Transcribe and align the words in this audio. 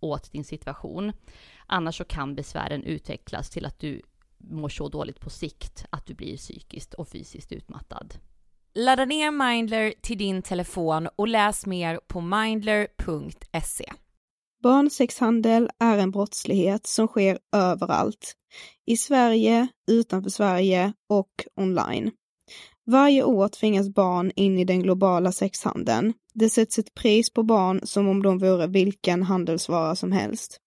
åt 0.00 0.32
din 0.32 0.44
situation. 0.44 1.12
Annars 1.66 1.96
så 1.98 2.04
kan 2.04 2.34
besvären 2.34 2.82
utvecklas 2.82 3.50
till 3.50 3.66
att 3.66 3.78
du 3.78 4.02
mår 4.38 4.68
så 4.68 4.88
dåligt 4.88 5.20
på 5.20 5.30
sikt 5.30 5.84
att 5.90 6.06
du 6.06 6.14
blir 6.14 6.36
psykiskt 6.36 6.94
och 6.94 7.08
fysiskt 7.08 7.52
utmattad. 7.52 8.14
Ladda 8.74 9.04
ner 9.04 9.30
Mindler 9.30 9.94
till 10.00 10.18
din 10.18 10.42
telefon 10.42 11.08
och 11.16 11.28
läs 11.28 11.66
mer 11.66 12.00
på 12.06 12.20
mindler.se. 12.20 13.92
Barnsexhandel 14.62 15.70
är 15.78 15.98
en 15.98 16.10
brottslighet 16.10 16.86
som 16.86 17.06
sker 17.06 17.38
överallt. 17.52 18.34
I 18.86 18.96
Sverige, 18.96 19.68
utanför 19.90 20.30
Sverige 20.30 20.92
och 21.08 21.30
online. 21.56 22.10
Varje 22.86 23.22
år 23.22 23.48
tvingas 23.48 23.88
barn 23.88 24.32
in 24.36 24.58
i 24.58 24.64
den 24.64 24.82
globala 24.82 25.32
sexhandeln. 25.32 26.12
Det 26.34 26.50
sätts 26.50 26.78
ett 26.78 26.94
pris 26.94 27.32
på 27.32 27.42
barn 27.42 27.80
som 27.82 28.08
om 28.08 28.22
de 28.22 28.38
vore 28.38 28.66
vilken 28.66 29.22
handelsvara 29.22 29.96
som 29.96 30.12
helst. 30.12 30.60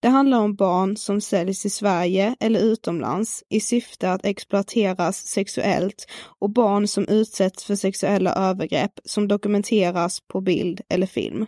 Det 0.00 0.08
handlar 0.08 0.38
om 0.38 0.54
barn 0.54 0.96
som 0.96 1.20
säljs 1.20 1.66
i 1.66 1.70
Sverige 1.70 2.36
eller 2.40 2.60
utomlands 2.60 3.44
i 3.48 3.60
syfte 3.60 4.12
att 4.12 4.24
exploateras 4.24 5.26
sexuellt 5.26 6.06
och 6.38 6.50
barn 6.50 6.88
som 6.88 7.08
utsätts 7.08 7.64
för 7.64 7.74
sexuella 7.74 8.34
övergrepp 8.34 9.00
som 9.04 9.28
dokumenteras 9.28 10.20
på 10.20 10.40
bild 10.40 10.80
eller 10.88 11.06
film. 11.06 11.46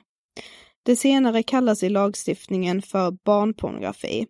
Det 0.82 0.96
senare 0.96 1.42
kallas 1.42 1.82
i 1.82 1.88
lagstiftningen 1.88 2.82
för 2.82 3.10
barnpornografi. 3.24 4.26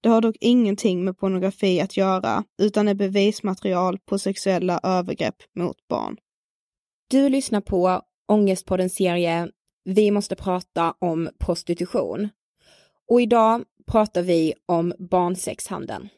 Det 0.00 0.08
har 0.08 0.20
dock 0.20 0.36
ingenting 0.40 1.04
med 1.04 1.18
pornografi 1.18 1.80
att 1.80 1.96
göra, 1.96 2.44
utan 2.62 2.88
är 2.88 2.94
bevismaterial 2.94 3.98
på 3.98 4.18
sexuella 4.18 4.80
övergrepp 4.82 5.36
mot 5.56 5.88
barn. 5.88 6.16
Du 7.10 7.28
lyssnar 7.28 7.60
på 7.60 8.02
Ångestpoddens 8.28 8.94
serie 8.94 9.48
Vi 9.84 10.10
måste 10.10 10.36
prata 10.36 10.94
om 10.98 11.28
prostitution. 11.38 12.28
Och 13.08 13.20
idag 13.20 13.64
pratar 13.86 14.22
vi 14.22 14.54
om 14.66 14.92
barnsexhandeln. 14.98 16.08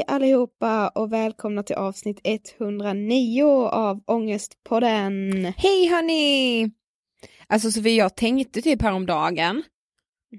Hej 0.00 0.14
allihopa 0.16 0.88
och 0.88 1.12
välkomna 1.12 1.62
till 1.62 1.76
avsnitt 1.76 2.20
109 2.24 3.44
av 3.66 4.02
Ångestpodden. 4.06 5.44
Hej 5.56 5.88
hörni! 5.88 6.70
Alltså 7.46 7.70
Sofie, 7.70 7.94
jag 7.94 8.16
tänkte 8.16 8.62
typ 8.62 8.82
häromdagen, 8.82 9.62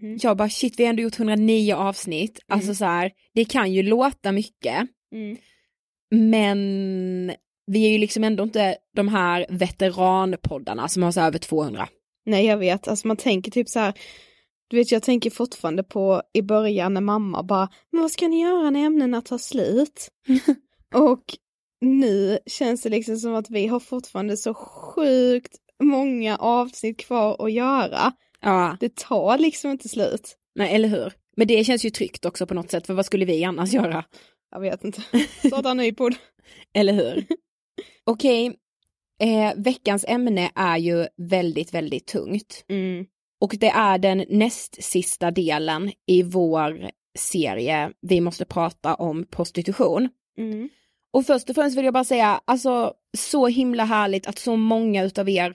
mm. 0.02 0.18
jag 0.22 0.38
bara 0.38 0.50
shit 0.50 0.80
vi 0.80 0.84
har 0.84 0.90
ändå 0.90 1.02
gjort 1.02 1.20
109 1.20 1.76
avsnitt, 1.76 2.40
mm. 2.48 2.58
alltså 2.58 2.76
så 2.76 2.86
här, 2.86 3.12
det 3.34 3.46
kan 3.46 3.74
ju 3.74 3.84
låta 3.84 4.32
mycket, 4.32 4.88
mm. 5.12 5.38
men 6.10 6.58
vi 7.66 7.86
är 7.86 7.92
ju 7.92 7.98
liksom 7.98 8.24
ändå 8.24 8.44
inte 8.44 8.78
de 8.96 9.08
här 9.08 9.46
veteranpoddarna 9.50 10.88
som 10.88 11.04
har 11.04 11.12
så 11.12 11.22
över 11.22 11.40
200. 11.40 11.88
Nej 12.26 12.46
jag 12.46 12.58
vet, 12.58 12.88
alltså 12.88 13.08
man 13.08 13.18
tänker 13.18 13.52
typ 13.52 13.70
så 13.70 13.80
här 13.80 13.94
du 14.72 14.78
vet, 14.78 14.92
jag 14.92 15.04
tänker 15.04 15.30
fortfarande 15.30 15.84
på 15.84 16.22
i 16.34 16.42
början 16.42 16.94
när 16.94 17.02
mamma 17.02 17.44
bara, 17.44 17.70
men 17.92 18.02
vad 18.02 18.12
ska 18.12 18.28
ni 18.28 18.42
göra 18.42 18.70
när 18.70 18.86
ämnena 18.86 19.22
tar 19.22 19.38
slut? 19.38 20.10
och 20.96 21.24
nu 21.82 22.40
känns 22.46 22.82
det 22.82 22.90
liksom 22.90 23.18
som 23.18 23.36
att 23.36 23.50
vi 23.50 23.68
har 23.68 23.80
fortfarande 23.80 24.38
så 24.38 24.54
sjukt 24.54 25.56
många 25.84 26.38
avsnitt 26.38 26.98
kvar 26.98 27.46
att 27.46 27.52
göra. 27.52 28.14
Ja. 28.42 28.78
Det 28.80 28.96
tar 28.96 29.38
liksom 29.38 29.72
inte 29.72 29.90
slut. 29.90 30.38
Nej, 30.56 30.76
eller 30.76 30.90
hur? 30.90 31.14
Men 31.38 31.48
det 31.48 31.64
känns 31.64 31.86
ju 31.86 31.90
tryggt 31.90 32.26
också 32.26 32.48
på 32.48 32.54
något 32.54 32.72
sätt, 32.72 32.88
för 32.88 32.94
vad 32.94 33.06
skulle 33.06 33.26
vi 33.26 33.44
annars 33.44 33.74
göra? 33.74 34.06
Jag 34.52 34.60
vet 34.60 34.84
inte. 34.84 35.02
Starta 35.48 35.72
en 35.72 35.78
ny 35.78 35.94
podd. 35.94 36.16
eller 36.74 36.94
hur? 36.94 37.26
Okej, 38.04 38.50
okay. 38.50 39.34
eh, 39.34 39.54
veckans 39.58 40.06
ämne 40.08 40.52
är 40.56 40.78
ju 40.78 41.08
väldigt, 41.18 41.74
väldigt 41.74 42.08
tungt. 42.08 42.66
Mm. 42.70 43.06
Och 43.42 43.56
det 43.60 43.70
är 43.70 43.98
den 43.98 44.26
näst 44.30 44.84
sista 44.84 45.32
delen 45.32 45.92
i 46.08 46.24
vår 46.24 46.90
serie 47.20 47.92
Vi 48.02 48.22
måste 48.22 48.46
prata 48.46 48.96
om 48.96 49.26
prostitution. 49.26 50.10
Mm. 50.38 50.70
Och 51.14 51.26
först 51.26 51.50
och 51.50 51.56
främst 51.56 51.78
vill 51.78 51.86
jag 51.86 51.94
bara 51.94 52.04
säga, 52.04 52.42
alltså 52.46 52.94
så 53.18 53.48
himla 53.48 53.84
härligt 53.86 54.28
att 54.28 54.40
så 54.40 54.56
många 54.56 55.04
utav 55.04 55.30
er 55.30 55.54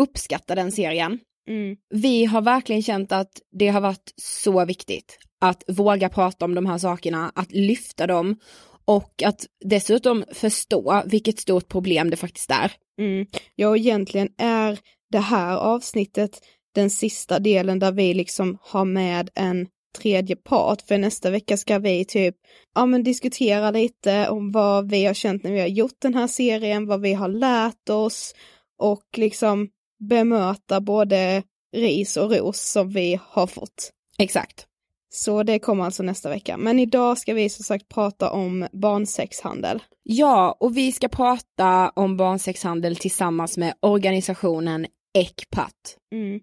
uppskattar 0.00 0.56
den 0.56 0.72
serien. 0.72 1.18
Mm. 1.48 1.76
Vi 1.94 2.24
har 2.24 2.42
verkligen 2.42 2.82
känt 2.82 3.12
att 3.12 3.40
det 3.58 3.68
har 3.68 3.80
varit 3.80 4.12
så 4.16 4.64
viktigt 4.64 5.18
att 5.40 5.64
våga 5.68 6.08
prata 6.08 6.44
om 6.44 6.54
de 6.54 6.66
här 6.66 6.78
sakerna, 6.78 7.32
att 7.34 7.52
lyfta 7.52 8.06
dem 8.06 8.36
och 8.84 9.22
att 9.22 9.46
dessutom 9.64 10.24
förstå 10.32 11.02
vilket 11.06 11.38
stort 11.38 11.68
problem 11.68 12.10
det 12.10 12.16
faktiskt 12.16 12.50
är. 12.50 12.72
Mm. 13.00 13.26
Ja, 13.54 13.76
egentligen 13.76 14.28
är 14.38 14.78
det 15.10 15.18
här 15.18 15.56
avsnittet 15.56 16.40
den 16.78 16.90
sista 16.90 17.38
delen 17.38 17.78
där 17.78 17.92
vi 17.92 18.14
liksom 18.14 18.58
har 18.62 18.84
med 18.84 19.30
en 19.34 19.66
tredje 19.98 20.36
part, 20.36 20.82
för 20.82 20.98
nästa 20.98 21.30
vecka 21.30 21.56
ska 21.56 21.78
vi 21.78 22.04
typ, 22.04 22.36
ja 22.74 22.86
men 22.86 23.02
diskutera 23.02 23.70
lite 23.70 24.28
om 24.28 24.52
vad 24.52 24.90
vi 24.90 25.04
har 25.04 25.14
känt 25.14 25.44
när 25.44 25.52
vi 25.52 25.60
har 25.60 25.66
gjort 25.66 25.96
den 25.98 26.14
här 26.14 26.26
serien, 26.26 26.86
vad 26.86 27.00
vi 27.00 27.14
har 27.14 27.28
lärt 27.28 27.88
oss 27.88 28.34
och 28.78 29.04
liksom 29.16 29.68
bemöta 30.08 30.80
både 30.80 31.42
ris 31.76 32.16
och 32.16 32.30
ros 32.30 32.60
som 32.60 32.90
vi 32.90 33.20
har 33.22 33.46
fått. 33.46 33.90
Exakt. 34.18 34.66
Så 35.10 35.42
det 35.42 35.58
kommer 35.58 35.84
alltså 35.84 36.02
nästa 36.02 36.28
vecka. 36.28 36.56
Men 36.56 36.78
idag 36.78 37.18
ska 37.18 37.34
vi 37.34 37.48
som 37.48 37.64
sagt 37.64 37.88
prata 37.88 38.30
om 38.30 38.66
barnsexhandel. 38.72 39.82
Ja, 40.02 40.56
och 40.60 40.76
vi 40.76 40.92
ska 40.92 41.08
prata 41.08 41.90
om 41.90 42.16
barnsexhandel 42.16 42.96
tillsammans 42.96 43.58
med 43.58 43.74
organisationen 43.80 44.86
ECPAT. 45.18 45.96
Mm. 46.12 46.40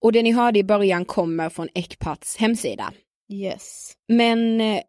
Och 0.00 0.12
det 0.12 0.22
ni 0.22 0.32
hörde 0.32 0.58
i 0.58 0.64
början 0.64 1.04
kommer 1.04 1.48
från 1.48 1.68
Ecpats 1.74 2.36
hemsida. 2.36 2.92
Yes. 3.32 3.92
Men 4.08 4.60
eh, 4.60 4.82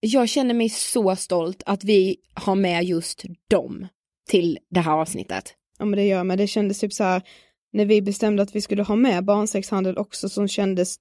jag 0.00 0.28
känner 0.28 0.54
mig 0.54 0.68
så 0.68 1.16
stolt 1.16 1.62
att 1.66 1.84
vi 1.84 2.16
har 2.34 2.54
med 2.54 2.84
just 2.84 3.24
dem 3.50 3.86
till 4.28 4.58
det 4.70 4.80
här 4.80 4.92
avsnittet. 4.92 5.54
Ja 5.78 5.84
men 5.84 5.96
det 5.96 6.06
gör 6.06 6.24
mig, 6.24 6.36
det 6.36 6.46
kändes 6.46 6.80
typ 6.80 6.92
så 6.92 7.04
här 7.04 7.22
när 7.72 7.84
vi 7.84 8.02
bestämde 8.02 8.42
att 8.42 8.54
vi 8.54 8.60
skulle 8.60 8.82
ha 8.82 8.96
med 8.96 9.24
barnsexhandel 9.24 9.98
också 9.98 10.28
som 10.28 10.48
kändes 10.48 10.96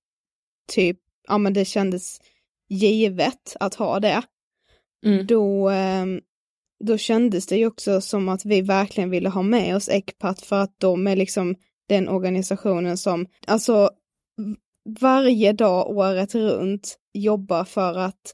typ, 0.72 1.00
ja 1.28 1.38
men 1.38 1.54
det 1.54 1.66
kändes 1.66 2.22
givet 2.70 3.56
att 3.60 3.76
ha 3.76 4.00
det. 4.00 4.22
Mm. 5.06 5.28
Då, 5.28 5.70
eh, 5.70 6.06
då 6.84 6.98
kändes 6.98 7.48
det 7.48 7.58
ju 7.58 7.68
också 7.68 8.02
som 8.02 8.30
att 8.30 8.46
vi 8.46 8.62
verkligen 8.62 9.10
ville 9.10 9.30
ha 9.30 9.42
med 9.42 9.76
oss 9.76 9.90
Ecpat 9.90 10.42
för 10.42 10.60
att 10.60 10.76
de 10.78 11.08
är 11.08 11.16
liksom 11.16 11.56
den 11.90 12.10
organisationen 12.10 12.98
som, 12.98 13.26
alltså 13.48 13.90
varje 15.00 15.54
dag 15.54 15.90
året 15.90 16.36
runt 16.36 16.98
jobbar 17.14 17.64
för 17.64 17.98
att 17.98 18.34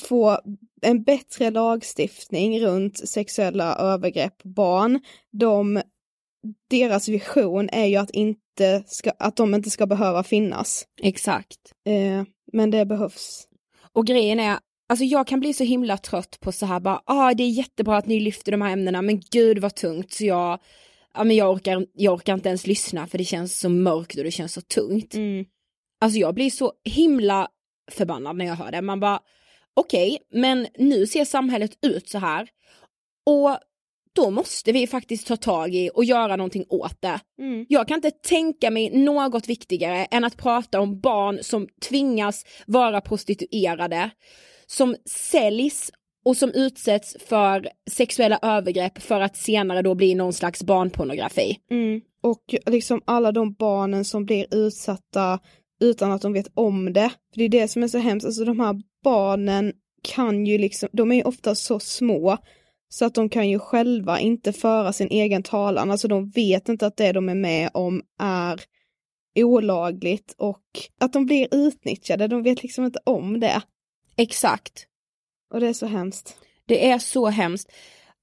få 0.00 0.40
en 0.82 1.02
bättre 1.02 1.50
lagstiftning 1.50 2.60
runt 2.60 3.08
sexuella 3.08 3.76
övergrepp 3.76 4.38
på 4.38 4.48
barn. 4.48 5.00
De, 5.32 5.82
deras 6.70 7.08
vision 7.08 7.68
är 7.72 7.86
ju 7.86 7.96
att, 7.96 8.10
inte 8.10 8.84
ska, 8.86 9.10
att 9.18 9.36
de 9.36 9.54
inte 9.54 9.70
ska 9.70 9.86
behöva 9.86 10.22
finnas. 10.22 10.84
Exakt. 11.02 11.58
Eh, 11.88 12.24
men 12.52 12.70
det 12.70 12.86
behövs. 12.86 13.48
Och 13.92 14.06
grejen 14.06 14.40
är, 14.40 14.58
alltså 14.88 15.04
jag 15.04 15.26
kan 15.26 15.40
bli 15.40 15.52
så 15.52 15.64
himla 15.64 15.98
trött 15.98 16.38
på 16.40 16.52
så 16.52 16.66
här 16.66 16.80
bara, 16.80 17.02
ah 17.04 17.34
det 17.34 17.42
är 17.42 17.50
jättebra 17.50 17.96
att 17.96 18.06
ni 18.06 18.20
lyfter 18.20 18.52
de 18.52 18.62
här 18.62 18.72
ämnena, 18.72 19.02
men 19.02 19.20
gud 19.20 19.58
vad 19.58 19.74
tungt, 19.74 20.12
så 20.12 20.24
jag 20.24 20.58
ja 21.16 21.24
men 21.24 21.36
jag 21.36 21.50
orkar, 21.52 21.86
jag 21.92 22.14
orkar 22.14 22.34
inte 22.34 22.48
ens 22.48 22.66
lyssna 22.66 23.06
för 23.06 23.18
det 23.18 23.24
känns 23.24 23.58
så 23.58 23.68
mörkt 23.68 24.18
och 24.18 24.24
det 24.24 24.30
känns 24.30 24.52
så 24.52 24.60
tungt. 24.60 25.14
Mm. 25.14 25.44
Alltså 26.00 26.18
jag 26.18 26.34
blir 26.34 26.50
så 26.50 26.72
himla 26.84 27.48
förbannad 27.90 28.36
när 28.36 28.44
jag 28.44 28.54
hör 28.54 28.72
det. 28.72 28.82
Man 28.82 29.00
bara, 29.00 29.20
okej, 29.74 30.08
okay, 30.08 30.40
men 30.40 30.66
nu 30.78 31.06
ser 31.06 31.24
samhället 31.24 31.78
ut 31.82 32.08
så 32.08 32.18
här. 32.18 32.48
Och 33.26 33.58
då 34.12 34.30
måste 34.30 34.72
vi 34.72 34.86
faktiskt 34.86 35.26
ta 35.26 35.36
tag 35.36 35.74
i 35.74 35.90
och 35.94 36.04
göra 36.04 36.36
någonting 36.36 36.64
åt 36.68 37.00
det. 37.00 37.20
Mm. 37.38 37.66
Jag 37.68 37.88
kan 37.88 37.94
inte 37.94 38.10
tänka 38.10 38.70
mig 38.70 38.90
något 38.90 39.48
viktigare 39.48 40.04
än 40.04 40.24
att 40.24 40.36
prata 40.36 40.80
om 40.80 41.00
barn 41.00 41.38
som 41.42 41.68
tvingas 41.88 42.44
vara 42.66 43.00
prostituerade, 43.00 44.10
som 44.66 44.96
säljs 45.10 45.92
och 46.26 46.36
som 46.36 46.52
utsätts 46.54 47.16
för 47.20 47.68
sexuella 47.90 48.38
övergrepp 48.42 49.02
för 49.02 49.20
att 49.20 49.36
senare 49.36 49.82
då 49.82 49.94
bli 49.94 50.14
någon 50.14 50.32
slags 50.32 50.62
barnpornografi. 50.62 51.58
Mm. 51.70 52.00
Och 52.22 52.54
liksom 52.66 53.02
alla 53.04 53.32
de 53.32 53.52
barnen 53.52 54.04
som 54.04 54.24
blir 54.24 54.54
utsatta 54.54 55.38
utan 55.80 56.12
att 56.12 56.22
de 56.22 56.32
vet 56.32 56.50
om 56.54 56.92
det. 56.92 57.10
För 57.32 57.38
det 57.38 57.44
är 57.44 57.48
det 57.48 57.68
som 57.68 57.82
är 57.82 57.88
så 57.88 57.98
hemskt, 57.98 58.26
alltså 58.26 58.44
de 58.44 58.60
här 58.60 58.82
barnen 59.04 59.72
kan 60.02 60.46
ju 60.46 60.58
liksom, 60.58 60.88
de 60.92 61.12
är 61.12 61.16
ju 61.16 61.22
ofta 61.22 61.54
så 61.54 61.80
små 61.80 62.36
så 62.88 63.04
att 63.04 63.14
de 63.14 63.28
kan 63.28 63.48
ju 63.48 63.58
själva 63.58 64.20
inte 64.20 64.52
föra 64.52 64.92
sin 64.92 65.08
egen 65.08 65.42
talan, 65.42 65.90
alltså 65.90 66.08
de 66.08 66.30
vet 66.30 66.68
inte 66.68 66.86
att 66.86 66.96
det 66.96 67.12
de 67.12 67.28
är 67.28 67.34
med 67.34 67.70
om 67.74 68.02
är 68.20 68.60
olagligt 69.36 70.34
och 70.38 70.64
att 71.00 71.12
de 71.12 71.26
blir 71.26 71.48
utnyttjade, 71.50 72.28
de 72.28 72.42
vet 72.42 72.62
liksom 72.62 72.84
inte 72.84 72.98
om 73.04 73.40
det. 73.40 73.62
Exakt. 74.16 74.86
Och 75.50 75.60
det 75.60 75.68
är 75.68 75.72
så 75.72 75.86
hemskt. 75.86 76.36
Det 76.66 76.90
är 76.90 76.98
så 76.98 77.26
hemskt. 77.26 77.72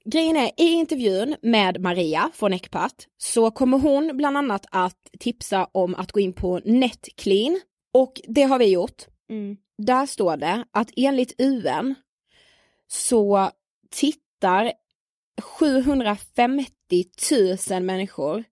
Grejen 0.05 0.37
är, 0.37 0.51
i 0.57 0.67
intervjun 0.67 1.35
med 1.41 1.81
Maria 1.81 2.31
från 2.33 2.53
Ecpat 2.53 3.07
så 3.17 3.51
kommer 3.51 3.77
hon 3.77 4.17
bland 4.17 4.37
annat 4.37 4.65
att 4.71 5.07
tipsa 5.19 5.67
om 5.71 5.95
att 5.95 6.11
gå 6.11 6.19
in 6.19 6.33
på 6.33 6.61
Netclean 6.65 7.61
och 7.93 8.21
det 8.27 8.43
har 8.43 8.59
vi 8.59 8.65
gjort. 8.65 9.05
Mm. 9.29 9.57
Där 9.77 10.05
står 10.05 10.37
det 10.37 10.65
att 10.71 10.89
enligt 10.95 11.41
UN 11.41 11.95
så 12.87 13.49
tittar 13.91 14.73
750 15.41 16.65
000 17.69 17.83
människor 17.83 18.43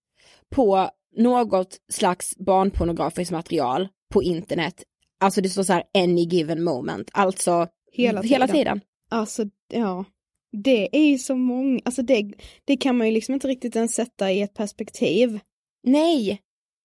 på 0.50 0.90
något 1.18 1.78
slags 1.90 2.38
barnpornografiskt 2.38 3.32
material 3.32 3.88
på 4.14 4.24
internet. 4.24 4.84
Alltså 5.20 5.42
det 5.42 5.50
står 5.50 5.64
så 5.64 5.74
här 5.74 5.84
any 5.94 6.24
given 6.24 6.64
moment, 6.64 7.10
alltså 7.14 7.68
Hela 7.92 8.22
hela 8.22 8.48
tiden. 8.48 8.58
tiden. 8.58 8.82
Alltså, 9.10 9.46
ja. 9.74 10.06
Det 10.52 10.90
är 10.98 11.10
ju 11.10 11.18
så 11.18 11.36
många, 11.36 11.82
alltså 11.86 12.02
det, 12.02 12.34
det 12.66 12.78
kan 12.78 12.98
man 12.98 13.08
ju 13.08 13.14
liksom 13.14 13.34
inte 13.34 13.48
riktigt 13.48 13.76
ens 13.76 13.96
sätta 13.96 14.32
i 14.32 14.42
ett 14.42 14.54
perspektiv. 14.54 15.40
Nej, 15.84 16.42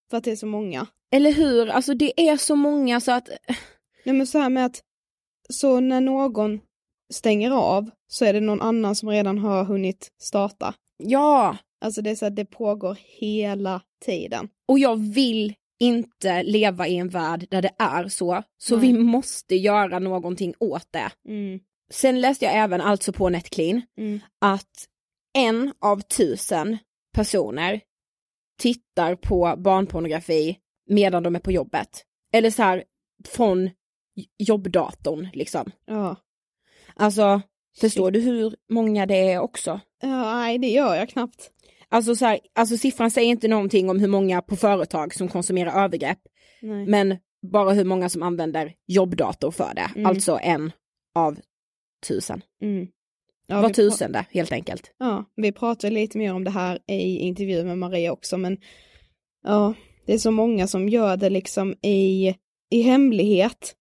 För 0.09 0.17
att 0.17 0.23
det 0.23 0.31
är 0.31 0.35
så 0.35 0.45
många. 0.47 0.87
eller 1.11 1.31
hur? 1.33 1.67
Alltså 1.69 1.93
det 1.93 2.29
är 2.29 2.37
så 2.37 2.55
många 2.55 2.99
så 3.01 3.11
att 3.11 3.29
Nej 4.05 4.15
men 4.15 4.27
så 4.27 4.39
här 4.39 4.49
med 4.49 4.65
att, 4.65 4.81
så 5.49 5.79
när 5.79 6.01
någon 6.01 6.59
stänger 7.13 7.51
av 7.51 7.89
så 8.07 8.25
är 8.25 8.33
det 8.33 8.39
någon 8.39 8.61
annan 8.61 8.95
som 8.95 9.09
redan 9.09 9.37
har 9.37 9.63
hunnit 9.65 10.11
starta. 10.21 10.73
ja, 11.03 11.57
Alltså 11.81 12.01
det 12.01 12.09
är 12.09 12.15
så 12.15 12.25
att 12.25 12.35
det 12.35 12.45
pågår 12.45 12.97
hela 13.19 13.81
tiden. 14.05 14.49
och 14.67 14.79
jag 14.79 14.95
vill 15.13 15.53
inte 15.79 16.43
leva 16.43 16.87
i 16.87 16.97
en 16.97 17.09
värld 17.09 17.47
där 17.49 17.61
det 17.61 17.71
är 17.79 18.07
så, 18.07 18.43
så 18.57 18.77
Nej. 18.77 18.87
vi 18.87 18.99
måste 18.99 19.55
göra 19.55 19.99
någonting 19.99 20.53
åt 20.59 20.87
det. 20.91 21.11
Mm. 21.27 21.59
Sen 21.91 22.21
läste 22.21 22.45
jag 22.45 22.55
även 22.55 22.81
alltså 22.81 23.13
på 23.13 23.29
Netclean 23.29 23.81
Mm. 23.97 24.19
att 24.41 24.87
en 25.33 25.73
av 25.79 26.01
tusen 26.01 26.77
personer 27.13 27.81
tittar 28.59 29.15
på 29.15 29.55
barnpornografi 29.57 30.57
medan 30.89 31.23
de 31.23 31.35
är 31.35 31.39
på 31.39 31.51
jobbet. 31.51 32.03
Eller 32.33 32.49
så 32.51 32.63
här 32.63 32.83
från 33.27 33.69
jobbdatorn 34.37 35.27
liksom. 35.33 35.71
Ja. 35.85 36.15
Alltså, 36.95 37.41
förstår 37.79 38.11
du 38.11 38.19
hur 38.19 38.55
många 38.69 39.05
det 39.05 39.31
är 39.31 39.39
också? 39.39 39.79
ja. 40.01 40.35
Nej 40.35 40.57
det 40.57 40.69
gör 40.69 40.95
jag 40.95 41.09
knappt. 41.09 41.51
Alltså, 41.89 42.15
så 42.15 42.25
här, 42.25 42.39
alltså 42.55 42.77
siffran 42.77 43.11
säger 43.11 43.29
inte 43.29 43.47
någonting 43.47 43.89
om 43.89 43.99
hur 43.99 44.07
många 44.07 44.41
på 44.41 44.55
företag 44.55 45.13
som 45.13 45.27
konsumerar 45.27 45.83
övergrepp, 45.83 46.19
Nej. 46.61 46.87
men 46.87 47.17
bara 47.51 47.71
hur 47.71 47.85
många 47.85 48.09
som 48.09 48.23
använder 48.23 48.73
jobbdator 48.87 49.51
för 49.51 49.73
det. 49.75 49.91
Mm. 49.95 50.05
Alltså 50.05 50.39
en 50.41 50.71
av 51.15 51.39
tusen. 52.07 52.41
Mm. 52.61 52.87
Ja, 53.47 53.61
Var 53.61 53.69
tusende 53.69 54.25
helt 54.29 54.51
enkelt. 54.51 54.91
Ja, 54.97 55.25
vi 55.35 55.51
pratar 55.51 55.91
lite 55.91 56.17
mer 56.17 56.33
om 56.33 56.43
det 56.43 56.51
här 56.51 56.79
i 56.87 57.17
intervjun 57.17 57.67
med 57.67 57.77
Maria 57.77 58.11
också, 58.11 58.37
men 58.37 58.57
ja, 59.43 59.73
det 60.05 60.13
är 60.13 60.17
så 60.17 60.31
många 60.31 60.67
som 60.67 60.89
gör 60.89 61.17
det 61.17 61.29
liksom 61.29 61.75
i, 61.81 62.35
i 62.69 62.81
hemlighet. 62.81 63.75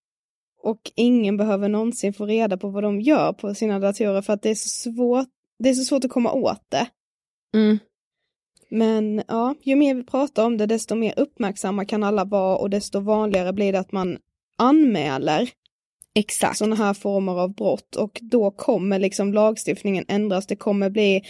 Och 0.62 0.80
ingen 0.94 1.36
behöver 1.36 1.68
någonsin 1.68 2.12
få 2.12 2.26
reda 2.26 2.56
på 2.56 2.68
vad 2.68 2.82
de 2.82 3.00
gör 3.00 3.32
på 3.32 3.54
sina 3.54 3.78
datorer 3.78 4.22
för 4.22 4.32
att 4.32 4.42
det 4.42 4.50
är 4.50 4.54
så 4.54 4.68
svårt, 4.68 5.28
det 5.58 5.68
är 5.68 5.75
så 5.75 5.84
svårt 5.84 6.04
att 6.04 6.10
komma 6.10 6.32
åt 6.32 6.64
det. 6.68 6.86
Mm. 7.54 7.78
Men 8.70 9.23
ja, 9.28 9.54
ju 9.62 9.76
mer 9.76 9.94
vi 9.94 10.04
pratar 10.04 10.44
om 10.44 10.56
det, 10.56 10.66
desto 10.66 10.94
mer 10.94 11.14
uppmärksamma 11.16 11.85
kan 11.85 12.02
alla 12.02 12.25
vara 12.25 12.56
och 12.56 12.70
desto 12.70 13.00
vanligare 13.00 13.52
blir 13.52 13.73
det 13.73 13.78
att 13.78 13.92
man 13.92 14.18
anmäler 14.58 15.50
Exakt. 16.14 16.58
sådana 16.58 16.76
här 16.76 16.94
former 16.94 17.32
av 17.32 17.54
brott 17.54 17.96
och 17.96 18.18
då 18.23 18.50
kommer 18.50 18.99
liksom 18.99 19.32
lagstiftningen 19.32 20.04
ändras. 20.08 20.46
Det 20.46 20.56
kommer 20.56 20.90
bli 20.90 21.23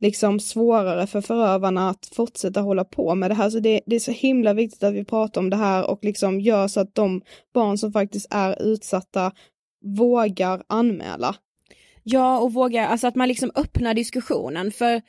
liksom 0.00 0.40
svårare 0.40 1.06
för 1.06 1.20
förövarna 1.20 1.90
att 1.90 2.06
fortsätta 2.06 2.60
hålla 2.60 2.84
på 2.84 3.14
med 3.14 3.30
det 3.30 3.34
här. 3.34 3.50
Så 3.50 3.60
det, 3.60 3.80
det 3.86 3.96
är 3.96 4.00
så 4.00 4.10
himla 4.12 4.54
viktigt 4.54 4.82
att 4.82 4.94
vi 4.94 5.04
pratar 5.04 5.40
om 5.40 5.50
det 5.50 5.56
här 5.56 5.90
och 5.90 6.04
liksom 6.04 6.40
gör 6.40 6.68
så 6.68 6.80
att 6.80 6.94
de 6.94 7.22
barn 7.54 7.78
som 7.78 7.92
faktiskt 7.92 8.26
är 8.30 8.62
utsatta 8.62 9.32
vågar 9.84 10.62
anmäla. 10.66 11.34
Ja, 12.02 12.38
och 12.38 12.52
våga, 12.52 12.86
alltså 12.86 13.06
att 13.06 13.14
man 13.14 13.28
liksom 13.28 13.50
öppnar 13.54 13.94
diskussionen 13.94 14.72
för 14.72 15.02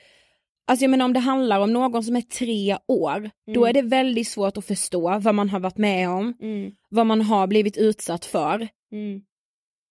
Alltså 0.67 0.83
jag 0.83 0.89
menar 0.91 1.05
om 1.05 1.13
det 1.13 1.19
handlar 1.19 1.59
om 1.59 1.73
någon 1.73 2.03
som 2.03 2.15
är 2.15 2.21
tre 2.21 2.77
år, 2.87 3.29
då 3.53 3.65
Mm. 3.65 3.69
är 3.69 3.73
det 3.73 3.81
väldigt 3.81 4.27
svårt 4.27 4.57
att 4.57 4.65
förstå 4.65 5.19
vad 5.19 5.35
man 5.35 5.49
har 5.49 5.59
varit 5.59 5.77
med 5.77 6.09
om, 6.09 6.33
Mm, 6.41 6.71
vad 6.89 7.05
man 7.05 7.21
har 7.21 7.47
blivit 7.47 7.77
utsatt 7.77 8.25
för. 8.25 8.67
mm, 8.91 9.21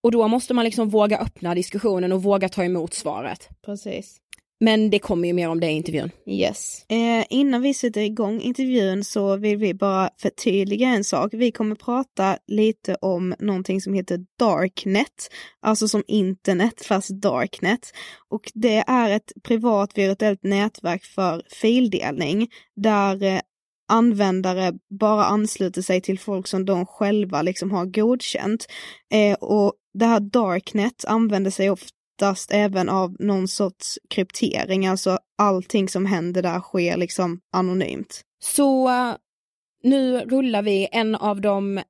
Och 0.03 0.11
då 0.13 0.29
måste 0.29 0.55
man 0.55 0.65
liksom 0.65 0.89
våga 0.89 1.19
öppna 1.19 1.55
diskussionen 1.55 2.13
och 2.13 2.23
våga 2.23 2.49
ta 2.49 2.65
emot 2.65 2.95
svaret. 2.95 3.49
precis. 3.67 4.17
Men 4.61 4.91
det 4.91 4.99
kommer 4.99 5.29
ju 5.29 5.35
mer 5.35 5.49
om 5.49 5.61
det 5.61 5.71
i 5.71 5.73
intervjun. 5.73 6.11
Yes. 6.27 6.85
Eh, 6.89 7.25
innan 7.31 7.63
vi 7.63 7.75
sätter 7.75 8.01
igång 8.01 8.41
intervjun 8.41 9.05
så 9.05 9.37
vill 9.37 9.57
vi 9.57 9.75
bara 9.75 10.11
förtydliga 10.19 10.89
en 10.89 11.05
sak. 11.05 11.35
Vi 11.35 11.53
kommer 11.53 11.75
prata 11.75 12.39
lite 12.47 12.95
om 12.95 13.35
någonting 13.39 13.81
som 13.81 13.95
heter 13.95 14.21
Darknet, 14.39 15.31
alltså 15.61 15.89
som 15.89 16.03
internet 16.07 16.85
fast 16.85 17.11
Darknet. 17.11 17.93
Och 18.29 18.53
det 18.55 18.85
är 18.87 19.11
ett 19.11 19.33
privat 19.43 19.99
virtuellt 19.99 20.43
nätverk 20.43 21.05
för 21.05 21.43
fildelning 21.51 22.49
där 22.77 23.23
eh, 23.23 23.41
användare 23.89 24.73
bara 25.01 25.25
ansluter 25.25 25.83
sig 25.83 26.01
till 26.01 26.19
folk 26.19 26.47
som 26.47 26.65
de 26.65 26.87
själva 26.87 27.43
liksom 27.43 27.71
har 27.71 27.87
godkänt. 27.87 28.67
Eh, 29.13 29.35
och 29.35 29.73
det 29.95 30.07
här 30.07 30.21
Darknet 30.21 31.05
använder 31.05 31.51
sig 31.51 31.71
oftast 32.17 32.51
även 32.53 32.89
av 32.89 33.17
någon 33.19 33.49
sorts 33.49 33.99
kryptering, 34.11 34.87
alltså 34.87 35.19
allting 35.39 35.89
som 35.89 36.07
händer 36.07 36.43
där 36.43 36.61
sker 36.61 36.97
liksom 36.97 37.41
anonymt. 37.53 38.23
Så 38.39 38.89
eh, 38.89 39.15
nu 39.83 40.21
rullar 40.21 40.63
vi 40.63 40.89
en 40.93 41.15
av 41.15 41.41
de 41.41 41.83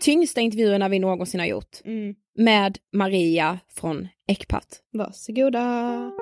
tyngsta 0.00 0.40
intervjuerna 0.40 0.88
vi 0.88 0.98
någonsin 0.98 1.40
har 1.40 1.46
gjort 1.46 1.80
med 2.38 2.78
Maria 2.92 3.58
från 3.74 4.08
Ecpat. 4.26 4.80
Varsågoda! 4.92 6.12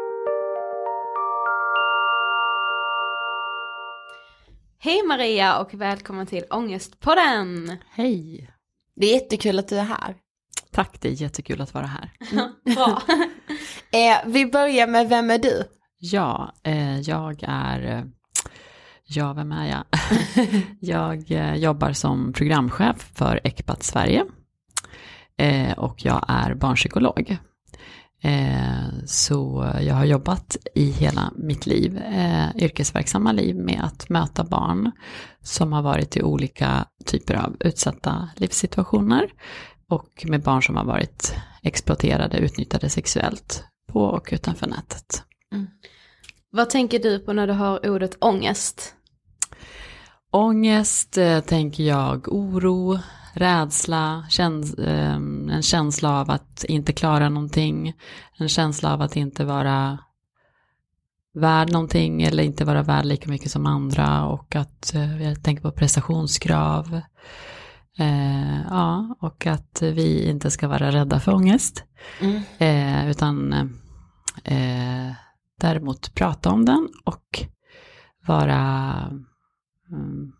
Hej 4.78 5.02
Maria 5.06 5.58
och 5.58 5.74
välkommen 5.74 6.26
till 6.26 6.44
Ångestpodden! 6.50 7.76
Hej! 7.90 8.50
Det 8.96 9.06
är 9.06 9.14
jättekul 9.14 9.58
att 9.58 9.68
du 9.68 9.76
är 9.78 9.84
här. 9.84 10.16
Tack, 10.72 10.96
det 11.00 11.08
är 11.08 11.12
jättekul 11.22 11.60
att 11.60 11.74
vara 11.74 11.86
här. 11.86 12.10
Bra. 12.74 13.02
Eh, 13.90 14.18
vi 14.26 14.46
börjar 14.46 14.86
med 14.86 15.08
Vem 15.08 15.30
är 15.30 15.38
du? 15.38 15.62
Ja, 15.98 16.52
eh, 16.62 17.00
jag 17.00 17.44
är... 17.48 17.96
eh, 17.98 18.04
Ja, 19.10 19.32
vem 19.32 19.52
är 19.52 19.66
jag? 19.68 19.84
jag 20.80 21.30
eh, 21.30 21.54
jobbar 21.54 21.92
som 21.92 22.32
programchef 22.32 23.10
för 23.14 23.40
Ecpat 23.44 23.82
Sverige. 23.82 24.24
Eh, 25.36 25.78
och 25.78 26.04
jag 26.04 26.24
är 26.28 26.54
barnpsykolog. 26.54 27.36
Eh, 28.22 29.04
så 29.06 29.72
jag 29.80 29.94
har 29.94 30.04
jobbat 30.04 30.56
i 30.74 30.90
hela 30.90 31.32
mitt 31.36 31.66
liv, 31.66 31.96
eh, 31.98 32.56
yrkesverksamma 32.56 33.32
liv, 33.32 33.56
med 33.56 33.80
att 33.84 34.08
möta 34.08 34.44
barn 34.44 34.90
som 35.42 35.72
har 35.72 35.82
varit 35.82 36.16
i 36.16 36.22
olika 36.22 36.84
typer 37.04 37.34
av 37.34 37.56
utsatta 37.60 38.28
livssituationer. 38.36 39.26
Och 39.88 40.24
med 40.28 40.42
barn 40.42 40.62
som 40.62 40.76
har 40.76 40.84
varit 40.84 41.34
exploaterade, 41.62 42.38
utnyttjade 42.38 42.88
sexuellt 42.90 43.64
på 43.86 44.00
och 44.00 44.28
utanför 44.32 44.66
nätet. 44.66 45.22
Vad 46.50 46.70
tänker 46.70 46.98
du 46.98 47.18
på 47.18 47.32
när 47.32 47.46
du 47.46 47.52
hör 47.52 47.90
ordet 47.90 48.16
ångest? 48.20 48.94
Ångest 50.30 51.18
eh, 51.18 51.40
tänker 51.40 51.84
jag, 51.84 52.28
oro, 52.28 52.98
rädsla, 53.34 54.26
käns 54.30 54.74
eh, 54.74 55.14
en 55.50 55.62
känsla 55.62 56.20
av 56.20 56.30
att 56.30 56.64
inte 56.64 56.92
klara 56.92 57.28
någonting, 57.28 57.94
en 58.38 58.48
känsla 58.48 58.92
av 58.92 59.02
att 59.02 59.16
inte 59.16 59.44
vara 59.44 59.98
värd 61.34 61.72
någonting 61.72 62.22
eller 62.22 62.42
inte 62.42 62.64
vara 62.64 62.82
värd 62.82 63.04
lika 63.04 63.30
mycket 63.30 63.50
som 63.50 63.66
andra 63.66 64.26
och 64.26 64.56
att 64.56 64.94
eh, 64.94 65.22
jag 65.22 65.42
tänker 65.42 65.62
på 65.62 65.72
prestationskrav. 65.72 67.00
Eh, 67.98 68.60
ja, 68.70 69.16
och 69.20 69.46
att 69.46 69.82
vi 69.82 70.28
inte 70.28 70.50
ska 70.50 70.68
vara 70.68 70.90
rädda 70.92 71.20
för 71.20 71.34
ångest. 71.34 71.84
Mm. 72.20 72.42
Eh, 72.58 73.10
utan 73.10 73.52
eh, 74.44 75.12
däremot 75.60 76.14
prata 76.14 76.50
om 76.50 76.64
den 76.64 76.88
och 77.04 77.44
vara 78.26 78.94
mm, 79.90 80.32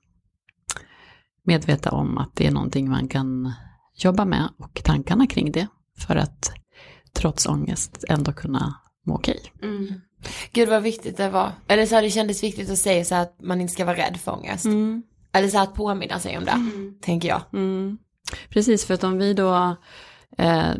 medveta 1.42 1.90
om 1.90 2.18
att 2.18 2.30
det 2.34 2.46
är 2.46 2.50
någonting 2.50 2.90
man 2.90 3.08
kan 3.08 3.52
jobba 3.94 4.24
med 4.24 4.48
och 4.58 4.80
tankarna 4.84 5.26
kring 5.26 5.52
det 5.52 5.66
för 5.98 6.16
att 6.16 6.52
trots 7.12 7.46
ångest 7.46 8.04
ändå 8.08 8.32
kunna 8.32 8.74
må 9.06 9.14
okej. 9.14 9.40
Mm. 9.62 10.00
Gud 10.52 10.68
vad 10.68 10.82
viktigt 10.82 11.16
det 11.16 11.30
var. 11.30 11.52
Eller 11.68 11.86
så 11.86 11.94
här, 11.94 12.02
det 12.02 12.10
kändes 12.10 12.42
viktigt 12.42 12.70
att 12.70 12.78
säga 12.78 13.04
så 13.04 13.14
att 13.14 13.36
man 13.42 13.60
inte 13.60 13.72
ska 13.72 13.84
vara 13.84 13.96
rädd 13.96 14.16
för 14.16 14.32
ångest. 14.32 14.64
Mm. 14.64 15.02
Eller 15.38 15.48
så 15.48 15.58
att 15.58 15.74
påminna 15.74 16.18
sig 16.18 16.38
om 16.38 16.44
det, 16.44 16.70
tänker 17.02 17.28
jag. 17.28 17.42
Mm. 17.52 17.98
Precis, 18.48 18.84
för 18.86 18.94
att 18.94 19.04
om 19.04 19.18
vi 19.18 19.34
då 19.34 19.76
eh, 20.38 20.72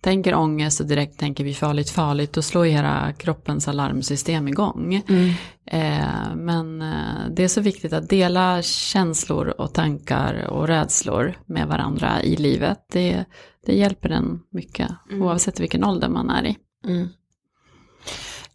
tänker 0.00 0.34
ångest 0.34 0.80
och 0.80 0.86
direkt 0.86 1.18
tänker 1.18 1.44
vi 1.44 1.54
farligt, 1.54 1.90
farligt, 1.90 2.32
då 2.32 2.42
slår 2.42 2.64
hela 2.64 3.12
kroppens 3.12 3.68
alarmsystem 3.68 4.48
igång. 4.48 5.02
Mm. 5.08 5.30
Eh, 5.66 6.36
men 6.36 6.82
eh, 6.82 7.30
det 7.30 7.44
är 7.44 7.48
så 7.48 7.60
viktigt 7.60 7.92
att 7.92 8.08
dela 8.08 8.62
känslor 8.62 9.48
och 9.48 9.74
tankar 9.74 10.44
och 10.50 10.68
rädslor 10.68 11.34
med 11.46 11.68
varandra 11.68 12.22
i 12.22 12.36
livet. 12.36 12.78
Det, 12.92 13.24
det 13.66 13.74
hjälper 13.74 14.10
en 14.10 14.40
mycket, 14.52 14.90
Mm. 15.10 15.22
oavsett 15.22 15.60
vilken 15.60 15.84
ålder 15.84 16.08
man 16.08 16.30
är 16.30 16.46
i. 16.46 16.56
Mm. 16.86 17.08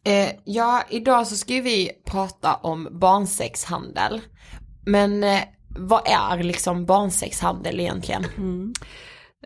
Eh, 0.05 0.29
ja, 0.45 0.83
idag 0.89 1.27
så 1.27 1.35
ska 1.35 1.53
vi 1.53 1.91
prata 2.05 2.55
om 2.55 2.87
barnsexhandel. 2.91 4.21
Men 4.85 5.23
eh, 5.23 5.39
vad 5.67 6.07
är 6.07 6.43
liksom 6.43 6.85
barnsexhandel 6.85 7.79
egentligen? 7.79 8.25
Mm. 8.37 8.73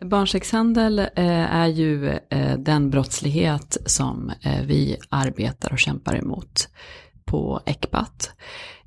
Barnsexhandel 0.01 0.99
eh, 0.99 1.55
är 1.55 1.67
ju 1.67 2.09
eh, 2.09 2.57
den 2.57 2.89
brottslighet 2.89 3.77
som 3.85 4.31
eh, 4.41 4.61
vi 4.61 4.97
arbetar 5.09 5.71
och 5.71 5.79
kämpar 5.79 6.15
emot 6.15 6.69
på 7.25 7.61
ECPAT. 7.65 8.31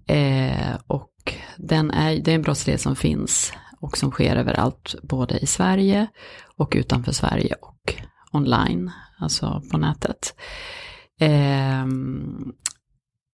Eh, 0.06 0.76
och 0.86 1.10
den 1.56 1.90
är, 1.90 2.16
det 2.20 2.30
är 2.30 2.34
en 2.34 2.42
brottslighet 2.42 2.80
som 2.80 2.96
finns 2.96 3.52
och 3.80 3.98
som 3.98 4.10
sker 4.10 4.36
överallt, 4.36 4.94
både 5.02 5.38
i 5.38 5.46
Sverige 5.46 6.06
och 6.56 6.72
utanför 6.76 7.12
Sverige 7.12 7.54
och 7.60 7.94
online, 8.32 8.90
alltså 9.18 9.62
på 9.70 9.78
nätet. 9.78 10.34
Eh, 11.20 11.86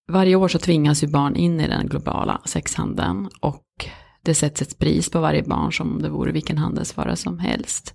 varje 0.08 0.36
år 0.36 0.48
så 0.48 0.58
tvingas 0.58 1.02
ju 1.02 1.06
barn 1.06 1.36
in 1.36 1.60
i 1.60 1.68
den 1.68 1.86
globala 1.86 2.40
sexhandeln 2.44 3.28
och 3.40 3.64
det 4.22 4.34
sätts 4.34 4.62
ett 4.62 4.78
pris 4.78 5.10
på 5.10 5.20
varje 5.20 5.42
barn 5.42 5.72
som 5.72 5.92
om 5.92 6.02
det 6.02 6.08
vore 6.08 6.32
vilken 6.32 6.58
handelsvara 6.58 7.16
som 7.16 7.38
helst. 7.38 7.94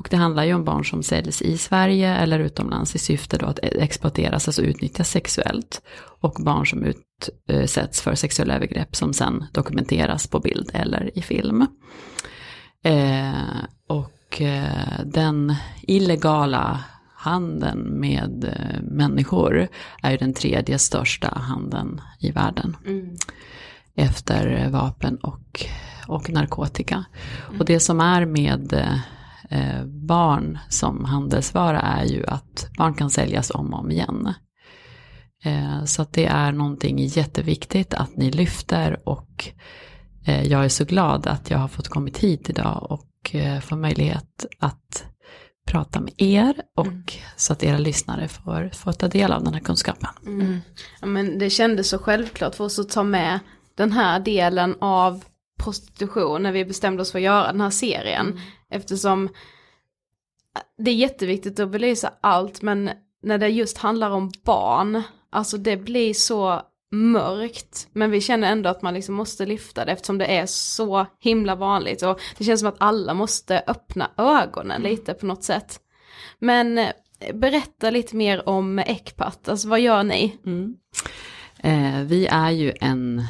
Och 0.00 0.08
det 0.10 0.16
handlar 0.16 0.44
ju 0.44 0.54
om 0.54 0.64
barn 0.64 0.84
som 0.84 1.02
säljs 1.02 1.42
i 1.42 1.58
Sverige 1.58 2.14
eller 2.14 2.38
utomlands 2.38 2.94
i 2.94 2.98
syfte 2.98 3.38
då 3.38 3.46
att 3.46 3.58
e- 3.58 3.82
exploateras, 3.82 4.48
alltså 4.48 4.62
utnyttjas 4.62 5.10
sexuellt. 5.10 5.82
Och 6.20 6.36
barn 6.40 6.66
som 6.66 6.84
utsätts 6.84 8.00
för 8.00 8.14
sexuella 8.14 8.54
övergrepp 8.54 8.96
som 8.96 9.12
sen 9.12 9.44
dokumenteras 9.52 10.26
på 10.26 10.40
bild 10.40 10.70
eller 10.74 11.18
i 11.18 11.22
film. 11.22 11.66
Eh, 12.84 13.64
och 13.88 14.40
eh, 14.40 15.04
den 15.04 15.54
illegala 15.82 16.84
handeln 17.20 18.00
med 18.00 18.44
eh, 18.44 18.82
människor 18.82 19.68
är 20.02 20.10
ju 20.10 20.16
den 20.16 20.34
tredje 20.34 20.78
största 20.78 21.28
handeln 21.28 22.00
i 22.18 22.30
världen. 22.30 22.76
Efter 23.94 24.68
vapen 24.68 25.16
och, 25.16 25.66
och 26.06 26.30
narkotika. 26.30 27.04
Och 27.58 27.64
det 27.64 27.80
som 27.80 28.00
är 28.00 28.26
med 28.26 28.72
eh, 29.50 29.84
barn 29.86 30.58
som 30.68 31.04
handelsvara 31.04 31.80
är 31.80 32.04
ju 32.04 32.26
att 32.26 32.68
barn 32.78 32.94
kan 32.94 33.10
säljas 33.10 33.50
om 33.50 33.74
och 33.74 33.80
om 33.80 33.90
igen. 33.90 34.34
Eh, 35.44 35.84
så 35.84 36.02
att 36.02 36.12
det 36.12 36.26
är 36.26 36.52
någonting 36.52 36.98
jätteviktigt 36.98 37.94
att 37.94 38.16
ni 38.16 38.30
lyfter 38.30 39.08
och 39.08 39.48
eh, 40.24 40.42
jag 40.42 40.64
är 40.64 40.68
så 40.68 40.84
glad 40.84 41.26
att 41.26 41.50
jag 41.50 41.58
har 41.58 41.68
fått 41.68 41.88
kommit 41.88 42.18
hit 42.18 42.50
idag 42.50 42.86
och 42.90 43.34
eh, 43.34 43.60
få 43.60 43.76
möjlighet 43.76 44.46
att 44.58 45.09
prata 45.70 46.00
med 46.00 46.12
er 46.16 46.62
och 46.76 47.16
så 47.36 47.52
att 47.52 47.62
era 47.62 47.78
lyssnare 47.78 48.28
får, 48.28 48.70
får 48.74 48.92
ta 48.92 49.08
del 49.08 49.32
av 49.32 49.44
den 49.44 49.54
här 49.54 49.60
kunskapen. 49.60 50.08
Mm. 50.26 50.58
Ja, 51.00 51.06
men 51.06 51.38
det 51.38 51.50
kändes 51.50 51.88
så 51.88 51.98
självklart 51.98 52.54
för 52.54 52.64
oss 52.64 52.78
att 52.78 52.88
ta 52.88 53.02
med 53.02 53.38
den 53.74 53.92
här 53.92 54.20
delen 54.20 54.76
av 54.80 55.24
prostitution 55.58 56.42
när 56.42 56.52
vi 56.52 56.64
bestämde 56.64 57.02
oss 57.02 57.12
för 57.12 57.18
att 57.18 57.24
göra 57.24 57.52
den 57.52 57.60
här 57.60 57.70
serien. 57.70 58.40
Eftersom 58.70 59.28
det 60.78 60.90
är 60.90 60.94
jätteviktigt 60.94 61.60
att 61.60 61.70
belysa 61.70 62.12
allt 62.20 62.62
men 62.62 62.90
när 63.22 63.38
det 63.38 63.48
just 63.48 63.78
handlar 63.78 64.10
om 64.10 64.32
barn, 64.44 65.02
alltså 65.30 65.56
det 65.56 65.76
blir 65.76 66.14
så 66.14 66.62
mörkt. 66.90 67.88
Men 67.92 68.10
vi 68.10 68.20
känner 68.20 68.52
ändå 68.52 68.70
att 68.70 68.82
man 68.82 68.94
liksom 68.94 69.14
måste 69.14 69.46
lyfta 69.46 69.84
det 69.84 69.92
eftersom 69.92 70.18
det 70.18 70.36
är 70.36 70.46
så 70.46 71.06
himla 71.18 71.54
vanligt. 71.54 72.02
Och 72.02 72.20
det 72.38 72.44
känns 72.44 72.60
som 72.60 72.68
att 72.68 72.76
alla 72.78 73.14
måste 73.14 73.62
öppna 73.66 74.10
ögonen 74.16 74.82
lite 74.82 75.14
på 75.14 75.26
något 75.26 75.44
sätt. 75.44 75.80
Men 76.38 76.78
eh, 76.78 76.92
berätta 77.34 77.90
lite 77.90 78.16
mer 78.16 78.48
om 78.48 78.78
ECPAT, 78.78 79.48
alltså 79.48 79.68
vad 79.68 79.80
gör 79.80 80.02
ni? 80.02 80.36
Eh, 81.58 82.00
vi 82.00 82.26
är 82.26 82.50
ju 82.50 82.72
en 82.80 83.24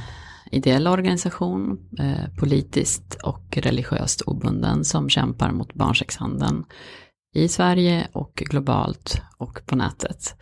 ideell 0.51 0.87
organisation, 0.87 1.89
eh, 1.99 2.35
politiskt 2.39 3.15
och 3.15 3.57
religiöst 3.57 4.21
obunden, 4.21 4.85
som 4.85 5.09
kämpar 5.09 5.53
mot 5.53 5.75
barnsexhandeln 5.75 6.65
i 7.35 7.49
Sverige 7.49 8.09
och 8.13 8.33
globalt 8.35 9.23
och 9.37 9.67
på 9.67 9.77
nätet. 9.77 10.35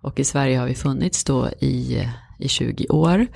Och 0.00 0.20
i 0.20 0.24
Sverige 0.24 0.58
har 0.58 0.66
vi 0.66 0.74
funnits 0.74 1.24
då 1.24 1.48
i, 1.48 2.08
i 2.44 2.48
20 2.48 2.86
år. 2.88 3.26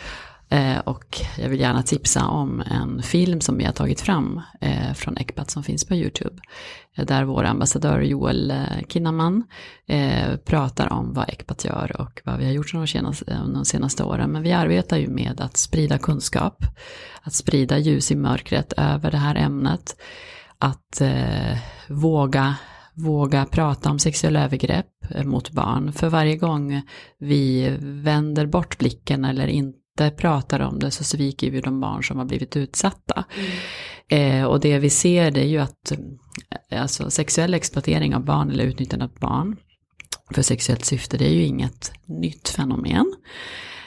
Eh, 0.51 0.79
och 0.79 1.21
jag 1.38 1.49
vill 1.49 1.61
gärna 1.61 1.83
tipsa 1.83 2.27
om 2.27 2.61
en 2.61 3.03
film 3.03 3.40
som 3.40 3.59
vi 3.59 3.64
har 3.64 3.73
tagit 3.73 4.01
fram 4.01 4.40
eh, 4.61 4.92
från 4.94 5.16
Ecpat 5.16 5.51
som 5.51 5.62
finns 5.62 5.85
på 5.85 5.94
YouTube. 5.94 6.42
Eh, 6.97 7.05
där 7.05 7.25
vår 7.25 7.44
ambassadör 7.44 8.01
Joel 8.01 8.51
eh, 8.51 8.87
Kinnaman 8.88 9.44
eh, 9.87 10.37
pratar 10.37 10.92
om 10.92 11.14
vad 11.14 11.29
Ecpat 11.29 11.64
gör 11.64 12.01
och 12.01 12.21
vad 12.25 12.38
vi 12.38 12.44
har 12.44 12.53
gjort 12.53 12.73
de 12.73 12.87
senaste, 12.87 13.40
de 13.55 13.64
senaste 13.64 14.05
åren. 14.05 14.31
Men 14.31 14.42
vi 14.42 14.53
arbetar 14.53 14.97
ju 14.97 15.09
med 15.09 15.40
att 15.40 15.57
sprida 15.57 15.99
kunskap, 15.99 16.64
att 17.23 17.35
sprida 17.35 17.79
ljus 17.79 18.11
i 18.11 18.16
mörkret 18.16 18.73
över 18.77 19.11
det 19.11 19.18
här 19.18 19.35
ämnet. 19.35 19.97
Att 20.59 21.01
eh, 21.01 21.59
våga 21.88 22.57
våga 22.99 23.47
prata 23.47 23.91
om 23.91 23.99
sexuella 23.99 24.45
övergrepp 24.45 24.87
eh, 25.11 25.25
mot 25.25 25.51
barn. 25.51 25.93
För 25.93 26.09
varje 26.09 26.37
gång 26.37 26.83
vi 27.19 27.77
vänder 27.81 28.47
bort 28.47 28.79
blicken 28.79 29.25
eller 29.25 29.47
inte 29.47 30.11
pratar 30.17 30.61
om 30.61 30.79
det 30.79 30.91
så 30.91 31.05
sviker 31.05 31.51
vi 31.51 31.61
de 31.61 31.81
barn 31.81 32.05
som 32.05 32.19
har 32.19 32.25
blivit 32.25 32.57
utsatta. 32.57 33.25
Eh, 34.09 34.45
och 34.45 34.61
det 34.61 34.79
vi 34.79 34.91
ser 34.91 35.31
det 35.31 35.41
är 35.41 35.47
ju 35.47 35.59
att 35.59 35.93
eh, 36.71 36.83
alltså, 36.83 37.11
sexuell 37.11 37.55
exploatering 37.55 38.15
av 38.15 38.25
barn 38.25 38.51
eller 38.51 38.65
utnyttjande 38.65 39.05
av 39.05 39.13
barn 39.21 39.57
för 40.35 40.43
sexuellt 40.43 40.85
syfte 40.85 41.17
det 41.17 41.27
är 41.27 41.33
ju 41.33 41.43
inget 41.43 41.93
nytt 42.07 42.49
fenomen. 42.49 43.15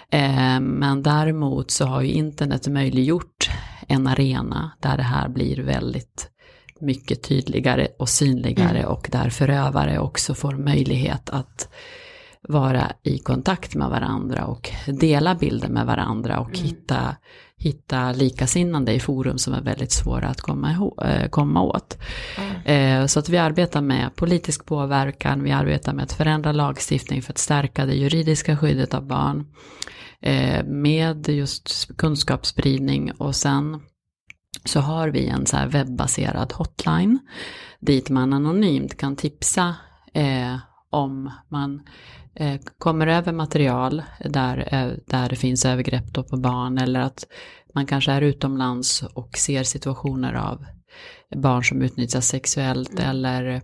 Eh, 0.10 0.60
men 0.60 1.04
däremot 1.04 1.72
så 1.72 1.86
har 1.86 2.02
ju 2.02 2.12
internet 2.12 2.68
möjliggjort 2.68 3.50
en 3.88 4.08
arena 4.08 4.72
där 4.80 4.98
det 4.98 5.04
här 5.04 5.30
blir 5.30 5.64
väldigt 5.64 6.31
mycket 6.82 7.24
tydligare 7.24 7.88
och 8.00 8.10
synligare 8.10 8.80
Mm. 8.80 8.92
och 8.92 9.08
där 9.12 9.30
förövare 9.30 10.00
också 10.00 10.34
får 10.34 10.52
möjlighet 10.52 11.30
att 11.30 11.70
vara 12.50 12.92
i 13.04 13.18
kontakt 13.18 13.76
med 13.76 13.90
varandra 13.90 14.46
och 14.46 14.70
dela 14.88 15.36
bilder 15.36 15.70
med 15.70 15.86
varandra 15.86 16.40
och 16.40 16.58
hitta, 16.58 17.16
hitta 17.58 18.12
likasinnande 18.12 18.94
i 18.94 19.00
forum 19.00 19.38
som 19.38 19.54
är 19.54 19.62
väldigt 19.62 19.92
svåra 19.92 20.28
att 20.28 20.42
komma, 20.42 20.72
ihåg, 20.72 21.00
eh, 21.06 21.28
komma 21.30 21.62
åt. 21.62 21.98
Eh, 22.66 23.06
Så 23.06 23.20
att 23.20 23.30
vi 23.30 23.38
arbetar 23.38 23.82
med 23.82 24.16
politisk 24.16 24.66
påverkan, 24.66 25.44
vi 25.44 25.52
arbetar 25.52 25.94
med 25.94 26.04
att 26.04 26.14
förändra 26.14 26.52
lagstiftning 26.52 27.22
för 27.22 27.34
att 27.34 27.38
stärka 27.38 27.86
det 27.86 27.94
juridiska 27.96 28.58
skyddet 28.58 28.94
av 28.94 29.06
barn. 29.06 29.46
eh, 30.22 30.64
Med 30.66 31.30
just 31.30 31.98
kunskapsspridning 31.98 33.12
och 33.12 33.36
sen 33.36 33.80
så 34.66 34.80
har 34.80 35.08
vi 35.08 35.28
en 35.28 35.46
så 35.46 35.58
webbaserad 35.68 36.54
hotline 36.54 37.20
dit 37.80 38.10
man 38.10 38.34
anonymt 38.34 38.98
kan 38.98 39.16
tipsa 39.16 39.76
eh, 40.14 40.58
om 40.90 41.32
man 41.50 41.82
eh, 42.36 42.62
kommer 42.78 43.08
över 43.08 43.32
material 43.32 44.02
där, 44.20 44.74
eh, 44.74 44.92
där 45.08 45.30
det 45.30 45.36
finns 45.36 45.66
övergrepp 45.66 46.14
på 46.14 46.38
barn 46.38 46.78
eller 46.78 47.00
att 47.00 47.28
man 47.74 47.86
kanske 47.86 48.12
är 48.12 48.22
utomlands 48.22 49.04
och 49.14 49.38
ser 49.38 49.64
situationer 49.64 50.34
av 50.34 50.66
barn 51.36 51.64
som 51.64 51.82
utnyttjas 51.82 52.28
sexuellt 52.28 53.00
eller 53.00 53.62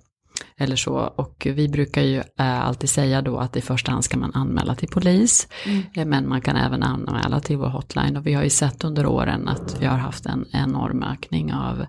eller 0.57 0.75
så. 0.75 0.93
Och 0.93 1.47
vi 1.49 1.69
brukar 1.69 2.01
ju 2.01 2.17
äh, 2.17 2.67
alltid 2.67 2.89
säga 2.89 3.21
då 3.21 3.37
att 3.37 3.55
i 3.55 3.61
första 3.61 3.91
hand 3.91 4.03
ska 4.03 4.17
man 4.17 4.33
anmäla 4.33 4.75
till 4.75 4.89
polis. 4.89 5.47
Mm. 5.65 5.83
Eh, 5.95 6.05
men 6.05 6.29
man 6.29 6.41
kan 6.41 6.55
även 6.55 6.83
anmäla 6.83 7.39
till 7.39 7.57
vår 7.57 7.67
hotline. 7.69 8.17
Och 8.17 8.27
vi 8.27 8.33
har 8.33 8.43
ju 8.43 8.49
sett 8.49 8.83
under 8.83 9.05
åren 9.05 9.47
att 9.47 9.77
vi 9.81 9.85
har 9.85 9.97
haft 9.97 10.25
en 10.25 10.45
enorm 10.51 11.03
ökning 11.03 11.53
av, 11.53 11.85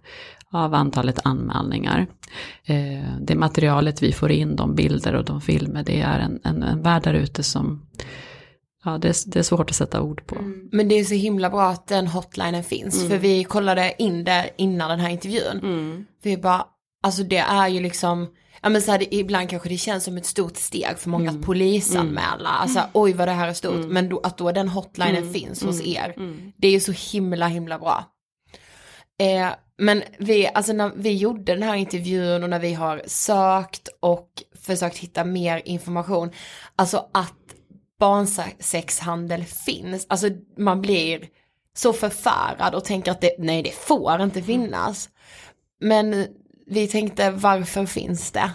av 0.52 0.74
antalet 0.74 1.20
anmälningar. 1.24 2.06
Eh, 2.64 3.16
det 3.20 3.34
materialet 3.34 4.02
vi 4.02 4.12
får 4.12 4.30
in, 4.30 4.56
de 4.56 4.74
bilder 4.74 5.14
och 5.14 5.24
de 5.24 5.40
filmer, 5.40 5.82
det 5.82 6.00
är 6.00 6.18
en, 6.18 6.40
en, 6.44 6.62
en 6.62 6.82
värld 6.82 7.02
där 7.02 7.14
ute 7.14 7.42
som 7.42 7.87
Ja, 8.84 8.98
det 8.98 9.08
är, 9.08 9.30
det 9.30 9.38
är 9.38 9.42
svårt 9.42 9.70
att 9.70 9.76
sätta 9.76 10.02
ord 10.02 10.26
på. 10.26 10.34
Mm. 10.37 10.68
Men 10.72 10.88
det 10.88 10.94
är 10.94 11.04
så 11.04 11.14
himla 11.14 11.50
bra 11.50 11.68
att 11.68 11.87
den 11.87 12.06
hotlinen 12.06 12.64
finns. 12.64 12.98
Mm. 12.98 13.11
För 13.11 13.18
vi 13.18 13.44
kollade 13.44 14.02
in 14.02 14.24
det 14.24 14.50
innan 14.56 14.90
den 14.90 15.00
här 15.00 15.11
intervjun. 15.11 15.58
Mm. 15.62 16.04
Vi 16.22 16.37
bara, 16.37 16.66
alltså 17.02 17.22
det 17.22 17.38
är 17.38 17.68
ju 17.68 17.80
liksom, 17.80 18.28
ja 18.62 18.68
men 18.68 18.82
så 18.82 18.90
här, 18.90 18.98
det, 18.98 19.14
ibland 19.14 19.50
kanske 19.50 19.68
det 19.68 19.76
känns 19.76 20.04
som 20.04 20.16
ett 20.16 20.26
stort 20.26 20.56
steg 20.56 20.98
för 20.98 21.11
många 21.11 21.30
mm. 21.30 21.40
att 21.40 21.46
polisanmäla. 21.46 22.48
Mm. 22.48 22.62
Alltså 22.62 22.82
oj 22.92 23.12
vad 23.12 23.28
det 23.28 23.32
här 23.32 23.48
är 23.48 23.52
stort. 23.52 23.74
Mm. 23.74 23.88
Men 23.88 24.08
då, 24.08 24.20
att 24.20 24.38
då 24.38 24.52
den 24.52 24.68
hotlinen 24.68 25.16
mm. 25.16 25.32
finns 25.32 25.62
hos 25.62 25.80
mm. 25.80 25.92
er. 25.92 26.14
Det 26.56 26.68
är 26.68 26.72
ju 26.72 26.80
så 26.80 26.92
himla 26.92 27.48
himla 27.48 27.78
bra. 27.78 28.04
Eh, 29.20 29.48
men 29.78 30.02
vi, 30.18 30.48
alltså 30.54 30.72
när 30.72 30.92
vi 30.96 31.16
gjorde 31.16 31.54
den 31.54 31.62
här 31.62 31.74
intervjun 31.74 32.42
och 32.42 32.50
när 32.50 32.58
vi 32.58 32.74
har 32.74 33.02
sökt 33.06 33.88
och 34.00 34.28
försökt 34.61 34.98
hitta 34.98 35.24
mer 35.24 35.62
information. 35.64 36.30
Alltså 36.76 37.08
att 37.12 37.34
barnsexhandel 37.98 39.44
finns. 39.44 40.06
Alltså 40.08 40.28
man 40.56 40.80
blir 40.80 41.28
så 41.76 41.92
förfärad 41.92 42.74
och 42.74 42.84
tänker 42.84 43.11
att 43.11 43.20
det, 43.20 43.37
nej 43.38 43.62
det 43.62 43.74
får 43.74 44.22
inte 44.22 44.42
finnas. 44.42 45.08
Men 45.80 46.26
vi 46.70 46.88
tänkte 46.88 47.31
varför 47.31 47.87
finns 47.87 48.33
det? 48.33 48.50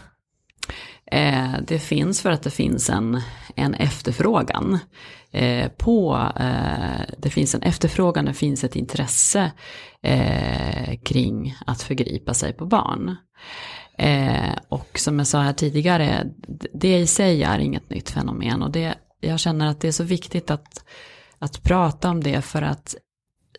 Eh, 1.12 1.54
det 1.68 1.80
finns 1.80 2.22
för 2.22 2.32
att 2.32 2.44
det 2.44 2.52
finns 2.52 2.90
en, 2.90 3.22
en 3.56 3.74
efterfrågan. 3.74 4.80
Eh, 5.32 5.70
på, 5.70 6.30
eh, 6.40 7.16
det 7.18 7.30
finns 7.30 7.56
en 7.56 7.62
efterfrågan, 7.62 8.26
det 8.26 8.34
finns 8.34 8.64
ett 8.64 8.76
intresse 8.76 9.52
eh, 10.02 11.00
kring 11.04 11.56
att 11.66 11.82
förgripa 11.82 12.34
sig 12.34 12.54
på 12.54 12.66
barn. 12.66 13.16
Eh, 13.98 14.54
och 14.70 15.00
som 15.00 15.18
jag 15.18 15.28
sa 15.28 15.42
här 15.42 15.54
tidigare, 15.54 16.26
det 16.74 16.98
i 16.98 17.08
sig 17.08 17.44
är 17.44 17.60
inget 17.60 17.90
nytt 17.90 18.10
fenomen 18.10 18.64
och 18.64 18.72
det 18.72 18.96
jag 19.20 19.40
känner 19.40 19.68
att 19.68 19.82
det 19.82 19.88
är 19.88 19.92
så 19.92 20.04
viktigt 20.04 20.52
att, 20.52 20.86
att 21.40 21.64
prata 21.64 22.10
om 22.10 22.24
det 22.24 22.42
för 22.42 22.62
att 22.62 22.96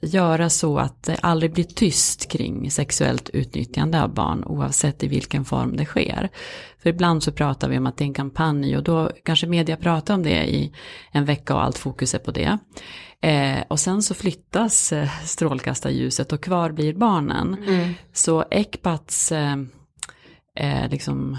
göra 0.02 0.50
så 0.50 0.78
att 0.78 1.02
det 1.02 1.16
aldrig 1.22 1.52
blir 1.52 1.64
tyst 1.64 2.30
kring 2.30 2.70
sexuellt 2.70 3.28
utnyttjande 3.28 4.02
av 4.02 4.14
barn 4.14 4.44
oavsett 4.44 5.02
i 5.02 5.08
vilken 5.08 5.44
form 5.44 5.76
det 5.76 5.84
sker. 5.84 6.30
För 6.78 6.90
ibland 6.90 7.22
så 7.22 7.32
pratar 7.32 7.68
vi 7.68 7.78
om 7.78 7.86
att 7.86 7.96
det 7.96 8.04
är 8.04 8.06
en 8.06 8.14
kampanj 8.14 8.76
och 8.76 8.82
då 8.82 9.10
kanske 9.24 9.46
media 9.46 9.76
pratar 9.76 10.14
om 10.14 10.22
det 10.22 10.44
i 10.44 10.72
en 11.12 11.24
vecka 11.24 11.54
och 11.54 11.62
allt 11.62 11.78
fokus 11.78 12.14
är 12.14 12.18
på 12.18 12.30
det. 12.30 12.58
Eh, 13.20 13.64
och 13.68 13.80
sen 13.80 14.02
så 14.02 14.14
flyttas 14.14 14.92
eh, 14.92 15.08
strålkastarljuset 15.24 16.32
och 16.32 16.42
kvar 16.42 16.70
blir 16.70 16.94
barnen. 16.94 17.56
Mm. 17.66 17.94
Så 18.12 18.44
Ecpats 18.50 19.32
eh, 19.32 19.56
eh 20.56 20.88
liksom 20.90 21.38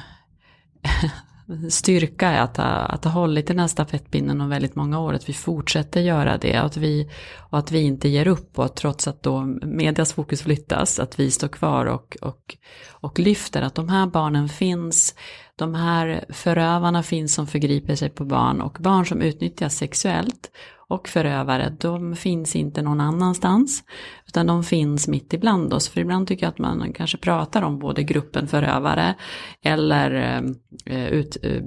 styrka 1.69 2.29
är 2.29 2.41
att 2.41 2.57
ha, 2.57 2.63
att 2.65 3.03
ha 3.03 3.11
hållit 3.11 3.47
den 3.47 3.59
här 3.59 3.67
stafettpinnen 3.67 4.41
om 4.41 4.49
väldigt 4.49 4.75
många 4.75 4.99
år, 4.99 5.13
att 5.13 5.29
vi 5.29 5.33
fortsätter 5.33 6.01
göra 6.01 6.37
det 6.37 6.59
och 6.59 6.65
att 6.65 6.77
vi, 6.77 7.09
och 7.37 7.59
att 7.59 7.71
vi 7.71 7.81
inte 7.81 8.09
ger 8.09 8.27
upp 8.27 8.59
och 8.59 8.65
att 8.65 8.75
trots 8.75 9.07
att 9.07 9.23
då 9.23 9.41
medias 9.61 10.13
fokus 10.13 10.41
flyttas, 10.41 10.99
att 10.99 11.19
vi 11.19 11.31
står 11.31 11.47
kvar 11.47 11.85
och, 11.85 12.17
och, 12.21 12.57
och 12.89 13.19
lyfter 13.19 13.61
att 13.61 13.75
de 13.75 13.89
här 13.89 14.07
barnen 14.07 14.49
finns, 14.49 15.15
de 15.55 15.75
här 15.75 16.25
förövarna 16.29 17.03
finns 17.03 17.33
som 17.33 17.47
förgriper 17.47 17.95
sig 17.95 18.09
på 18.09 18.25
barn 18.25 18.61
och 18.61 18.77
barn 18.79 19.05
som 19.05 19.21
utnyttjas 19.21 19.77
sexuellt 19.77 20.51
och 20.87 21.07
förövare, 21.07 21.75
de 21.79 22.15
finns 22.15 22.55
inte 22.55 22.81
någon 22.81 23.01
annanstans. 23.01 23.83
Utan 24.27 24.47
de 24.47 24.63
finns 24.63 25.07
mitt 25.07 25.33
ibland 25.33 25.73
oss. 25.73 25.89
För 25.89 26.01
ibland 26.01 26.27
tycker 26.27 26.45
jag 26.45 26.51
att 26.51 26.57
man 26.57 26.93
kanske 26.93 27.17
pratar 27.17 27.61
om 27.61 27.79
både 27.79 28.03
gruppen 28.03 28.47
förövare 28.47 29.15
eller 29.61 30.41
eh, 30.85 31.07
ut, 31.07 31.37
eh, 31.43 31.61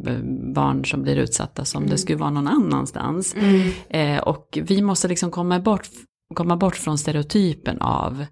barn 0.54 0.84
som 0.84 1.02
blir 1.02 1.16
utsatta 1.16 1.64
som 1.64 1.82
mm. 1.82 1.90
det 1.90 1.98
skulle 1.98 2.18
vara 2.18 2.30
någon 2.30 2.48
annanstans. 2.48 3.34
Mm. 3.34 3.70
Eh, 3.88 4.22
och 4.22 4.58
vi 4.62 4.82
måste 4.82 5.08
liksom 5.08 5.30
komma 5.30 5.60
bort, 5.60 5.88
komma 6.34 6.56
bort 6.56 6.76
från 6.76 6.98
stereotypen 6.98 7.80
av 7.80 8.26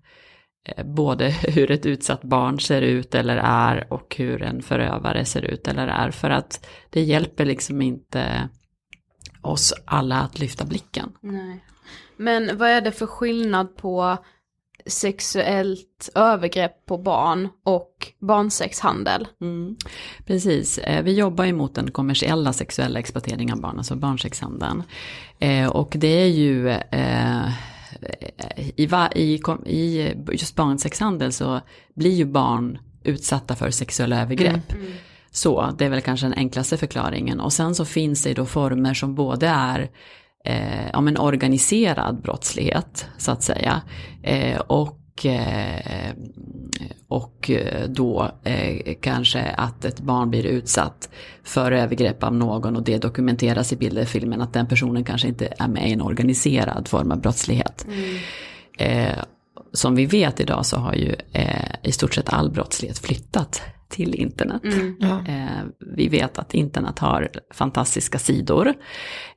både 0.85 1.29
hur 1.42 1.70
ett 1.70 1.87
utsatt 1.87 2.22
barn 2.22 2.61
ser 2.61 2.83
ut 2.83 3.14
eller 3.14 3.37
är 3.37 3.92
och 3.92 4.16
hur 4.18 4.42
en 4.42 4.62
förövare 4.62 5.24
ser 5.24 5.42
ut 5.42 5.68
eller 5.68 5.88
är. 5.88 6.11
För 6.11 6.31
att 6.31 6.66
det 6.90 7.00
hjälper 7.00 7.44
liksom 7.44 7.83
inte 7.83 8.48
oss 9.42 9.74
alla 9.85 10.20
att 10.20 10.38
lyfta 10.38 10.64
blicken. 10.64 11.12
Nej. 11.20 11.64
Men 12.16 12.59
vad 12.59 12.68
är 12.68 12.81
det 12.81 12.92
för 12.92 13.07
skillnad 13.07 13.76
på 13.76 14.18
sexuellt 14.87 16.11
övergrepp 16.14 16.87
på 16.87 16.98
barn 16.98 17.48
och 17.64 18.12
barnsexhandel. 18.20 19.29
Mm. 19.40 19.76
Precis, 20.26 20.79
eh, 20.79 21.02
vi 21.02 21.14
jobbar 21.14 21.44
ju 21.44 21.52
mot 21.52 21.74
den 21.74 21.90
kommersiella 21.90 22.52
sexuella 22.52 22.98
exploateringen 22.98 23.55
av 23.55 23.61
barn, 23.61 23.79
alltså 23.79 23.96
barnsexhandeln. 23.96 24.83
Eh, 25.38 25.68
och 25.68 25.94
det 25.96 26.22
är 26.22 26.26
ju 26.26 26.68
eh, 26.70 27.48
i, 28.56 28.82
i, 29.14 29.40
i 29.66 30.14
just 30.32 30.56
barnsexhandel 30.56 31.32
så 31.32 31.61
blir 31.94 32.14
ju 32.14 32.24
barn 32.24 32.78
utsatta 33.04 33.54
för 33.54 33.70
sexuella 33.70 34.22
övergrepp. 34.22 34.72
Mm. 34.72 34.87
Mm. 34.87 34.92
Så, 35.30 35.74
det 35.78 35.85
är 35.85 35.88
väl 35.88 36.00
kanske 36.00 36.26
den 36.26 36.35
enklaste 36.35 36.76
förklaringen. 36.76 37.40
Och 37.40 37.52
sen 37.52 37.74
så 37.74 37.85
finns 37.85 38.22
det 38.22 38.35
då 38.35 38.46
former 38.46 38.94
som 38.94 39.14
både 39.14 39.46
är 39.46 39.90
eh, 40.44 40.88
ja, 40.92 41.00
men 41.00 41.18
organiserad 41.18 42.22
brottslighet, 42.22 43.06
så 43.18 43.32
att 43.32 43.42
säga. 43.42 43.82
Eh, 44.22 44.59
och, 44.59 45.26
eh, 45.26 46.12
och 47.08 47.50
då 47.88 48.30
eh, 48.44 48.94
kanske 49.00 49.42
att 49.42 49.84
ett 49.84 50.00
barn 50.00 50.30
blir 50.30 50.46
utsatt 50.46 51.08
för 51.44 51.72
övergrepp 51.72 52.22
av 52.22 52.34
någon 52.34 52.76
och 52.76 52.82
det 52.82 52.98
dokumenteras 52.98 53.72
i 53.72 54.06
filmen 54.06 54.40
att 54.40 54.52
den 54.52 54.66
personen 54.66 55.04
kanske 55.04 55.28
inte 55.28 55.54
är 55.58 55.68
med 55.68 55.88
i 55.88 55.92
en 55.92 56.02
organiserad 56.02 56.88
form 56.88 57.12
av 57.12 57.20
brottslighet. 57.20 57.86
Mm. 57.88 58.18
Eh, 58.78 59.18
som 59.72 59.94
vi 59.94 60.06
vet 60.06 60.40
idag 60.40 60.66
så 60.66 60.76
har 60.76 60.94
ju 60.94 61.14
eh, 61.32 61.74
i 61.82 61.92
stort 61.92 62.14
sett 62.14 62.32
all 62.32 62.50
brottslighet 62.50 62.98
flyttat 62.98 63.62
till 63.88 64.14
internet. 64.14 64.64
Mm, 64.64 64.96
ja. 65.00 65.24
eh, 65.28 65.64
vi 65.96 66.08
vet 66.08 66.38
att 66.38 66.54
internet 66.54 66.98
har 66.98 67.30
fantastiska 67.54 68.18
sidor 68.18 68.74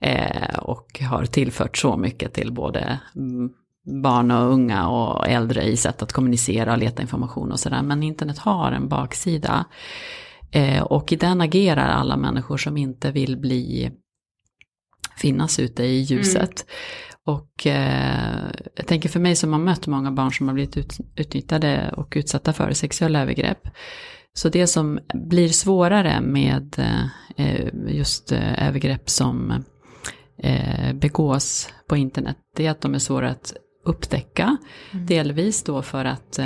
eh, 0.02 0.60
och 0.60 0.99
har 1.10 1.25
tillfört 1.25 1.78
så 1.78 1.97
mycket 1.97 2.34
till 2.34 2.52
både 2.52 2.99
barn 3.89 4.32
och 4.32 4.54
unga 4.54 4.88
och 4.88 5.28
äldre 5.28 5.63
i 5.63 5.78
sätt 5.78 6.02
att 6.02 6.13
kommunicera 6.13 6.71
och 6.71 6.78
leta 6.78 7.02
information 7.02 7.52
och 7.52 7.60
sådär. 7.60 7.82
Men 7.82 8.04
internet 8.04 8.38
har 8.38 8.71
en 8.71 8.88
baksida. 8.88 9.65
Eh, 10.52 10.84
och 10.84 11.12
i 11.12 11.15
den 11.15 11.41
agerar 11.41 11.88
alla 11.88 12.17
människor 12.17 12.58
som 12.58 12.78
inte 12.78 13.12
vill 13.12 13.38
bli 13.38 13.91
finnas 15.17 15.60
ute 15.60 15.84
i 15.84 15.99
ljuset. 15.99 16.65
Mm. 16.67 17.36
Och 17.38 17.67
eh, 17.67 18.43
jag 18.75 18.88
tänker 18.88 19.10
för 19.10 19.19
mig 19.19 19.36
som 19.36 19.54
har 19.54 19.60
mött 19.60 19.88
många 19.88 20.12
barn 20.12 20.32
som 20.32 20.47
har 20.47 20.54
blivit 20.54 20.78
ut, 20.78 20.97
utnyttjade 21.15 21.93
och 21.97 22.13
utsatta 22.15 22.54
för 22.54 22.73
sexuella 22.73 23.21
övergrepp. 23.21 23.67
Så 24.34 24.49
det 24.49 24.67
som 24.67 24.99
blir 25.13 25.47
svårare 25.47 26.21
med 26.21 26.75
eh, 27.38 27.67
just 27.88 28.32
eh, 28.32 28.67
övergrepp 28.67 29.10
som 29.10 29.63
eh, 30.38 30.93
begås 30.93 31.69
på 31.88 31.97
internet, 31.97 32.38
det 32.56 32.65
är 32.65 32.71
att 32.71 32.82
de 32.82 32.93
är 32.93 32.99
svåra 32.99 33.30
att 33.30 33.54
upptäcka. 33.89 34.58
Mm. 34.91 35.06
Delvis 35.06 35.63
då 35.63 35.82
för 35.82 36.06
att 36.06 36.39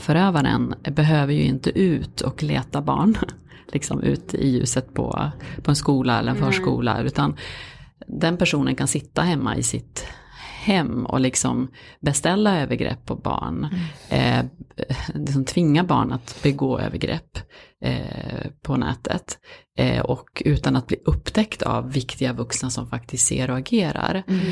förövaren 0.00 0.74
behöver 0.82 1.32
ju 1.32 1.42
inte 1.42 1.70
ut 1.70 2.20
och 2.20 2.42
leta 2.42 2.82
barn, 2.82 3.16
liksom 3.72 4.02
ut 4.02 4.34
i 4.34 4.48
ljuset 4.48 4.94
på, 4.94 5.30
på 5.62 5.70
en 5.70 5.76
skola 5.76 6.18
eller 6.18 6.30
en 6.30 6.38
förskola, 6.38 6.94
mm. 6.94 7.06
utan 7.06 7.36
den 8.06 8.36
personen 8.36 8.74
kan 8.74 8.88
sitta 8.88 9.22
hemma 9.22 9.56
i 9.56 9.62
sitt 9.62 10.06
hem 10.68 11.06
och 11.06 11.20
liksom 11.20 11.68
beställa 12.00 12.60
övergrepp 12.60 13.06
på 13.06 13.16
barn. 13.16 13.68
Mm. 14.10 14.38
Eh, 14.38 14.46
liksom 15.14 15.44
tvinga 15.44 15.84
barn 15.84 16.12
att 16.12 16.42
begå 16.42 16.78
övergrepp 16.78 17.38
eh, 17.84 18.50
på 18.62 18.76
nätet. 18.76 19.38
Eh, 19.78 20.00
och 20.00 20.42
utan 20.44 20.76
att 20.76 20.86
bli 20.86 20.96
upptäckt 21.04 21.62
av 21.62 21.92
viktiga 21.92 22.32
vuxna 22.32 22.70
som 22.70 22.88
faktiskt 22.88 23.26
ser 23.26 23.50
och 23.50 23.56
agerar. 23.56 24.22
Mm. 24.28 24.42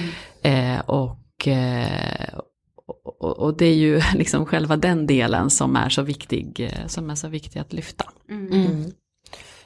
Eh, 0.43 0.81
och, 0.81 1.19
eh, 1.45 2.39
och, 3.19 3.39
och, 3.39 3.57
det 3.57 3.67
är 3.67 3.75
ju 3.75 4.03
liksom 4.15 4.47
själva 4.47 4.77
den 4.77 5.07
delen 5.07 5.51
som 5.51 5.77
är 5.77 5.89
så 5.89 6.03
viktig, 6.03 6.61
eh, 6.61 6.87
som 6.87 7.11
är 7.11 7.15
så 7.15 7.29
viktig 7.29 7.61
att 7.61 7.73
lyfta. 7.73 8.05
Mm. 8.31 8.53
mm. 8.53 8.93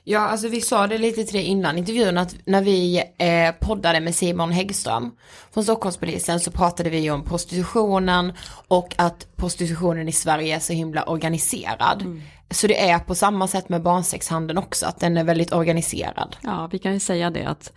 Ja, 0.05 0.21
alltså 0.21 0.49
vi 0.49 0.61
sa 0.61 0.87
det 0.87 0.99
lite 0.99 1.25
till 1.25 1.35
dig 1.35 1.45
innan 1.45 1.79
intervjun 1.79 2.19
att 2.19 2.37
när 2.45 2.63
vi 2.63 3.03
eh, 3.19 3.55
poddade 3.61 4.01
med 4.01 4.15
Simon 4.15 4.53
Häggström 4.53 5.11
från 5.55 5.65
Stockholmspolisen 5.65 6.41
så 6.41 6.51
pratade 6.51 6.91
vi 6.91 7.11
om 7.11 7.25
prostitutionen 7.25 8.33
och 8.69 8.95
att 8.99 9.37
prostitutionen 9.37 10.09
i 10.09 10.13
Sverige 10.13 10.57
är 10.57 10.61
så 10.61 10.73
himla 10.73 11.03
organiserad. 11.03 12.03
Mm. 12.03 12.23
Så 12.51 12.67
det 12.67 12.91
är 12.91 12.99
på 12.99 13.15
samma 13.15 13.49
sätt 13.49 13.69
med 13.69 13.83
barnsexhandeln 13.83 14.59
också, 14.59 14.87
att 14.87 15.01
den 15.01 15.17
är 15.17 15.25
väldigt 15.25 15.53
organiserad. 15.53 16.37
Ja, 16.43 16.69
vi 16.73 16.79
kan 16.79 16.93
ju 16.93 17.01
säga 17.01 17.31
det 17.31 17.45
att 17.45 17.73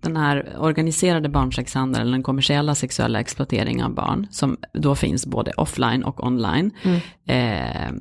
den 0.00 0.16
här 0.16 0.56
organiserade 0.58 1.28
barnsexhandeln, 1.28 2.10
den 2.10 2.22
kommersiella 2.22 2.74
sexuella 2.74 3.20
exploateringen 3.20 3.84
av 3.84 3.94
barn, 3.94 4.26
som 4.30 4.56
då 4.72 4.94
finns 4.94 5.26
både 5.26 5.52
offline 5.52 6.04
och 6.04 6.26
online, 6.26 6.70
mm. 6.82 7.00
eh, 7.26 7.92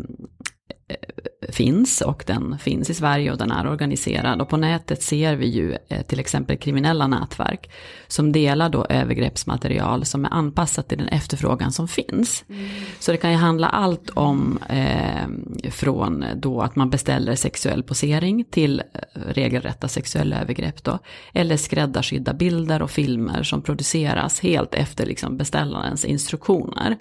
finns 1.49 2.01
och 2.01 2.23
den 2.27 2.57
finns 2.59 2.89
i 2.89 2.93
Sverige 2.93 3.31
och 3.31 3.37
den 3.37 3.51
är 3.51 3.67
organiserad. 3.67 4.41
Och 4.41 4.49
på 4.49 4.57
nätet 4.57 5.01
ser 5.03 5.35
vi 5.35 5.45
ju 5.45 5.77
eh, 5.87 6.01
till 6.01 6.19
exempel 6.19 6.57
kriminella 6.57 7.07
nätverk 7.07 7.69
som 8.07 8.31
delar 8.31 8.69
då 8.69 8.85
övergreppsmaterial 8.85 10.05
som 10.05 10.25
är 10.25 10.33
anpassat 10.33 10.89
till 10.89 10.97
den 10.97 11.07
efterfrågan 11.07 11.71
som 11.71 11.87
finns. 11.87 12.45
Mm. 12.49 12.69
Så 12.99 13.11
det 13.11 13.17
kan 13.17 13.31
ju 13.31 13.37
handla 13.37 13.69
allt 13.69 14.09
om 14.09 14.59
eh, 14.69 15.71
från 15.71 16.25
då 16.35 16.61
att 16.61 16.75
man 16.75 16.89
beställer 16.89 17.35
sexuell 17.35 17.83
posering 17.83 18.45
till 18.49 18.79
eh, 18.79 19.19
regelrätta 19.27 19.87
sexuella 19.87 20.41
övergrepp 20.41 20.83
då. 20.83 20.99
Eller 21.33 21.57
skräddarsydda 21.57 22.33
bilder 22.33 22.81
och 22.81 22.91
filmer 22.91 23.43
som 23.43 23.61
produceras 23.61 24.39
helt 24.39 24.75
efter 24.75 25.05
liksom 25.05 25.37
beställarens 25.37 26.05
instruktioner. 26.05 26.97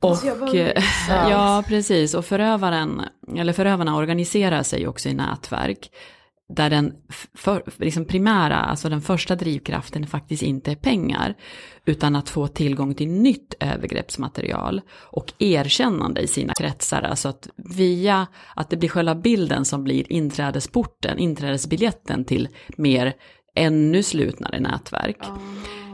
Och, 0.00 0.54
eh, 0.54 0.82
ja, 1.08 1.64
precis. 1.68 2.14
Och 2.14 2.24
förövaren, 2.24 3.02
eller 3.36 3.52
förövarna 3.52 3.96
organiserar 3.96 4.62
sig 4.62 4.88
också 4.88 5.08
i 5.08 5.14
nätverk. 5.14 5.90
Där 6.54 6.70
den 6.70 6.92
för, 7.34 7.62
liksom 7.76 8.04
primära, 8.04 8.56
alltså 8.56 8.88
den 8.88 9.00
första 9.00 9.36
drivkraften 9.36 10.06
faktiskt 10.06 10.42
inte 10.42 10.70
är 10.70 10.76
pengar. 10.76 11.34
Utan 11.84 12.16
att 12.16 12.28
få 12.28 12.46
tillgång 12.46 12.94
till 12.94 13.08
nytt 13.08 13.54
övergreppsmaterial 13.60 14.80
och 14.92 15.32
erkännande 15.38 16.20
i 16.20 16.26
sina 16.26 16.54
kretsar. 16.54 17.02
Alltså 17.02 17.28
att 17.28 17.48
via 17.56 18.26
att 18.56 18.70
det 18.70 18.76
blir 18.76 18.88
själva 18.88 19.14
bilden 19.14 19.64
som 19.64 19.84
blir 19.84 20.12
inträdesporten, 20.12 21.18
inträdesbiljetten 21.18 22.24
till 22.24 22.48
mer 22.76 23.14
ännu 23.54 24.02
slutnare 24.02 24.60
nätverk. 24.60 25.18
Oh. 25.20 25.38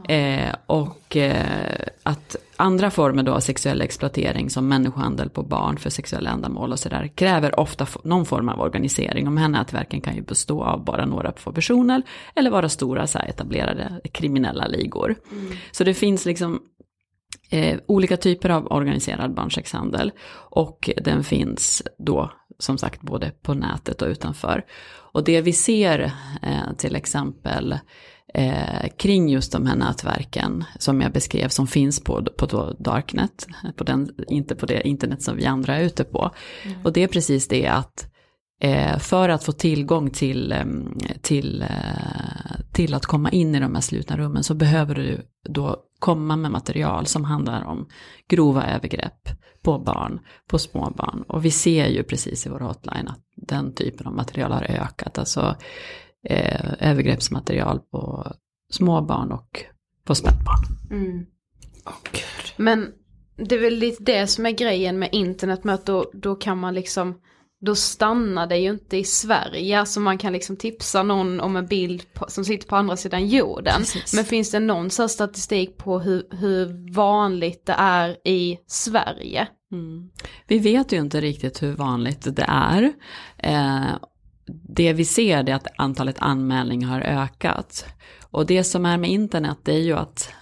Eh, 0.09 0.55
och 0.67 1.17
eh, 1.17 1.89
att 2.03 2.37
andra 2.57 2.91
former 2.91 3.23
då 3.23 3.33
av 3.33 3.41
sexuell 3.41 3.81
exploatering 3.81 4.51
som 4.51 4.69
människohandel 4.69 5.31
på 5.31 5.43
barn 5.43 5.77
för 5.77 5.91
sexuella 5.91 6.31
ändamål 6.31 6.73
och 6.73 6.79
sådär 6.79 7.11
kräver 7.15 7.61
ofta 7.61 7.87
någon 8.05 8.27
form 8.27 8.49
av 8.49 8.61
organisering. 8.61 9.25
De 9.25 9.37
här 9.37 9.49
nätverken 9.49 10.01
kan 10.01 10.17
ju 10.17 10.23
bestå 10.23 10.65
av 10.65 10.85
bara 10.85 11.07
några 11.07 11.33
få 11.33 11.53
personer 11.53 12.03
eller 12.35 12.51
vara 12.51 12.69
stora 12.69 13.07
så 13.07 13.19
här, 13.19 13.29
etablerade 13.29 14.01
kriminella 14.13 14.67
ligor. 14.67 15.15
Mm. 15.33 15.57
Så 15.71 15.85
det 15.85 15.95
finns 15.95 16.27
liksom 16.27 16.61
eh, 17.51 17.79
olika 17.87 18.17
typer 18.17 18.51
av 18.51 18.73
organiserad 18.73 19.35
barnsexhandel 19.35 20.13
och 20.51 20.91
den 20.97 21.25
finns 21.25 21.83
då 21.99 22.33
som 22.59 22.79
sagt 22.79 23.03
både 23.03 23.31
på 23.31 23.55
nätet 23.55 24.03
och 24.03 24.09
utanför. 24.09 24.65
Och 25.13 25.25
det 25.25 25.41
vi 25.41 25.53
ser 25.53 26.13
eh, 26.43 26.73
till 26.79 26.97
exempel 26.97 27.79
eh, 28.35 28.89
kring 28.97 29.29
just 29.29 29.53
de 29.53 29.67
här 29.67 29.77
nätverken 29.77 30.65
som 30.79 31.01
jag 31.01 31.13
beskrev 31.13 31.49
som 31.49 31.67
finns 31.67 32.01
på, 32.01 32.25
på 32.37 32.75
Darknet, 32.79 33.47
på 33.77 33.85
den, 33.85 34.11
inte 34.29 34.55
på 34.55 34.67
det 34.67 34.89
internet 34.89 35.23
som 35.23 35.37
vi 35.37 35.47
andra 35.47 35.77
är 35.77 35.85
ute 35.85 36.05
på. 36.05 36.31
Mm. 36.65 36.79
Och 36.85 36.93
det 36.93 37.03
är 37.03 37.09
precis 37.09 37.49
det 37.49 37.67
att 37.67 38.13
eh, 38.61 38.99
för 38.99 39.29
att 39.29 39.45
få 39.45 39.53
tillgång 39.53 40.11
till, 40.11 40.55
till, 41.23 41.63
eh, 41.63 42.65
till 42.73 42.95
att 42.95 43.07
komma 43.07 43.31
in 43.31 43.55
i 43.55 43.61
de 43.61 43.75
här 43.75 43.83
slutna 43.83 44.17
rummen 44.17 44.45
så 44.45 44.55
behöver 44.55 44.95
du 44.95 45.21
då 45.49 45.77
komma 45.99 46.37
med 46.37 46.51
material 46.51 47.07
som 47.07 47.25
handlar 47.25 47.65
om 47.65 47.89
grova 48.29 48.67
övergrepp 48.67 49.29
på 49.63 49.79
barn, 49.79 50.21
på 50.51 50.59
små 50.59 50.91
barn. 50.91 51.25
Och 51.29 51.45
vi 51.45 51.51
ser 51.51 51.87
ju 51.87 52.03
precis 52.03 52.47
i 52.47 52.51
vår 52.51 52.61
hotline 52.61 53.09
att 53.09 53.21
den 53.37 53.75
typen 53.75 54.07
av 54.07 54.13
material 54.13 54.53
har 54.53 54.63
ökat. 54.63 55.19
Alltså 55.19 55.57
eh, 56.31 56.91
övergreppsmaterial 56.91 57.81
på 57.81 58.33
småbarn 58.71 59.33
och 59.33 59.65
på 60.05 60.15
spädbarn. 60.15 60.65
Mm. 60.91 61.27
Oh, 61.85 62.21
Men 62.57 62.93
det 63.37 63.55
är 63.55 63.61
väl 63.61 63.75
lite 63.75 64.03
det 64.03 64.27
som 64.27 64.47
är 64.47 64.51
grejen 64.51 64.99
med 64.99 65.09
internet 65.13 65.65
med 65.65 65.75
att 65.75 65.87
då, 65.87 66.11
då 66.13 66.35
kan 66.35 66.59
man 66.59 66.75
liksom 66.75 67.15
då 67.61 67.75
stannar 67.75 68.47
det 68.47 68.57
ju 68.57 68.71
inte 68.71 68.97
i 68.97 69.05
Sverige. 69.05 69.81
Alltså 69.81 70.01
man 70.01 70.19
kan 70.19 70.33
liksom 70.33 70.57
tipsa 70.57 71.03
någon 71.03 71.41
om 71.41 71.57
en 71.57 71.67
bild 71.67 72.13
på, 72.13 72.25
som 72.29 72.45
sitter 72.45 72.69
på 72.69 72.77
andra 72.77 72.97
sidan 72.97 73.29
jorden. 73.29 73.79
Precis. 73.79 74.15
Men 74.15 74.25
finns 74.25 74.51
det 74.51 74.61
någon 74.61 74.91
så 74.91 75.09
statistik 75.09 75.77
på 75.77 75.99
hur, 75.99 76.27
hur 76.31 76.93
vanligt 76.93 77.67
det 77.67 77.75
är 77.79 78.17
i 78.25 78.59
Sverige? 78.67 79.49
Mm. 79.73 80.11
Vi 80.47 80.59
vet 80.59 80.93
ju 80.93 80.97
inte 80.97 81.21
riktigt 81.21 81.63
hur 81.63 81.73
vanligt 81.73 82.37
det 82.37 82.47
är. 82.49 82.93
Eh, 83.39 83.95
det 84.47 84.93
vi 84.93 85.05
ser 85.05 85.49
är 85.49 85.55
att 85.55 85.67
antalet 85.77 86.17
anmälningar 86.19 86.89
har 86.89 87.01
ökat. 87.01 87.87
Och 88.31 88.47
det 88.47 88.65
som 88.65 88.87
är 88.87 88.97
med 88.97 89.11
internet 89.11 89.59
det 89.63 89.73
är 89.73 89.83
ju 89.83 89.93
att 89.93 90.33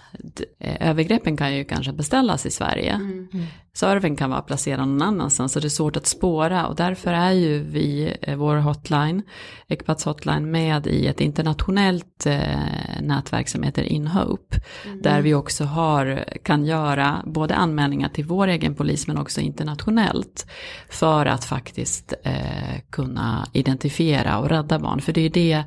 övergreppen 0.59 1.37
kan 1.37 1.55
ju 1.55 1.63
kanske 1.63 1.93
beställas 1.93 2.45
i 2.45 2.51
Sverige. 2.51 2.91
Mm. 2.91 3.27
Servern 3.73 4.15
kan 4.15 4.29
vara 4.29 4.41
placerad 4.41 4.87
någon 4.87 5.01
annanstans 5.01 5.51
så 5.51 5.59
det 5.59 5.67
är 5.67 5.69
svårt 5.69 5.97
att 5.97 6.07
spåra 6.07 6.67
och 6.67 6.75
därför 6.75 7.13
är 7.13 7.31
ju 7.31 7.59
vi, 7.59 8.15
eh, 8.21 8.35
vår 8.35 8.55
hotline, 8.55 9.21
Ecpats 9.67 10.05
hotline 10.05 10.51
med 10.51 10.87
i 10.87 11.07
ett 11.07 11.21
internationellt 11.21 12.25
eh, 12.25 13.01
nätverk 13.01 13.47
som 13.49 13.63
heter 13.63 13.83
InHope. 13.83 14.57
Mm. 14.85 15.01
Där 15.01 15.21
vi 15.21 15.33
också 15.33 15.63
har, 15.63 16.25
kan 16.43 16.65
göra 16.65 17.23
både 17.25 17.55
anmälningar 17.55 18.09
till 18.09 18.25
vår 18.25 18.47
egen 18.47 18.75
polis 18.75 19.07
men 19.07 19.17
också 19.17 19.41
internationellt. 19.41 20.47
För 20.89 21.25
att 21.25 21.45
faktiskt 21.45 22.13
eh, 22.23 22.81
kunna 22.89 23.47
identifiera 23.53 24.39
och 24.39 24.49
rädda 24.49 24.79
barn. 24.79 25.01
För 25.01 25.13
det 25.13 25.21
är 25.21 25.29
det 25.29 25.63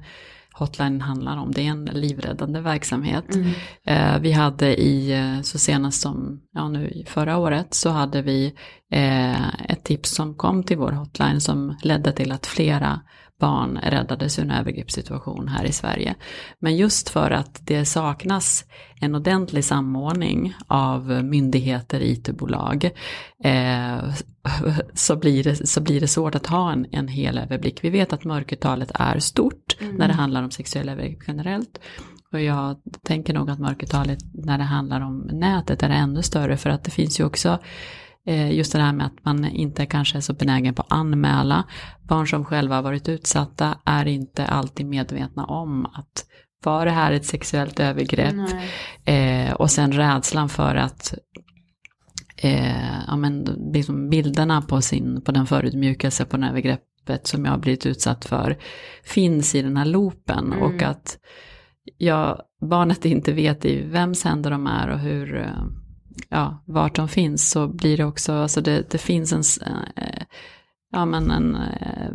Hotline 0.59 1.01
handlar 1.01 1.37
om. 1.37 1.53
Det 1.53 1.67
är 1.67 1.71
en 1.71 1.85
livräddande 1.85 2.61
verksamhet. 2.61 3.35
Mm. 3.35 3.51
Eh, 3.85 4.21
vi 4.21 4.33
hade 4.33 4.81
i, 4.81 5.13
eh, 5.13 5.43
så 5.43 5.59
senast 5.59 6.01
som, 6.01 6.41
ja 6.55 6.69
nu 6.69 7.05
förra 7.07 7.37
året, 7.37 7.75
så 7.75 7.91
hade 7.91 8.23
vi 8.23 8.55
eh, 8.93 9.49
ett 9.71 9.85
tips 9.85 10.15
som 10.15 10.35
kom 10.35 10.63
till 10.63 10.77
vår 10.77 10.93
hotline 10.93 11.41
som 11.41 11.77
ledde 11.83 12.13
till 12.13 12.33
att 12.33 12.47
flera 12.47 13.01
barn 13.41 13.79
räddades 13.83 14.39
ur 14.39 14.43
en 14.43 14.51
övergreppssituation 14.51 15.49
här 15.49 15.65
i 15.65 15.73
Sverige. 15.73 16.15
Men 16.59 16.77
just 16.77 17.09
för 17.09 17.31
att 17.31 17.61
det 17.63 17.85
saknas 17.85 18.65
en 19.01 19.15
ordentlig 19.15 19.65
samordning 19.65 20.55
av 20.67 21.25
myndigheter, 21.25 22.01
IT-bolag, 22.03 22.91
eh, 23.45 23.99
så, 24.95 25.17
blir 25.17 25.45
det, 25.45 25.69
så 25.69 25.81
blir 25.81 26.01
det 26.01 26.09
svårt 26.09 26.35
att 26.35 26.47
ha 26.47 26.73
en, 26.73 26.87
en 26.93 27.09
hel 27.09 27.39
överblick. 27.39 27.85
Vi 27.85 27.91
vet 27.91 28.13
att 28.13 28.25
mörkertalet 28.25 28.91
är 28.95 29.19
stort 29.19 29.68
mm. 29.81 29.97
när 29.97 30.09
det 30.09 30.15
handlar 30.15 30.43
om 30.43 30.51
sexuella 30.51 30.93
övergrepp 30.93 31.23
generellt. 31.27 31.81
Och 32.33 32.41
jag 32.41 32.77
tänker 33.03 33.35
nog 33.35 33.51
att 33.51 33.59
mörkertalet 33.59 34.19
när 34.35 34.59
det 34.59 34.65
handlar 34.65 35.01
om 35.01 35.19
nätet 35.33 35.83
är 35.83 35.91
ännu 35.91 36.23
större 36.23 36.57
för 36.57 36.71
att 36.71 36.85
det 36.85 36.91
finns 36.91 37.21
ju 37.21 37.25
också 37.25 37.59
Eh, 38.29 38.53
just 38.53 38.73
det 38.73 38.79
här 38.79 38.93
med 38.93 39.07
att 39.07 39.25
man 39.25 39.45
inte 39.45 39.87
kanske 39.87 40.19
är 40.19 40.21
så 40.21 40.33
benägen 40.33 40.75
på 40.75 40.83
att 40.83 40.93
anmäla. 40.93 41.65
Barn 42.03 42.27
som 42.27 42.45
själva 42.45 42.83
varit 42.83 43.09
utsatta 43.09 43.79
är 43.85 44.07
inte 44.07 44.47
alltid 44.47 44.87
medvetna 44.87 45.45
om 45.45 45.87
att 45.87 46.25
var 46.65 46.85
det 46.85 46.91
här 46.91 47.13
ett 47.13 47.27
sexuellt 47.27 47.81
övergrepp? 47.81 48.35
Eh, 49.05 49.53
och 49.53 49.71
sen 49.71 49.93
rädslan 49.93 50.49
för 50.49 50.75
att 50.75 51.15
eh, 52.37 53.05
ja, 53.07 53.17
men, 53.17 53.45
liksom 53.73 54.11
bilderna 54.11 54.63
på, 54.63 54.81
sin, 54.81 55.23
på 55.23 55.33
den 55.33 55.47
förutmjukelse 55.47 56.25
på 56.25 56.37
den 56.37 56.51
övergreppet 57.09 57.27
som 57.27 57.45
jag 57.45 57.53
har 57.53 57.59
blivit 57.59 57.87
utsatt 57.87 58.25
för 58.25 58.57
finns 59.03 59.55
i 59.55 59.63
den 59.63 59.77
här 59.77 59.85
loopen 59.85 60.53
mm. 60.53 60.63
och 60.63 60.83
att 60.83 61.19
ja, 61.99 62.39
barnet 62.61 63.05
inte 63.05 63.33
vet 63.33 63.65
i 63.65 63.83
vems 63.83 64.25
händer 64.25 64.51
de 64.51 64.67
är 64.67 64.89
och 64.89 64.99
hur 64.99 65.37
eh, 65.37 65.65
ja, 66.31 66.63
vart 66.67 66.97
de 66.97 67.09
finns 67.09 67.51
så 67.51 67.69
blir 67.69 67.97
det 67.97 68.05
också, 68.05 68.33
alltså 68.33 68.61
det, 68.61 68.91
det 68.91 68.99
finns 68.99 69.33
en, 69.33 69.75
eh, 69.97 70.23
ja 70.93 71.07
men 71.07 71.31
en, 71.31 71.55
eh, 71.55 72.11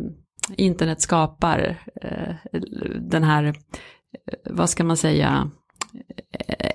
internet 0.56 1.00
skapar 1.00 1.78
eh, 2.02 2.34
den 3.00 3.22
här, 3.22 3.54
vad 4.50 4.70
ska 4.70 4.84
man 4.84 4.96
säga, 4.96 5.50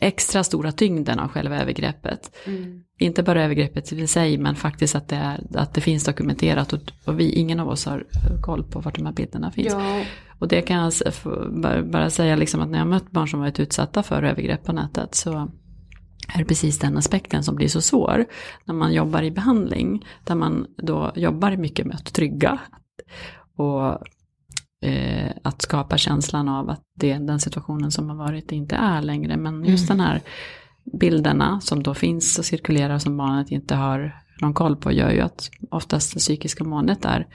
extra 0.02 0.44
stora 0.44 0.72
tyngden 0.72 1.20
av 1.20 1.28
själva 1.28 1.62
övergreppet. 1.62 2.36
Mm. 2.46 2.84
Inte 3.00 3.24
bara 3.24 3.44
övergreppet 3.44 3.92
i 3.92 4.08
sig 4.08 4.38
men 4.38 4.56
faktiskt 4.56 4.96
att 4.96 5.08
det, 5.08 5.16
är, 5.16 5.42
att 5.56 5.74
det 5.74 5.82
finns 5.82 6.04
dokumenterat 6.04 6.74
och, 6.74 6.80
och, 7.06 7.20
vi, 7.20 7.32
ingen 7.32 7.60
av 7.60 7.70
oss 7.70 7.86
har 7.86 8.08
koll 8.42 8.64
på 8.64 8.80
vart 8.80 8.96
de 8.96 9.06
här 9.06 9.14
bilderna 9.14 9.52
finns. 9.52 9.74
Ja. 9.74 10.04
Och 10.40 10.48
det 10.48 10.62
kan 10.62 10.78
jag 10.78 10.94
bara, 11.92 12.10
säga 12.10 12.36
liksom 12.36 12.62
att 12.62 12.70
när 12.70 12.80
jag 12.80 12.88
mött 12.88 13.12
barn 13.12 13.28
som 13.28 13.40
varit 13.40 13.60
utsatta 13.60 14.04
för 14.04 14.24
övergrepp 14.24 14.64
på 14.64 14.74
nätet 14.74 15.16
så 15.16 15.52
är 16.28 16.44
precis 16.44 16.80
den 16.80 16.98
aspekten 16.98 17.44
som 17.44 17.56
blir 17.56 17.68
så 17.68 17.82
svår 17.82 18.26
när 18.66 18.74
man 18.74 18.94
jobbar 18.94 19.24
i 19.24 19.32
behandling. 19.32 20.06
Där 20.24 20.36
man 20.36 20.68
då 20.78 21.12
jobbar 21.16 21.56
mycket 21.56 21.86
med 21.86 21.96
att 21.96 22.14
trygga. 22.14 22.60
Och 23.56 23.98
eh, 24.82 25.32
att 25.44 25.62
skapa 25.62 25.98
känslan 25.98 26.50
av 26.50 26.70
att 26.70 26.84
det, 26.96 27.14
den 27.14 27.40
situationen 27.40 27.92
som 27.92 28.10
har 28.10 28.16
varit 28.16 28.52
inte 28.52 28.76
är 28.76 29.02
längre. 29.02 29.38
Men 29.38 29.66
just 29.66 29.90
Mm. 29.90 29.98
den 29.98 30.08
här 30.08 30.22
bilderna 31.00 31.62
som 31.62 31.84
då 31.84 31.94
finns 31.94 32.40
och 32.40 32.46
cirkulerar 32.46 32.98
som 32.98 33.18
barnet 33.18 33.52
inte 33.52 33.76
har 33.76 34.22
någon 34.42 34.54
koll 34.54 34.76
på 34.76 34.92
gör 34.92 35.12
ju 35.12 35.22
att 35.22 35.50
oftast 35.72 36.14
det 36.14 36.20
psykiska 36.20 36.64
måendet 36.64 37.06
är 37.06 37.28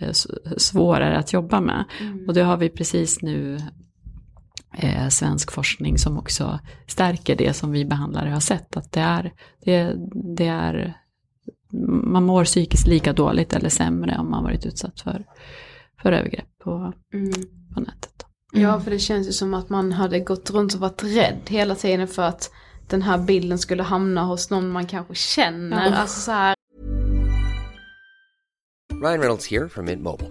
eh, 0.00 0.12
svårare 0.56 1.18
att 1.18 1.32
jobba 1.32 1.60
med. 1.60 1.84
Och 2.28 2.34
det 2.34 2.42
har 2.42 2.56
vi 2.56 2.68
precis 2.68 3.22
nu 3.22 3.58
eh, 4.78 5.08
svensk 5.08 5.52
forskning 5.52 5.98
som 5.98 6.18
också 6.18 6.58
stärker 6.86 7.36
det 7.36 7.52
som 7.52 7.70
vi 7.70 7.84
behandlare 7.84 8.30
har 8.30 8.40
sett. 8.40 8.76
Att 8.76 8.92
det 8.92 9.00
är, 9.00 9.32
det, 9.64 9.94
det 10.36 10.46
är 10.46 10.94
man 12.02 12.24
mår 12.24 12.44
psykiskt 12.44 12.86
lika 12.86 13.12
dåligt 13.12 13.52
eller 13.52 13.68
sämre 13.68 14.18
om 14.18 14.30
man 14.30 14.44
varit 14.44 14.66
utsatt 14.66 15.00
för, 15.00 15.24
för 16.02 16.12
övergrepp 16.12 16.58
på, 16.58 16.92
på 17.74 17.80
nätet. 17.80 18.24
Ja, 18.52 18.80
för 18.80 18.90
det 18.90 18.98
känns 18.98 19.28
ju 19.28 19.32
som 19.32 19.54
att 19.54 19.68
man 19.68 19.92
hade 19.92 20.20
gått 20.20 20.50
runt 20.50 20.74
och 20.74 20.80
varit 20.80 21.04
rädd 21.04 21.40
hela 21.46 21.74
tiden 21.74 22.08
för 22.08 22.22
att 22.22 22.50
den 22.86 23.02
här 23.02 23.18
bilden 23.18 23.58
skulle 23.58 23.82
hamna 23.82 24.24
hos 24.24 24.50
någon 24.50 24.68
man 24.70 24.86
kanske 24.86 25.14
känner. 25.14 25.86
Ja. 25.86 25.94
Alltså 25.94 26.20
så 26.20 26.32
här, 26.32 26.54
Ryan 29.02 29.20
Reynolds 29.20 29.50
here 29.50 29.68
from 29.68 29.84
Mint 29.84 30.02
Mobile. 30.02 30.30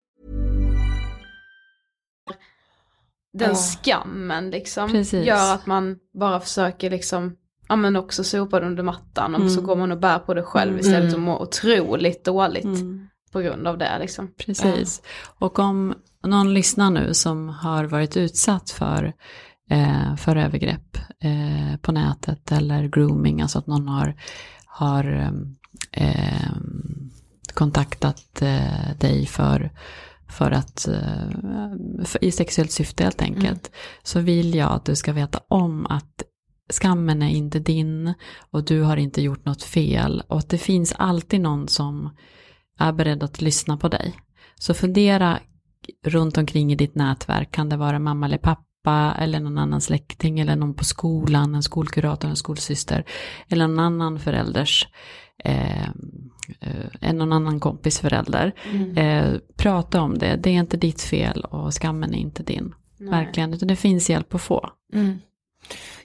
Den 3.33 3.49
Ja. 3.49 3.55
skammen 3.55 4.49
liksom 4.49 4.91
Precis. 4.91 5.25
gör 5.27 5.53
att 5.53 5.65
man 5.65 5.97
bara 6.19 6.39
försöker 6.39 6.89
liksom, 6.89 7.35
ja 7.67 7.75
men 7.75 7.95
också 7.95 8.23
sopa 8.23 8.59
det 8.59 8.65
under 8.65 8.83
mattan 8.83 9.33
och 9.35 9.41
Mm. 9.41 9.53
så 9.53 9.61
går 9.61 9.75
man 9.75 9.91
och 9.91 9.97
bär 9.99 10.19
på 10.19 10.33
det 10.33 10.43
själv 10.43 10.69
Mm. 10.71 10.79
istället 10.79 11.13
och 11.13 11.19
mår 11.19 11.41
otroligt 11.41 12.25
dåligt 12.25 12.63
Mm. 12.65 13.07
på 13.31 13.39
grund 13.39 13.67
av 13.67 13.77
det 13.77 13.99
liksom. 13.99 14.31
Precis. 14.37 15.01
Och 15.39 15.59
om 15.59 15.93
någon 16.27 16.53
lyssnar 16.53 16.89
nu 16.91 17.13
som 17.13 17.49
har 17.49 17.83
varit 17.83 18.17
utsatt 18.17 18.69
för, 18.69 19.13
eh, 19.69 20.15
för 20.15 20.35
övergrepp 20.35 20.97
eh, 21.19 21.77
på 21.81 21.91
nätet 21.91 22.51
eller 22.51 22.87
grooming, 22.87 23.41
alltså 23.41 23.59
att 23.59 23.67
någon 23.67 23.87
har, 23.87 24.15
har 24.65 25.03
ehm, 25.91 27.09
kontaktat 27.53 28.41
eh, 28.41 28.97
dig 28.99 29.25
för, 29.25 29.71
för 30.31 30.51
att, 30.51 30.87
eh, 30.87 32.05
för, 32.05 32.23
i 32.23 32.31
sexuellt 32.31 32.71
syfte 32.71 33.03
helt 33.03 33.21
enkelt, 33.21 33.71
så 34.03 34.19
vill 34.19 34.55
jag 34.55 34.71
att 34.71 34.85
du 34.85 34.95
ska 34.95 35.13
veta 35.13 35.39
om 35.47 35.85
att 35.85 36.23
skammen 36.69 37.21
är 37.21 37.29
inte 37.29 37.59
din 37.59 38.13
och 38.51 38.65
du 38.65 38.81
har 38.81 38.97
inte 38.97 39.21
gjort 39.21 39.45
något 39.45 39.63
fel 39.63 40.23
och 40.27 40.37
att 40.37 40.49
det 40.49 40.57
finns 40.57 40.93
alltid 40.97 41.41
någon 41.41 41.67
som 41.67 42.09
är 42.79 42.91
beredd 42.91 43.23
att 43.23 43.41
lyssna 43.41 43.77
på 43.77 43.87
dig. 43.87 44.15
Så 44.55 44.73
fundera 44.73 45.39
runt 46.05 46.37
omkring 46.37 46.71
i 46.71 46.75
ditt 46.75 46.95
nätverk, 46.95 47.51
kan 47.51 47.69
det 47.69 47.77
vara 47.77 47.99
mamma 47.99 48.25
eller 48.25 48.37
pappa 48.37 49.15
eller 49.19 49.39
någon 49.39 49.57
annan 49.57 49.81
släkting 49.81 50.39
eller 50.39 50.55
någon 50.55 50.73
på 50.73 50.83
skolan, 50.83 51.55
en 51.55 51.63
skolkurator, 51.63 52.29
en 52.29 52.35
skolsyster 52.35 53.05
eller 53.49 53.67
någon 53.67 53.79
annan 53.79 54.19
förälders, 54.19 54.87
eh, 55.45 55.89
eh, 56.59 56.85
en 57.01 57.17
någon 57.17 57.33
annan 57.33 57.59
kompis 57.59 57.99
förälder. 57.99 58.53
Mm. 58.71 58.97
Eh, 58.97 59.39
prata 59.57 60.01
om 60.01 60.17
det, 60.17 60.35
det 60.35 60.49
är 60.49 60.53
inte 60.53 60.77
ditt 60.77 61.01
fel 61.01 61.41
och 61.41 61.73
skammen 61.73 62.13
är 62.13 62.17
inte 62.17 62.43
din. 62.43 62.73
Nej. 62.97 63.09
Verkligen, 63.09 63.53
utan 63.53 63.67
det 63.67 63.75
finns 63.75 64.09
hjälp 64.09 64.35
att 64.35 64.41
få. 64.41 64.69
Mm. 64.93 65.19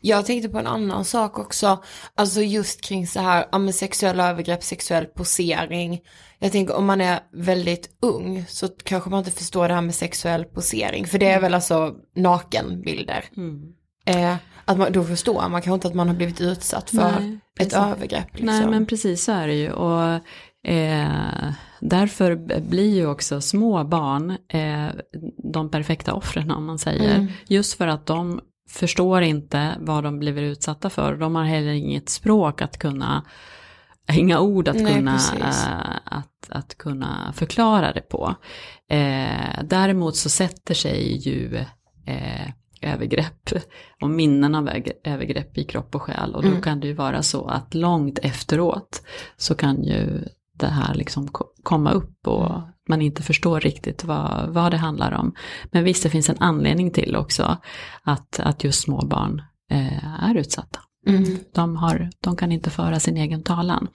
Jag 0.00 0.26
tänkte 0.26 0.48
på 0.48 0.58
en 0.58 0.66
annan 0.66 1.04
sak 1.04 1.38
också, 1.38 1.82
alltså 2.14 2.40
just 2.40 2.80
kring 2.80 3.06
så 3.06 3.20
här, 3.20 3.46
ja 3.52 3.58
men 3.58 3.72
sexuella 3.72 4.30
övergrepp, 4.30 4.62
sexuell 4.62 5.04
posering. 5.04 6.00
Jag 6.38 6.52
tänker 6.52 6.76
om 6.76 6.86
man 6.86 7.00
är 7.00 7.20
väldigt 7.32 7.90
ung 8.02 8.44
så 8.48 8.68
kanske 8.68 9.10
man 9.10 9.18
inte 9.18 9.30
förstår 9.30 9.68
det 9.68 9.74
här 9.74 9.82
med 9.82 9.94
sexuell 9.94 10.44
posering, 10.44 11.06
för 11.06 11.18
det 11.18 11.26
är 11.26 11.40
väl 11.40 11.54
alltså 11.54 11.94
nakenbilder. 12.16 13.24
Eh, 14.06 14.36
att 14.66 14.78
man, 14.78 14.92
då 14.92 15.04
förstår 15.04 15.48
man 15.48 15.62
kanske 15.62 15.74
inte 15.74 15.88
att 15.88 15.94
man 15.94 16.08
har 16.08 16.14
blivit 16.14 16.40
utsatt 16.40 16.90
för 16.90 17.20
Nej, 17.20 17.38
ett 17.60 17.72
övergrepp. 17.72 18.28
Liksom. 18.32 18.46
Nej 18.46 18.66
men 18.66 18.86
precis 18.86 19.24
så 19.24 19.32
är 19.32 19.46
det 19.46 19.54
ju. 19.54 19.70
Och, 19.70 20.20
eh, 20.70 21.52
därför 21.80 22.60
blir 22.60 22.94
ju 22.94 23.06
också 23.06 23.40
små 23.40 23.84
barn 23.84 24.30
eh, 24.48 24.88
de 25.52 25.70
perfekta 25.70 26.14
offren 26.14 26.50
om 26.50 26.64
man 26.66 26.78
säger. 26.78 27.14
Mm. 27.14 27.26
Just 27.46 27.78
för 27.78 27.86
att 27.86 28.06
de 28.06 28.40
förstår 28.68 29.22
inte 29.22 29.76
vad 29.80 30.04
de 30.04 30.18
blir 30.18 30.42
utsatta 30.42 30.90
för. 30.90 31.16
De 31.16 31.34
har 31.34 31.44
heller 31.44 31.72
inget 31.72 32.08
språk 32.08 32.62
att 32.62 32.78
kunna, 32.78 33.22
inga 34.12 34.40
ord 34.40 34.68
att, 34.68 34.76
Nej, 34.76 34.94
kunna, 34.94 35.14
eh, 35.14 35.96
att, 36.04 36.48
att 36.48 36.78
kunna 36.78 37.32
förklara 37.36 37.92
det 37.92 38.08
på. 38.08 38.34
Eh, 38.90 39.64
däremot 39.64 40.16
så 40.16 40.30
sätter 40.30 40.74
sig 40.74 41.28
ju 41.28 41.56
eh, 42.06 42.52
övergrepp 42.82 43.50
och 44.02 44.10
minnen 44.10 44.54
av 44.54 44.70
övergrepp 45.04 45.58
i 45.58 45.64
kropp 45.64 45.94
och 45.94 46.02
själ. 46.02 46.34
Och 46.34 46.42
då 46.42 46.48
Mm. 46.48 46.62
kan 46.62 46.80
det 46.80 46.86
ju 46.86 46.92
vara 46.92 47.22
så 47.22 47.46
att 47.46 47.74
långt 47.74 48.18
efteråt 48.22 49.02
så 49.36 49.54
kan 49.54 49.84
ju 49.84 50.24
det 50.58 50.66
här 50.66 50.94
liksom 50.94 51.28
ko- 51.28 51.52
komma 51.62 51.90
upp 51.90 52.26
och 52.26 52.50
man 52.88 53.02
inte 53.02 53.22
förstår 53.22 53.60
riktigt 53.60 54.04
vad, 54.04 54.48
vad 54.48 54.70
det 54.72 54.76
handlar 54.76 55.12
om. 55.12 55.34
Men 55.70 55.84
visst, 55.84 56.02
det 56.02 56.10
finns 56.10 56.30
en 56.30 56.36
anledning 56.40 56.90
till 56.90 57.16
också 57.16 57.56
att, 58.02 58.40
att 58.40 58.64
just 58.64 58.82
små 58.82 59.06
barn 59.06 59.42
eh, 59.70 60.24
är 60.28 60.34
utsatta. 60.34 60.80
Mm. 61.08 61.24
De, 61.54 61.76
har, 61.76 62.10
de 62.20 62.36
kan 62.36 62.52
inte 62.52 62.70
föra 62.70 63.00
sin 63.00 63.16
egen 63.16 63.42
talan. 63.42 63.88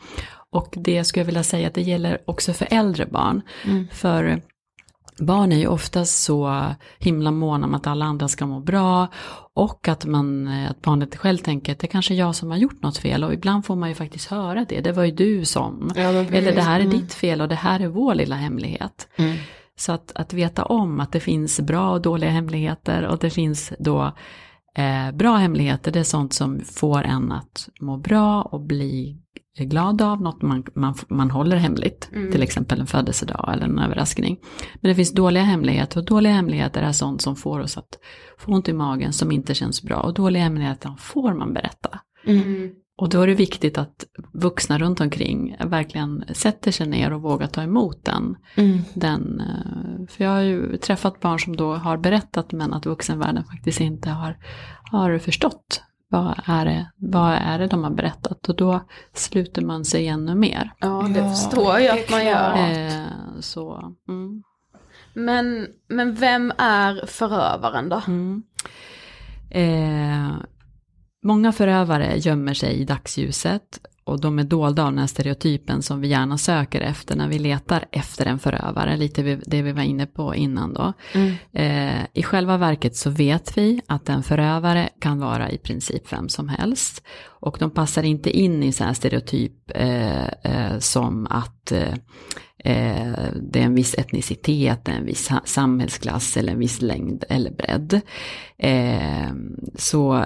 Och 0.50 0.74
det 0.78 1.04
skulle 1.04 1.22
jag 1.22 1.26
vilja 1.26 1.44
säga 1.44 1.68
att 1.68 1.74
det 1.74 1.82
gäller 1.82 2.22
också 2.26 2.54
för 2.54 2.68
äldre 2.72 3.06
barn. 3.06 3.42
Mm. 3.66 3.88
För 3.92 4.42
barn 5.18 5.52
är 5.52 5.58
ju 5.58 5.68
oftast 5.68 6.24
så 6.24 6.66
himla 7.00 7.32
måna 7.32 7.68
om 7.68 7.74
att 7.74 7.88
alla 7.88 8.06
andra 8.06 8.28
ska 8.28 8.46
må 8.46 8.60
bra 8.60 9.08
och 9.54 9.88
att, 9.88 10.06
man, 10.06 10.48
att 10.48 10.82
barnet 10.82 11.16
själv 11.16 11.38
tänker 11.38 11.72
att 11.72 11.80
det 11.80 11.88
är 11.88 11.92
kanske 11.92 12.14
är 12.14 12.18
jag 12.18 12.36
som 12.36 12.52
har 12.52 12.58
gjort 12.58 12.82
något 12.82 12.98
fel 12.98 13.24
och 13.24 13.34
ibland 13.34 13.66
får 13.66 13.76
man 13.76 13.90
ju 13.90 13.96
faktiskt 13.96 14.28
höra 14.28 14.66
det, 14.70 14.82
det 14.82 14.92
var 14.92 15.04
ju 15.04 15.12
du 15.12 15.46
som. 15.46 15.92
Ja. 15.96 16.02
Eller 16.02 16.56
det 16.56 16.62
här 16.62 16.80
är 16.80 16.86
Mm. 16.86 17.00
ditt 17.00 17.14
fel 17.14 17.42
och 17.42 17.48
det 17.48 17.56
här 17.56 17.80
är 17.80 17.88
vår 17.88 18.16
lilla 18.16 18.36
hemlighet. 18.36 19.08
Mm. 19.16 19.38
Så 19.78 19.92
att, 19.92 20.12
att 20.16 20.34
veta 20.34 20.66
om 20.66 21.00
att 21.00 21.12
det 21.12 21.20
finns 21.20 21.60
bra 21.60 21.92
och 21.92 22.02
dåliga 22.02 22.30
hemligheter 22.30 23.04
och 23.04 23.18
det 23.18 23.30
finns 23.30 23.74
då 23.80 24.12
Eh, 24.76 25.12
bra 25.16 25.36
hemligheter, 25.36 25.92
det 25.92 26.00
är 26.00 26.04
sånt 26.04 26.34
som 26.34 26.60
får 26.60 27.04
en 27.04 27.32
att 27.32 27.70
må 27.80 27.98
bra 27.98 28.42
och 28.42 28.62
bli 28.62 29.18
glad 29.58 30.02
av, 30.02 30.22
något 30.22 30.42
man, 30.42 30.64
man, 30.76 30.96
man 31.10 31.32
håller 31.32 31.58
hemligt. 31.58 32.10
Mm. 32.14 32.32
Till 32.32 32.44
exempel 32.44 32.80
en 32.80 32.88
födelsedag 32.88 33.50
eller 33.54 33.66
en 33.66 33.80
överraskning. 33.80 34.40
Men 34.82 34.90
det 34.90 34.96
finns 34.96 35.14
dåliga 35.14 35.44
hemligheter 35.44 36.00
och 36.00 36.06
dåliga 36.06 36.34
hemligheter 36.34 36.82
är 36.82 36.92
sånt 36.92 37.22
som 37.22 37.36
får 37.36 37.60
oss 37.60 37.78
att 37.78 38.00
få 38.38 38.52
ont 38.52 38.70
i 38.70 38.74
magen 38.74 39.14
som 39.14 39.32
inte 39.32 39.54
känns 39.54 39.84
bra. 39.84 39.98
Och 39.98 40.14
dåliga 40.14 40.44
hemligheter 40.44 40.96
får 41.00 41.34
man 41.34 41.54
berätta. 41.54 42.00
Mm. 42.26 42.70
Och 43.02 43.10
då 43.10 43.22
är 43.22 43.28
det 43.28 43.34
viktigt 43.34 43.78
att 43.78 44.06
vuxna 44.34 44.78
runt 44.78 45.02
omkring 45.02 45.56
verkligen 45.60 46.24
sätter 46.34 46.72
sig 46.72 46.88
ner 46.88 47.14
och 47.14 47.22
vågar 47.22 47.48
ta 47.48 47.64
emot 47.64 48.06
den. 48.06 48.38
Mm. 48.56 48.80
den 48.94 49.40
eh, 49.42 50.08
för 50.08 50.24
jag 50.24 50.32
har 50.32 50.42
ju 50.42 50.78
träffat 50.78 51.20
barn 51.20 51.40
som 51.40 51.56
då 51.56 51.74
har 51.74 51.98
berättat 51.98 52.52
men 52.52 52.74
att 52.74 52.86
vuxenvärlden 52.86 53.44
faktiskt 53.44 53.82
inte 53.82 54.10
har, 54.10 54.38
har 54.92 55.18
förstått 55.18 55.84
vad 56.10 56.36
är, 56.46 56.66
det, 56.66 56.92
vad 56.96 57.34
är 57.34 57.60
det 57.60 57.68
de 57.68 57.84
har 57.84 57.92
berättat 57.92 58.50
och 58.50 58.56
då 58.56 58.82
sluter 59.14 59.62
man 59.62 59.86
sig 59.86 60.08
ännu 60.08 60.36
mer. 60.36 60.74
Ja, 60.80 61.08
det 61.14 61.30
förstår 61.30 61.80
jag 61.80 62.00
att 62.00 62.10
man 62.10 62.26
gör. 62.26 62.58
Eh, 62.58 63.06
så, 63.40 63.96
mm. 64.08 64.44
Men, 65.14 65.68
men 65.88 66.16
vem 66.16 66.54
är 66.58 67.06
förövaren 67.06 67.90
då? 67.90 68.02
Mm. 68.08 68.44
Eh, 69.50 70.36
många 71.24 71.52
förövare 71.52 72.18
gömmer 72.18 72.54
sig 72.54 72.74
i 72.74 72.86
dagsljuset 72.86 73.80
och 74.04 74.22
de 74.22 74.40
är 74.40 74.44
dolda 74.44 74.84
av 74.84 74.92
den 74.92 75.00
här 75.00 75.08
stereotypen 75.08 75.82
som 75.82 76.02
vi 76.02 76.08
gärna 76.08 76.38
söker 76.38 76.82
efter 76.82 77.16
när 77.16 77.28
vi 77.28 77.40
letar 77.40 77.86
efter 77.92 78.26
en 78.26 78.40
förövare, 78.40 78.98
lite 78.98 79.40
det 79.46 79.62
vi 79.62 79.72
var 79.72 79.82
inne 79.84 80.06
på 80.06 80.36
innan 80.36 80.74
då. 80.74 80.94
Mm. 81.14 81.34
Eh, 81.54 82.06
I 82.14 82.24
själva 82.24 82.58
verket 82.58 82.96
så 82.96 83.10
vet 83.10 83.58
vi 83.58 83.82
att 83.88 84.10
en 84.10 84.24
förövare 84.24 84.90
kan 85.00 85.20
vara 85.20 85.50
i 85.52 85.58
princip 85.58 86.14
vem 86.14 86.30
som 86.30 86.50
helst. 86.50 87.04
Och 87.24 87.58
de 87.60 87.72
passar 87.72 88.04
inte 88.04 88.30
in 88.30 88.64
i 88.64 88.72
så 88.72 88.84
här 88.84 88.94
stereotyp 88.94 89.72
eh, 89.76 90.28
eh, 90.28 90.80
som 90.80 91.28
att 91.28 91.72
eh, 91.72 91.94
det 92.64 93.60
är 93.60 93.64
en 93.64 93.76
viss 93.76 93.96
etnicitet, 93.98 94.88
en 94.88 95.06
viss 95.06 95.30
samhällsklass 95.46 96.38
eller 96.38 96.54
en 96.54 96.60
viss 96.60 96.82
längd 96.82 97.24
eller 97.30 97.52
bredd. 97.52 98.02
Eh, 98.58 99.32
så 99.76 100.26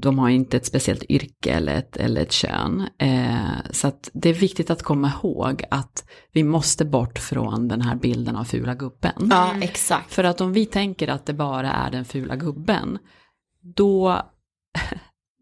de 0.00 0.18
har 0.18 0.28
inte 0.28 0.56
ett 0.56 0.66
speciellt 0.66 1.04
yrke 1.10 1.52
eller 1.52 1.74
ett, 1.74 1.96
eller 1.96 2.20
ett 2.20 2.32
kön. 2.32 2.88
Eh, 2.98 3.70
så 3.70 3.88
att 3.88 4.10
det 4.12 4.28
är 4.28 4.34
viktigt 4.34 4.70
att 4.70 4.82
komma 4.82 5.12
ihåg 5.22 5.64
att 5.70 6.04
vi 6.32 6.44
måste 6.44 6.84
bort 6.84 7.18
från 7.18 7.68
den 7.68 7.80
här 7.80 7.94
bilden 7.94 8.36
av 8.36 8.44
fula 8.44 8.74
gubben. 8.74 9.28
Ja, 9.30 9.54
exakt. 9.60 10.12
För 10.12 10.24
att 10.24 10.40
om 10.40 10.52
vi 10.52 10.66
tänker 10.66 11.08
att 11.08 11.26
det 11.26 11.34
bara 11.34 11.72
är 11.72 11.90
den 11.90 12.04
fula 12.04 12.36
gubben, 12.36 12.98
då 13.60 14.22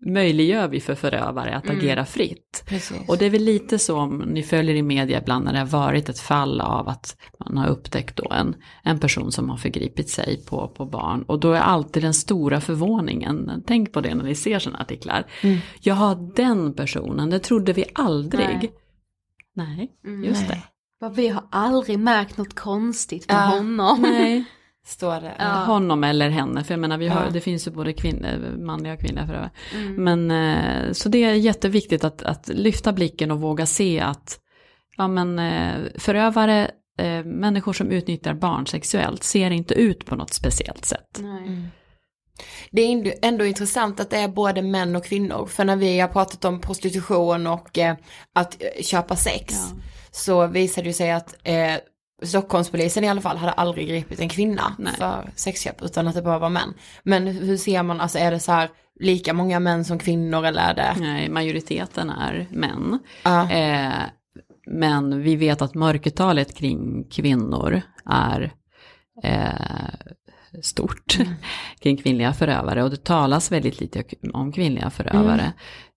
möjliggör 0.04 0.68
vi 0.68 0.80
för 0.80 0.94
förövare 0.94 1.56
att 1.56 1.64
Mm. 1.64 1.78
agera 1.78 2.04
fritt. 2.04 2.64
Precis. 2.66 3.08
Och 3.08 3.18
det 3.18 3.26
är 3.26 3.30
väl 3.30 3.42
lite 3.44 3.78
så 3.78 3.98
om 3.98 4.16
ni 4.18 4.42
följer 4.42 4.74
i 4.74 4.82
media 4.82 5.18
ibland 5.20 5.44
när 5.44 5.52
det 5.52 5.58
har 5.58 5.66
varit 5.66 6.08
ett 6.08 6.18
fall 6.20 6.60
av 6.60 6.88
att 6.88 7.16
man 7.38 7.56
har 7.56 7.68
upptäckt 7.68 8.16
då 8.16 8.30
en, 8.32 8.56
en 8.82 8.98
person 8.98 9.32
som 9.32 9.50
har 9.50 9.56
förgripit 9.56 10.10
sig 10.10 10.44
på, 10.46 10.68
på 10.68 10.86
barn. 10.86 11.22
Och 11.22 11.40
då 11.40 11.52
är 11.52 11.60
alltid 11.60 12.02
den 12.02 12.14
stora 12.14 12.60
förvåningen, 12.60 13.62
tänk 13.66 13.92
på 13.92 14.00
det 14.00 14.14
när 14.14 14.24
ni 14.24 14.34
ser 14.34 14.58
sådana 14.58 14.78
artiklar. 14.82 15.26
Mm. 15.42 15.58
Jaha, 15.80 16.14
den 16.36 16.74
personen, 16.74 17.30
det 17.30 17.38
trodde 17.38 17.72
vi 17.72 17.84
aldrig. 17.94 18.46
Nej. 18.46 18.70
Nej, 19.56 19.90
Mm. 20.06 20.24
just 20.24 20.48
Nej. 20.48 20.62
det. 21.00 21.10
Vi 21.16 21.28
har 21.28 21.44
aldrig 21.50 21.98
märkt 21.98 22.38
något 22.38 22.54
konstigt 22.54 23.28
med 23.28 23.36
Ja. 23.36 23.40
honom. 23.40 24.00
Nej. 24.02 24.44
Står 24.86 25.20
det. 25.20 25.34
Ja. 25.38 25.44
Honom 25.44 26.04
eller 26.04 26.28
henne, 26.30 26.64
för 26.64 26.74
jag 26.74 26.80
menar 26.80 26.98
vi 26.98 27.08
har, 27.08 27.24
Ja. 27.24 27.30
det 27.30 27.40
finns 27.40 27.66
ju 27.66 27.70
både 27.70 27.92
kvinnor, 27.92 28.56
manliga 28.58 28.92
och 28.92 29.00
kvinnliga 29.00 29.26
förövare. 29.26 29.50
Mm. 29.74 30.04
Men 30.04 30.30
eh, 30.30 30.92
så 30.92 31.08
det 31.08 31.24
är 31.24 31.34
jätteviktigt 31.34 32.04
att, 32.04 32.22
att 32.22 32.48
lyfta 32.48 32.92
blicken 32.92 33.30
och 33.30 33.40
våga 33.40 33.66
se 33.66 34.00
att 34.00 34.38
ja, 34.96 35.08
men, 35.08 35.38
eh, 35.38 35.74
förövare, 35.98 36.70
eh, 36.98 37.24
människor 37.24 37.72
som 37.72 37.90
utnyttjar 37.90 38.34
barn 38.34 38.66
sexuellt 38.66 39.22
ser 39.22 39.50
inte 39.50 39.74
ut 39.74 40.06
på 40.06 40.16
något 40.16 40.32
speciellt 40.32 40.84
sätt. 40.84 41.18
Nej. 41.18 41.42
Mm. 41.46 41.66
Det 42.70 42.82
är 42.82 42.92
ändå- 42.92 43.10
ändå 43.22 43.44
intressant 43.44 44.00
att 44.00 44.10
det 44.10 44.16
är 44.18 44.28
både 44.28 44.62
män 44.62 44.96
och 44.96 45.04
kvinnor. 45.04 45.46
För 45.46 45.64
när 45.64 45.76
vi 45.76 46.00
har 46.00 46.08
pratat 46.08 46.44
om 46.44 46.60
prostitution 46.60 47.46
och 47.46 47.78
eh, 47.78 47.96
att 48.34 48.62
eh, 48.62 48.82
köpa 48.82 49.16
sex. 49.16 49.54
Ja. 49.54 49.76
Så 50.10 50.46
visade 50.46 50.88
det 50.88 50.92
sig 50.92 51.10
att 51.12 51.34
eh, 51.42 51.74
Stockholmspolisen 52.22 53.04
i 53.04 53.08
alla 53.08 53.20
fall 53.20 53.36
hade 53.36 53.52
aldrig 53.52 53.88
gripit 53.88 54.20
en 54.20 54.28
kvinna 54.28 54.76
Nej. 54.78 54.92
för 54.92 55.30
sexköp. 55.36 55.82
Utan 55.82 56.08
att 56.08 56.14
det 56.14 56.22
bara 56.22 56.38
var 56.38 56.50
män. 56.50 56.74
Men 57.02 57.26
hur 57.26 57.56
ser 57.56 57.82
man, 57.82 58.00
alltså 58.00 58.18
är 58.18 58.30
det 58.30 58.40
så 58.40 58.52
här 58.52 58.70
lika 59.00 59.32
många 59.32 59.60
män 59.60 59.84
som 59.84 59.98
kvinnor 59.98 60.46
eller 60.46 60.62
är 60.62 60.74
det? 60.74 60.94
Nej, 61.00 61.28
majoriteten 61.28 62.10
är 62.10 62.46
män. 62.50 62.98
Ja. 63.22 63.50
Eh, 63.50 64.02
men 64.66 65.22
vi 65.22 65.36
vet 65.36 65.62
att 65.62 65.74
mörkertalet 65.74 66.54
kring 66.54 67.04
kvinnor 67.10 67.82
är 68.04 68.52
eh, 69.22 70.60
stort 70.62 71.18
kring 71.80 71.96
kvinnliga 71.96 72.32
förövare 72.32 72.82
och 72.82 72.90
det 72.90 73.04
talas 73.04 73.52
väldigt 73.52 73.80
lite 73.80 74.04
om 74.32 74.52
kvinnliga 74.52 74.90
förövare. 74.90 75.52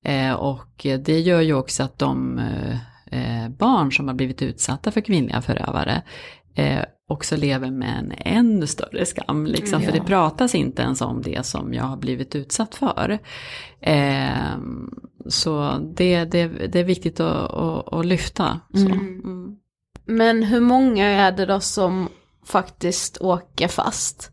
Eh, 0.05 0.33
och 0.33 0.85
det 0.99 1.19
gör 1.19 1.41
ju 1.41 1.53
också 1.53 1.83
att 1.83 1.99
de 1.99 2.39
eh, 3.11 3.49
barn 3.49 3.91
som 3.91 4.07
har 4.07 4.15
blivit 4.15 4.41
utsatta 4.41 4.91
för 4.91 5.01
kvinnliga 5.01 5.41
förövare 5.41 6.01
eh, 6.55 6.81
också 7.09 7.37
lever 7.37 7.71
med 7.71 7.97
en 7.99 8.13
ännu 8.17 8.67
större 8.67 9.05
skam. 9.05 9.45
Liksom, 9.45 9.81
För 9.81 9.87
Ja. 9.91 9.99
det 9.99 10.07
pratas 10.07 10.55
inte 10.55 10.81
ens 10.81 11.01
om 11.01 11.21
det 11.21 11.45
som 11.45 11.73
jag 11.73 11.83
har 11.83 11.97
blivit 11.97 12.35
utsatt 12.35 12.75
för. 12.75 13.19
Eh, 13.81 14.57
så 15.27 15.77
det, 15.95 16.25
det, 16.25 16.47
det 16.47 16.79
är 16.79 16.83
viktigt 16.83 17.19
att, 17.19 17.51
att, 17.53 17.93
att 17.93 18.05
lyfta. 18.05 18.59
Mm. 18.75 19.55
Men 20.05 20.43
hur 20.43 20.59
många 20.61 21.05
är 21.05 21.31
det 21.31 21.45
då 21.45 21.59
som 21.59 22.09
faktiskt 22.45 23.17
åker 23.21 23.67
fast? 23.67 24.31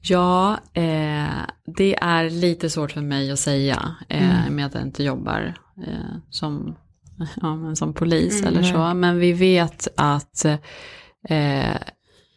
Ja, 0.00 0.52
eh, 0.72 1.42
det 1.76 1.94
är 2.00 2.30
lite 2.30 2.70
svårt 2.70 2.92
för 2.92 3.00
mig 3.00 3.30
att 3.30 3.38
säga 3.38 3.96
eh, 4.08 4.40
Mm. 4.42 4.56
med 4.56 4.66
att 4.66 4.74
jag 4.74 4.82
inte 4.82 5.04
jobbar 5.04 5.54
eh, 5.86 6.16
som, 6.30 6.76
ja, 7.42 7.56
men 7.56 7.76
som 7.76 7.94
polis 7.94 8.40
Mm, 8.42 8.54
eller 8.54 8.62
så. 8.62 8.94
Men 8.94 9.18
vi 9.18 9.32
vet 9.32 9.88
att, 9.96 10.44
eh, 11.28 11.76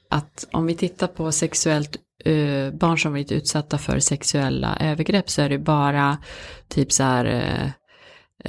att 0.10 0.48
om 0.52 0.66
vi 0.66 0.76
tittar 0.76 1.08
på 1.08 1.32
sexuellt 1.32 1.98
eh, 2.26 2.72
barn 2.74 3.00
som 3.00 3.12
varit 3.12 3.32
utsatta 3.32 3.78
för 3.78 4.00
sexuella 4.00 4.78
övergrepp 4.80 5.30
så 5.30 5.42
är 5.42 5.50
det 5.50 5.60
bara 5.60 6.18
typ 6.68 6.92
så 6.92 7.04
här 7.04 7.26
eh, 7.26 7.72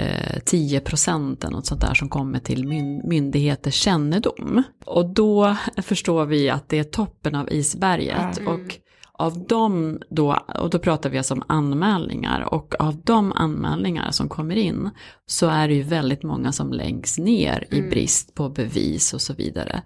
eh, 0.04 0.38
10 0.44 0.80
procent 0.80 1.44
eller 1.44 1.56
något 1.56 1.66
sånt 1.66 1.80
där 1.80 1.94
som 1.94 2.08
kommer 2.08 2.38
till 2.38 2.64
myn- 2.64 3.08
myndigheters 3.08 3.74
kännedom. 3.74 4.62
Och 4.86 5.14
då 5.14 5.56
förstår 5.82 6.26
vi 6.26 6.50
att 6.50 6.68
det 6.68 6.78
är 6.78 6.84
toppen 6.84 7.34
av 7.34 7.52
isberget. 7.52 8.38
Mm. 8.38 8.52
Och 8.52 8.78
av 9.18 9.46
dem 9.46 10.00
då, 10.10 10.38
och 10.54 10.70
då 10.70 10.78
pratar 10.78 11.10
vi 11.10 11.18
alltså 11.18 11.34
om 11.34 11.42
anmälningar, 11.48 12.54
och 12.54 12.74
av 12.78 12.96
de 13.04 13.32
anmälningar 13.32 14.10
som 14.10 14.28
kommer 14.28 14.56
in 14.56 14.90
så 15.26 15.48
är 15.48 15.68
det 15.68 15.74
ju 15.74 15.82
väldigt 15.82 16.22
många 16.22 16.52
som 16.52 16.72
längs 16.72 17.18
ner 17.18 17.66
i 17.70 17.78
Mm. 17.78 17.90
brist 17.90 18.34
på 18.34 18.48
bevis 18.48 19.14
och 19.14 19.20
så 19.20 19.34
vidare. 19.34 19.82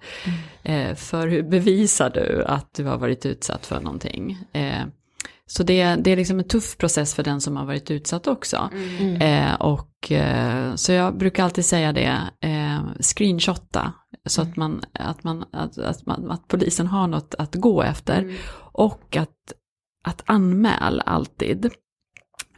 Eh, 0.63 0.95
för 0.95 1.29
hur 1.29 1.43
bevisar 1.43 2.11
du 2.11 2.45
att 2.45 2.75
du 2.75 2.85
har 2.85 2.99
varit 2.99 3.27
utsatt 3.27 3.67
för 3.67 3.81
någonting? 3.81 4.39
Eh, 4.53 4.85
så 5.47 5.63
det, 5.63 5.95
det 5.95 6.11
är 6.11 6.17
liksom 6.17 6.39
en 6.39 6.49
tuff 6.49 6.77
process 6.77 7.15
för 7.15 7.23
den 7.23 7.41
som 7.41 7.57
har 7.57 7.65
varit 7.65 7.91
utsatt 7.91 8.27
också. 8.27 8.71
Mm. 8.73 9.17
Eh, 9.23 9.55
och, 9.55 10.13
eh, 10.13 10.75
så 10.75 10.93
jag 10.93 11.19
brukar 11.19 11.45
alltid 11.45 11.65
säga 11.65 11.93
det, 11.93 12.21
eh, 12.41 12.81
screenshotta, 13.01 13.93
så 14.27 14.43
att, 14.43 14.57
man, 14.57 14.83
att, 14.93 15.25
man, 15.25 15.45
att, 15.53 15.79
att, 15.79 16.07
man, 16.07 16.31
att 16.31 16.49
polisen 16.49 16.87
har 16.87 17.07
något 17.07 17.35
att 17.39 17.55
gå 17.55 17.83
efter. 17.83 18.33
Och 18.81 19.17
att, 19.17 19.53
att 20.05 20.23
anmäl 20.27 21.03
alltid. 21.07 21.71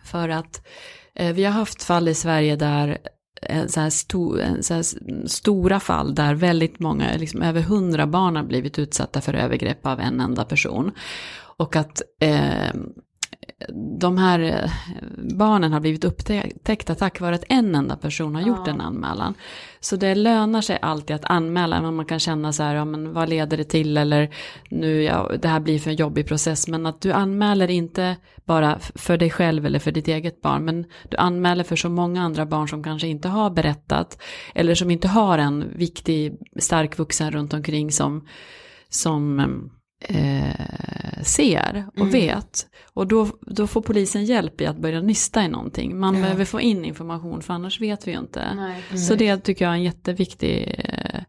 För 0.05 0.29
att 0.29 0.67
eh, 1.15 1.35
vi 1.35 1.45
har 1.45 1.53
haft 1.53 1.83
fall 1.83 2.09
i 2.09 2.15
Sverige 2.15 2.57
där 2.57 2.99
en 3.43 3.69
så 3.69 3.81
här, 3.81 3.91
sto, 3.91 4.39
en 4.39 4.63
så 4.63 4.75
här 4.75 4.83
stora 5.29 5.81
fall 5.81 6.15
där 6.15 6.35
väldigt 6.35 6.79
många, 6.79 7.17
liksom 7.17 7.43
över 7.43 7.61
hundra 7.61 8.07
barn 8.07 8.37
har 8.37 8.43
blivit 8.43 8.79
utsatta 8.79 9.21
för 9.21 9.35
övergrepp 9.35 9.87
av 9.87 10.01
en 10.01 10.21
enda 10.21 10.45
person. 10.45 10.93
Och 11.57 11.77
att 11.77 12.03
eh, 12.21 12.75
de 14.01 14.19
här 14.19 14.41
eh, 14.41 14.71
barnen 15.37 15.73
har 15.73 15.81
blivit 15.81 16.05
upptäckta 16.05 16.95
tack 16.95 17.21
vare 17.21 17.35
att 17.35 17.45
en 17.49 17.75
enda 17.75 17.97
person 17.97 18.35
har 18.35 18.43
gjort 18.43 18.67
Ja. 18.67 18.73
en 18.73 18.81
anmälan. 18.81 19.35
Så 19.81 19.97
det 19.97 20.15
lönar 20.15 20.61
sig 20.61 20.79
alltid 20.83 21.17
att 21.17 21.25
anmäla, 21.25 21.83
men 21.83 21.95
man 21.95 22.07
kan 22.07 22.19
känna 22.19 22.53
så 22.53 22.63
här, 22.63 22.75
ja 22.75 22.85
men 22.85 23.13
vad 23.13 23.29
leder 23.29 23.57
det 23.57 23.65
till 23.65 23.97
eller 23.97 24.35
nu, 24.71 25.03
ja, 25.03 25.31
det 25.43 25.49
här 25.49 25.61
blir 25.61 25.79
för 25.79 25.91
en 25.91 25.97
jobbig 25.97 26.27
process. 26.29 26.69
Men 26.69 26.87
att 26.87 27.01
du 27.01 27.13
anmäler 27.13 27.71
inte 27.71 28.17
bara 28.45 28.79
för 28.79 29.17
dig 29.17 29.31
själv 29.31 29.67
eller 29.67 29.79
för 29.79 29.93
ditt 29.93 30.09
eget 30.09 30.41
barn, 30.43 30.65
men 30.65 30.85
du 31.09 31.17
anmäler 31.17 31.65
för 31.65 31.77
så 31.77 31.89
många 31.89 32.23
andra 32.23 32.47
barn 32.47 32.69
som 32.69 32.85
kanske 32.85 33.09
inte 33.09 33.29
har 33.29 33.51
berättat, 33.51 34.23
eller 34.55 34.75
som 34.75 34.91
inte 34.91 35.09
har 35.09 35.39
en 35.39 35.65
viktig, 35.77 36.33
stark 36.59 36.99
vuxen 36.99 37.31
runt 37.31 37.55
omkring 37.55 37.93
som, 37.93 38.27
som 38.89 39.41
eh, 40.09 41.23
ser 41.23 41.87
och 41.93 41.97
Mm. 42.01 42.11
vet. 42.13 42.67
Och 42.95 43.07
då, 43.07 43.29
då 43.41 43.67
får 43.67 43.81
polisen 43.83 44.25
hjälp 44.25 44.61
i 44.61 44.67
att 44.67 44.77
börja 44.79 45.01
nysta 45.01 45.45
i 45.45 45.49
någonting. 45.49 46.01
Man 46.01 46.15
Ja. 46.17 46.23
behöver 46.23 46.45
få 46.45 46.61
in 46.61 46.85
information 46.85 47.43
för 47.43 47.55
annars 47.55 47.81
vet 47.81 48.07
vi 48.07 48.13
ju 48.13 48.19
inte. 48.19 48.55
Nej, 48.55 48.99
så 48.99 49.15
det 49.15 49.37
tycker 49.39 49.65
jag 49.65 49.73
är 49.73 49.77
en 49.77 49.83
jätteviktig 49.83 50.75
eh, 50.79 51.23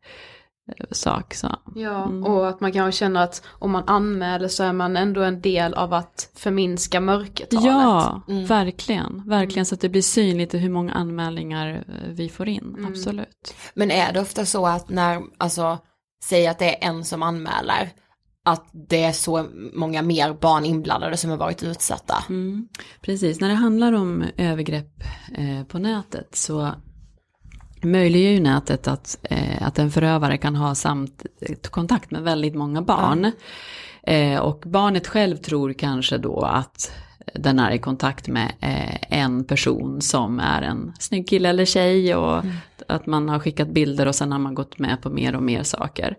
sak. 0.91 1.33
Så. 1.33 1.55
Ja, 1.75 2.03
Mm. 2.03 2.23
och 2.23 2.49
att 2.49 2.59
man 2.61 2.71
kanske 2.71 2.99
känner 2.99 3.23
att 3.23 3.41
om 3.47 3.71
man 3.71 3.83
anmäler 3.87 4.47
så 4.47 4.63
är 4.63 4.73
man 4.73 4.97
ändå 4.97 5.21
en 5.23 5.41
del 5.41 5.73
av 5.73 5.93
att 5.93 6.29
förminska 6.35 6.99
mörkertalet. 7.01 7.65
Ja, 7.65 8.21
Mm. 8.29 8.45
verkligen. 8.45 9.23
Verkligen 9.29 9.65
så 9.65 9.75
att 9.75 9.81
det 9.81 9.89
blir 9.89 10.01
synligt 10.01 10.53
hur 10.53 10.69
många 10.69 10.93
anmälningar 10.93 11.67
eh, 11.87 12.09
vi 12.09 12.29
får 12.29 12.47
in. 12.49 12.75
Mm. 12.77 12.85
Absolut. 12.85 13.53
Men 13.73 13.91
är 13.91 14.13
det 14.13 14.21
ofta 14.21 14.45
så 14.45 14.65
att 14.67 14.89
när, 14.89 15.21
alltså, 15.37 15.77
säg 16.23 16.47
att 16.47 16.59
det 16.59 16.83
är 16.83 16.89
en 16.89 17.03
som 17.03 17.23
anmäler, 17.23 17.89
att 18.45 18.69
det 18.71 19.03
är 19.03 19.11
så 19.11 19.45
många 19.73 20.01
mer 20.01 20.33
barn 20.33 20.65
inblandade 20.65 21.17
som 21.17 21.29
har 21.29 21.37
varit 21.37 21.63
utsatta? 21.63 22.23
Mm. 22.29 22.67
Precis, 23.01 23.39
när 23.39 23.49
det 23.49 23.55
handlar 23.55 23.93
om 23.93 24.23
övergrepp 24.37 25.03
eh, 25.37 25.63
på 25.67 25.79
nätet 25.79 26.35
så 26.35 26.71
möjliggör 27.81 28.31
ju 28.31 28.39
nätet 28.39 28.87
att, 28.87 29.17
eh, 29.23 29.67
att 29.67 29.79
en 29.79 29.91
förövare 29.91 30.37
kan 30.37 30.55
ha 30.55 30.75
samt 30.75 31.25
eh, 31.41 31.55
kontakt 31.55 32.11
med 32.11 32.23
väldigt 32.23 32.55
många 32.55 32.81
barn. 32.81 33.31
Eh, 34.03 34.39
och 34.39 34.63
barnet 34.65 35.07
själv 35.07 35.37
tror 35.37 35.73
kanske 35.73 36.17
då 36.17 36.41
att 36.41 36.91
den 37.35 37.59
är 37.59 37.71
i 37.71 37.79
kontakt 37.79 38.27
med 38.27 38.51
eh, 38.61 39.19
en 39.19 39.45
person 39.45 40.01
som 40.01 40.39
är 40.39 40.61
en 40.61 40.93
snygg 40.99 41.27
kille 41.29 41.49
eller 41.49 41.65
tjej 41.65 42.15
och 42.15 42.43
att 42.87 43.05
man 43.05 43.29
har 43.29 43.39
skickat 43.39 43.67
bilder 43.67 44.07
och 44.07 44.15
sen 44.15 44.31
har 44.31 44.39
man 44.39 44.55
gått 44.55 44.79
med 44.79 45.01
på 45.01 45.09
mer 45.09 45.35
och 45.35 45.43
mer 45.43 45.63
saker. 45.63 46.17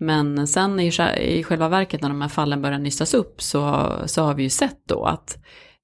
Men 0.00 0.46
sen 0.46 0.80
i, 0.80 0.92
i 1.18 1.44
själva 1.44 1.68
verket 1.68 2.02
när 2.02 2.08
de 2.08 2.20
här 2.20 2.28
fallen 2.28 2.62
börjar 2.62 2.78
nystas 2.78 3.14
upp 3.14 3.42
så, 3.42 3.92
så 4.06 4.22
har 4.22 4.34
vi 4.34 4.42
ju 4.42 4.50
sett 4.50 4.80
då 4.88 5.04
att 5.04 5.38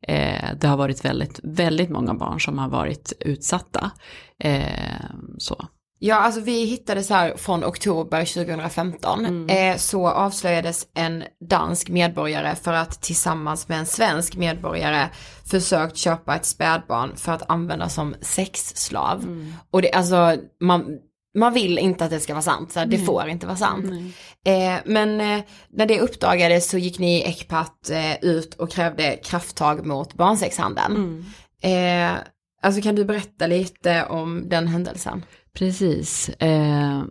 eh, 0.08 0.50
det 0.60 0.66
har 0.66 0.76
varit 0.76 1.04
väldigt, 1.04 1.40
väldigt 1.42 1.90
många 1.90 2.14
barn 2.14 2.40
som 2.40 2.58
har 2.58 2.68
varit 2.68 3.12
utsatta. 3.20 3.90
Eh, 4.38 5.00
så. 5.38 5.64
Ja, 5.98 6.16
alltså 6.16 6.40
vi 6.40 6.64
hittade 6.64 7.02
så 7.02 7.14
här 7.14 7.36
från 7.36 7.64
oktober 7.64 8.24
2015 8.24 9.50
eh, 9.50 9.76
så 9.76 10.08
avslöjades 10.08 10.86
en 10.94 11.24
dansk 11.50 11.88
medborgare 11.88 12.54
för 12.54 12.72
att 12.72 13.02
tillsammans 13.02 13.68
med 13.68 13.78
en 13.78 13.86
svensk 13.86 14.36
medborgare 14.36 15.08
försökt 15.44 15.96
köpa 15.96 16.36
ett 16.36 16.44
spädbarn 16.44 17.16
för 17.16 17.32
att 17.32 17.50
använda 17.50 17.88
som 17.88 18.14
sexslav. 18.20 19.26
Och 19.70 19.82
det, 19.82 19.92
alltså, 19.92 20.36
man, 20.60 20.98
man 21.36 21.54
vill 21.54 21.78
inte 21.78 22.04
att 22.04 22.10
det 22.10 22.20
ska 22.20 22.34
vara 22.34 22.42
sant, 22.42 22.72
så 22.72 22.78
här, 22.78 22.86
det 22.86 22.98
får 22.98 23.28
inte 23.28 23.46
vara 23.46 23.56
sant. 23.56 23.86
Eh, 24.46 24.74
men 24.84 25.20
eh, 25.20 25.44
när 25.70 25.86
det 25.86 26.00
uppdagades 26.00 26.70
så 26.70 26.78
gick 26.78 26.98
ni 26.98 27.18
i 27.18 27.22
Ecpat 27.22 27.90
eh, 27.90 28.24
ut 28.24 28.54
och 28.54 28.70
krävde 28.70 29.16
krafttag 29.24 29.86
mot 29.86 30.14
barnsexhandeln. 30.14 31.24
Eh, 31.62 32.18
alltså 32.62 32.82
kan 32.82 32.94
du 32.94 33.04
berätta 33.04 33.46
lite 33.46 34.04
om 34.04 34.48
den 34.48 34.66
händelsen? 34.68 35.24
Precis. 35.52 36.28
Eh, 36.28 37.02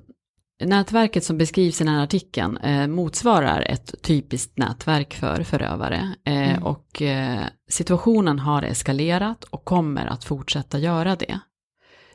nätverket 0.64 1.24
som 1.24 1.38
beskrivs 1.38 1.82
i 1.82 1.84
den 1.84 1.94
här 1.94 2.04
artikeln 2.04 2.58
eh, 2.58 2.88
motsvarar 2.88 3.62
ett 3.62 4.02
typiskt 4.02 4.58
nätverk 4.58 5.14
för 5.14 5.44
förövare. 5.44 6.16
Eh, 6.26 6.36
Mm. 6.36 6.64
Och 6.64 7.02
eh, 7.02 7.44
situationen 7.70 8.40
har 8.40 8.64
eskalerat 8.64 9.44
och 9.44 9.66
kommer 9.66 10.06
att 10.06 10.24
fortsätta 10.24 10.80
göra 10.80 11.16
det. 11.16 11.40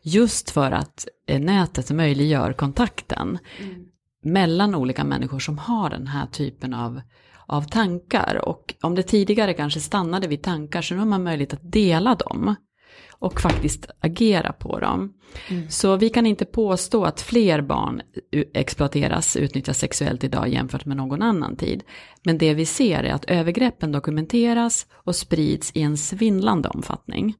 Just 0.03 0.51
för 0.51 0.73
att 0.73 1.09
eh, 1.27 1.41
nätet 1.41 1.91
möjliggör 1.91 2.53
kontakten 2.53 3.39
mellan 4.23 4.75
olika 4.75 5.05
människor 5.05 5.39
som 5.39 5.59
har 5.59 5.91
den 5.91 6.07
här 6.07 6.27
typen 6.27 6.75
av, 6.75 7.01
av 7.47 7.63
tankar. 7.63 8.41
Och 8.45 8.75
om 8.83 8.95
det 8.95 9.03
tidigare 9.03 9.55
kanske 9.55 9.81
stannade 9.81 10.29
vid 10.29 10.43
tankar 10.43 10.83
så 10.83 10.95
nu 10.95 11.01
har 11.01 11.07
man 11.07 11.23
möjlighet 11.23 11.53
att 11.53 11.73
dela 11.73 12.15
dem 12.15 12.55
och 13.21 13.41
faktiskt 13.41 13.87
agera 14.01 14.53
på 14.53 14.79
dem. 14.79 15.13
Så 15.69 15.97
vi 15.97 16.11
kan 16.11 16.27
inte 16.27 16.45
påstå 16.45 17.05
att 17.05 17.21
fler 17.21 17.61
barn 17.61 18.03
exploateras, 18.55 19.37
utnyttjas 19.37 19.79
sexuellt 19.79 20.25
idag 20.25 20.49
jämfört 20.49 20.85
med 20.85 20.97
någon 20.97 21.23
annan 21.23 21.57
tid. 21.57 21.83
Men 22.23 22.39
det 22.39 22.55
vi 22.55 22.67
ser 22.67 23.03
är 23.03 23.13
att 23.13 23.25
övergreppen 23.25 23.93
dokumenteras 23.93 24.87
och 24.93 25.17
sprids 25.17 25.71
i 25.75 25.83
en 25.83 25.97
svindlande 25.97 26.69
omfattning. 26.69 27.35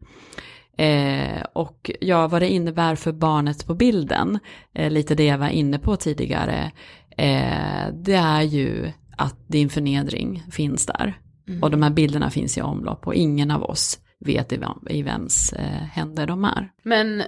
Eh, 0.77 1.43
och 1.53 1.91
ja, 2.01 2.29
vad 2.29 2.43
det 2.43 2.49
innebär 2.49 2.95
för 2.95 3.13
barnet 3.13 3.67
på 3.67 3.75
bilden, 3.75 4.39
eh, 4.75 4.91
lite 4.91 5.15
det 5.15 5.25
jag 5.25 5.39
var 5.39 5.49
inne 5.49 5.79
på 5.79 5.97
tidigare, 5.97 6.73
eh, 7.17 7.95
det 7.95 8.15
är 8.15 8.43
ju 8.43 8.93
att 9.17 9.49
din 9.49 9.69
förnedring 9.69 10.43
finns 10.51 10.87
där. 10.87 11.19
Mm. 11.49 11.63
Och 11.63 11.71
de 11.71 11.83
här 11.83 11.91
bilderna 11.91 12.31
finns 12.31 12.59
i 12.59 12.63
omlopp 12.63 13.07
och 13.07 13.15
ingen 13.15 13.51
av 13.51 13.63
oss 13.63 13.99
vet 14.21 14.53
i, 14.53 14.57
vem, 14.57 14.79
i 14.91 15.03
vems 15.03 15.53
eh, 15.53 15.83
händer 15.93 16.27
de 16.27 16.45
är. 16.45 16.71
Men 16.83 17.23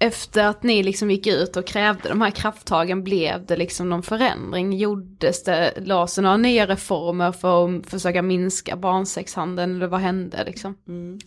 efter 0.00 0.44
att 0.44 0.62
ni 0.62 0.82
liksom 0.82 1.10
gick 1.10 1.26
ut 1.26 1.56
och 1.56 1.66
krävde 1.66 2.08
de 2.08 2.20
här 2.20 2.30
krafttagen 2.30 3.04
blev 3.04 3.46
det 3.46 3.56
liksom 3.56 3.90
någon 3.90 4.02
förändring? 4.02 4.72
Gjordes 4.72 5.44
det, 5.44 5.72
lades 5.76 6.14
det 6.14 6.22
några 6.22 6.36
nya 6.36 6.66
reformer 6.66 7.32
för 7.32 7.78
att 7.78 7.86
försöka 7.86 8.22
minska 8.22 8.76
barnsexhandeln 8.76 9.76
eller 9.76 9.86
vad 9.86 10.00
hände 10.00 10.44
liksom? 10.46 10.76
Mm. 10.88 11.18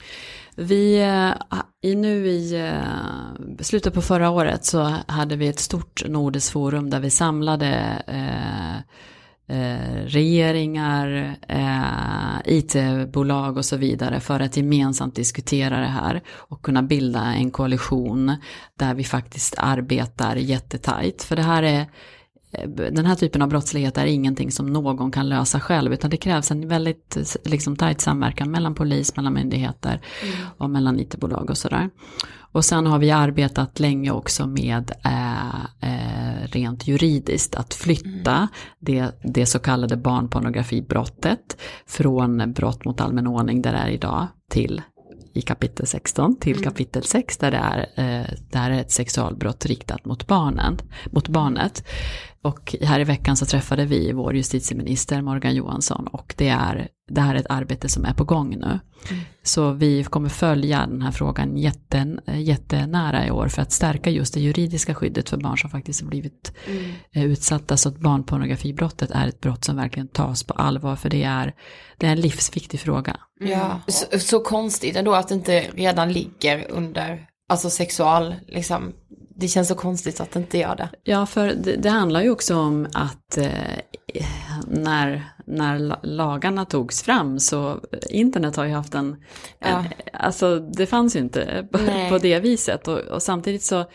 Vi, 0.56 1.02
eh, 1.02 1.62
i 1.82 1.96
nu 1.96 2.28
i 2.28 2.60
eh, 2.60 3.60
slutet 3.60 3.94
på 3.94 4.02
förra 4.02 4.30
året 4.30 4.66
så 4.66 4.96
hade 5.08 5.36
vi 5.36 5.48
ett 5.48 5.60
stort 5.60 6.04
nordiskt 6.08 6.52
forum 6.52 6.90
där 6.90 7.00
vi 7.00 7.10
samlade 7.10 8.04
eh, 8.08 8.94
eh, 9.52 10.06
regeringar, 10.06 11.36
eh, 11.48 12.54
IT-bolag 12.58 13.58
och 13.58 13.66
så 13.66 13.78
vidare 13.78 14.20
för 14.20 14.40
att 14.40 14.58
gemensamt 14.58 15.16
diskutera 15.16 15.80
det 15.80 15.86
här 15.86 16.22
och 16.30 16.62
kunna 16.62 16.84
bilda 16.84 17.22
en 17.22 17.52
koalition 17.52 18.36
där 18.76 18.94
vi 18.94 19.04
faktiskt 19.04 19.56
arbetar 19.58 20.36
jättetajt. 20.36 21.24
För 21.24 21.36
det 21.36 21.42
här 21.42 21.64
är 21.64 21.80
eh, 22.52 22.70
den 22.70 23.06
här 23.06 23.16
typen 23.16 23.42
av 23.42 23.50
brottslighet 23.50 23.98
är 23.98 24.06
ingenting 24.06 24.52
som 24.52 24.74
någon 24.74 25.12
kan 25.12 25.30
lösa 25.30 25.60
själv 25.60 25.94
utan 25.94 26.10
det 26.10 26.18
krävs 26.18 26.52
en 26.52 26.68
väldigt 26.68 27.38
liksom, 27.44 27.76
tajt 27.76 28.02
samverkan 28.02 28.52
mellan 28.52 28.76
polis, 28.76 29.16
mellan 29.16 29.34
myndigheter 29.34 30.02
och 30.58 30.70
mellan 30.70 31.00
IT-bolag 31.00 31.50
och 31.50 31.58
sådär. 31.58 31.90
Och 32.52 32.66
sen 32.66 32.86
har 32.86 33.00
vi 33.00 33.12
arbetat 33.12 33.80
länge 33.80 34.12
också 34.12 34.48
med 34.48 34.92
eh, 35.04 35.62
eh, 35.82 36.48
rent 36.48 36.88
juridiskt 36.88 37.56
att 37.56 37.74
flytta 37.74 38.48
det, 38.80 39.12
det 39.24 39.46
så 39.46 39.60
kallade 39.60 39.98
barnpornografibrottet 39.98 41.58
från 41.86 42.54
brott 42.54 42.86
mot 42.86 43.02
allmän 43.02 43.28
ordning 43.28 43.62
där 43.62 43.72
det 43.72 43.78
är 43.78 43.90
idag 43.90 44.28
till 44.50 44.82
i 45.34 45.42
kapitel 45.42 45.88
16 45.88 46.40
till 46.40 46.64
kapitel 46.64 47.04
6 47.04 47.38
där 47.38 47.52
det 47.52 47.58
är, 47.58 47.80
eh, 47.80 48.28
där 48.50 48.72
är 48.72 48.82
ett 48.82 48.92
sexualbrott 48.92 49.66
riktat 49.66 50.06
mot, 50.06 50.28
barnen, 50.28 50.78
mot 51.12 51.28
barnet. 51.28 51.84
Och 52.44 52.76
här 52.82 53.00
i 53.00 53.04
veckan 53.04 53.38
så 53.38 53.46
träffade 53.46 53.86
vi 53.86 54.12
vår 54.12 54.36
justitieminister 54.36 55.22
Morgan 55.22 55.56
Johansson 55.56 56.08
och 56.08 56.34
det, 56.38 56.50
är, 56.50 56.88
det 57.10 57.22
här 57.22 57.36
är 57.36 57.40
ett 57.40 57.46
arbete 57.50 57.90
som 57.90 58.06
är 58.06 58.14
på 58.14 58.24
gång 58.24 58.50
nu. 58.50 58.80
Så 59.44 59.72
vi 59.72 60.04
kommer 60.04 60.30
följa 60.30 60.88
den 60.88 61.02
här 61.02 61.12
frågan 61.12 61.58
jätten, 61.58 62.20
jättenära 62.28 63.28
i 63.28 63.32
år 63.32 63.48
för 63.48 63.62
att 63.62 63.72
stärka 63.72 64.10
just 64.10 64.34
det 64.34 64.40
juridiska 64.40 64.96
skyddet 64.96 65.30
för 65.30 65.38
barn 65.38 65.58
som 65.58 65.70
faktiskt 65.70 66.02
har 66.02 66.08
blivit 66.08 66.54
eh, 67.12 67.24
utsatta. 67.24 67.78
Så 67.78 67.90
att 67.90 67.98
barnpornografibrottet 67.98 69.12
är 69.12 69.28
ett 69.28 69.42
brott 69.42 69.66
som 69.66 69.76
verkligen 69.76 70.08
tas 70.08 70.44
på 70.44 70.54
allvar 70.54 70.96
för 70.96 71.10
det 71.10 71.24
är, 71.24 71.54
det 71.98 72.08
är 72.08 72.12
en 72.12 72.22
livsviktig 72.22 72.80
fråga. 72.80 73.18
Ja, 73.40 73.80
så, 73.88 74.20
så 74.20 74.40
konstigt 74.40 74.96
ändå 74.96 75.14
att 75.14 75.28
det 75.28 75.36
inte 75.36 75.60
redan 75.60 76.14
ligger 76.14 76.72
under, 76.72 77.28
alltså 77.50 77.70
sexual, 77.70 78.36
liksom, 78.48 78.94
det 79.42 79.48
känns 79.48 79.68
så 79.68 79.76
konstigt 79.76 80.22
att 80.22 80.32
det 80.32 80.40
inte 80.40 80.58
gör 80.58 80.76
det. 80.76 80.90
Ja, 81.04 81.26
för 81.26 81.48
det, 81.48 81.76
det 81.76 81.90
handlar 81.90 82.22
ju 82.22 82.30
också 82.30 82.56
om 82.56 82.88
att 82.94 83.38
eh, 83.38 83.50
när, 84.68 85.24
när 85.46 85.80
la- 85.80 86.00
lagarna 86.04 86.66
togs 86.66 87.04
fram 87.04 87.40
så 87.40 87.80
internet 88.10 88.56
har 88.56 88.66
ju 88.66 88.72
haft 88.72 88.96
en, 88.96 89.24
en 89.60 89.84
alltså 90.14 90.60
det 90.60 90.86
fanns 90.86 91.16
ju 91.16 91.20
inte 91.20 91.68
på, 91.72 91.78
på 92.10 92.18
det 92.18 92.40
viset 92.40 92.88
och, 92.88 92.98
och 93.00 93.22
samtidigt 93.24 93.64
så 93.64 93.86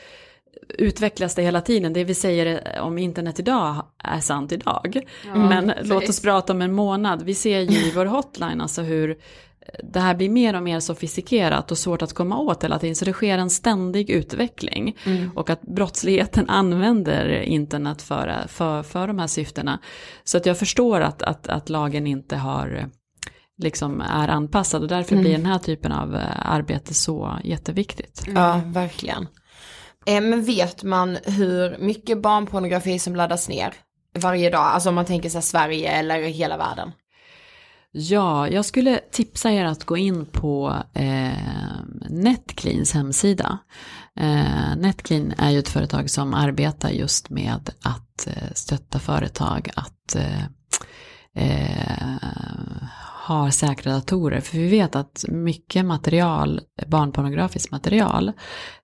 utvecklas 0.68 1.34
det 1.34 1.42
hela 1.42 1.60
tiden. 1.60 1.92
Det 1.92 2.04
vi 2.04 2.14
säger 2.14 2.62
om 2.80 2.98
internet 2.98 3.38
idag 3.38 3.86
är 4.04 4.20
sant 4.20 4.52
idag. 4.52 5.00
Ja, 5.26 5.34
Men 5.34 5.68
precis. 5.68 5.88
låt 5.90 6.08
oss 6.08 6.20
prata 6.20 6.52
om 6.52 6.62
en 6.62 6.72
månad. 6.72 7.22
Vi 7.22 7.34
ser 7.34 7.60
ju 7.60 7.78
i 7.78 7.92
vår 7.94 8.06
hotline 8.06 8.60
alltså 8.60 8.82
hur 8.82 9.18
det 9.82 10.00
här 10.00 10.14
blir 10.14 10.28
mer 10.28 10.56
och 10.56 10.62
mer 10.62 10.80
sofistikerat 10.80 11.70
och 11.70 11.78
svårt 11.78 12.02
att 12.02 12.12
komma 12.12 12.38
åt 12.38 12.64
hela 12.64 12.78
tiden. 12.78 12.96
Så 12.96 13.04
det 13.04 13.12
sker 13.12 13.38
en 13.38 13.50
ständig 13.50 14.10
utveckling. 14.10 14.96
Mm. 15.04 15.30
Och 15.34 15.50
att 15.50 15.62
brottsligheten 15.62 16.48
använder 16.48 17.40
internet 17.40 18.02
för, 18.02 18.44
för, 18.48 18.82
för 18.82 19.06
de 19.06 19.18
här 19.18 19.26
syftena. 19.26 19.78
Så 20.24 20.36
att 20.36 20.46
jag 20.46 20.58
förstår 20.58 21.00
att, 21.00 21.22
att, 21.22 21.48
att 21.48 21.68
lagen 21.68 22.06
inte 22.06 22.36
har 22.36 22.90
liksom 23.58 24.00
är 24.00 24.28
anpassad 24.28 24.82
och 24.82 24.88
därför 24.88 25.12
Mm. 25.12 25.22
blir 25.22 25.32
den 25.32 25.46
här 25.46 25.58
typen 25.58 25.92
av 25.92 26.14
eh, 26.16 26.52
arbete 26.52 26.94
så 26.94 27.38
jätteviktigt. 27.44 28.24
Ja, 28.34 28.60
verkligen. 28.66 29.26
Eh, 30.06 30.20
men 30.20 30.44
vet 30.44 30.82
man 30.82 31.18
hur 31.24 31.78
mycket 31.78 32.22
barnpornografi 32.22 32.98
som 32.98 33.16
laddas 33.16 33.48
ner 33.48 33.74
varje 34.18 34.50
dag? 34.50 34.60
Alltså 34.60 34.88
om 34.88 34.94
man 34.94 35.04
tänker 35.04 35.28
sig 35.28 35.42
Sverige 35.42 35.90
eller 35.90 36.22
hela 36.22 36.56
världen. 36.56 36.92
Ja, 37.98 38.48
jag 38.48 38.64
skulle 38.64 39.00
tipsa 39.10 39.50
er 39.50 39.64
att 39.64 39.84
gå 39.84 39.96
in 39.96 40.26
på 40.26 40.82
eh, 40.94 41.32
Netcleans 42.08 42.92
hemsida. 42.94 43.58
Eh, 44.16 44.76
Netclean 44.76 45.32
är 45.38 45.50
ju 45.50 45.58
ett 45.58 45.68
företag 45.68 46.10
som 46.10 46.34
arbetar 46.34 46.90
just 46.90 47.30
med 47.30 47.70
att 47.82 48.26
eh, 48.26 48.52
stötta 48.54 48.98
företag 48.98 49.70
att 49.76 50.16
eh, 50.16 50.44
eh, 51.34 52.16
ha 53.26 53.50
säkra 53.50 53.92
datorer. 53.92 54.40
För 54.40 54.58
vi 54.58 54.68
vet 54.68 54.96
att 54.96 55.24
mycket 55.28 55.84
material, 55.84 56.60
barnpornografiskt 56.86 57.70
material 57.70 58.32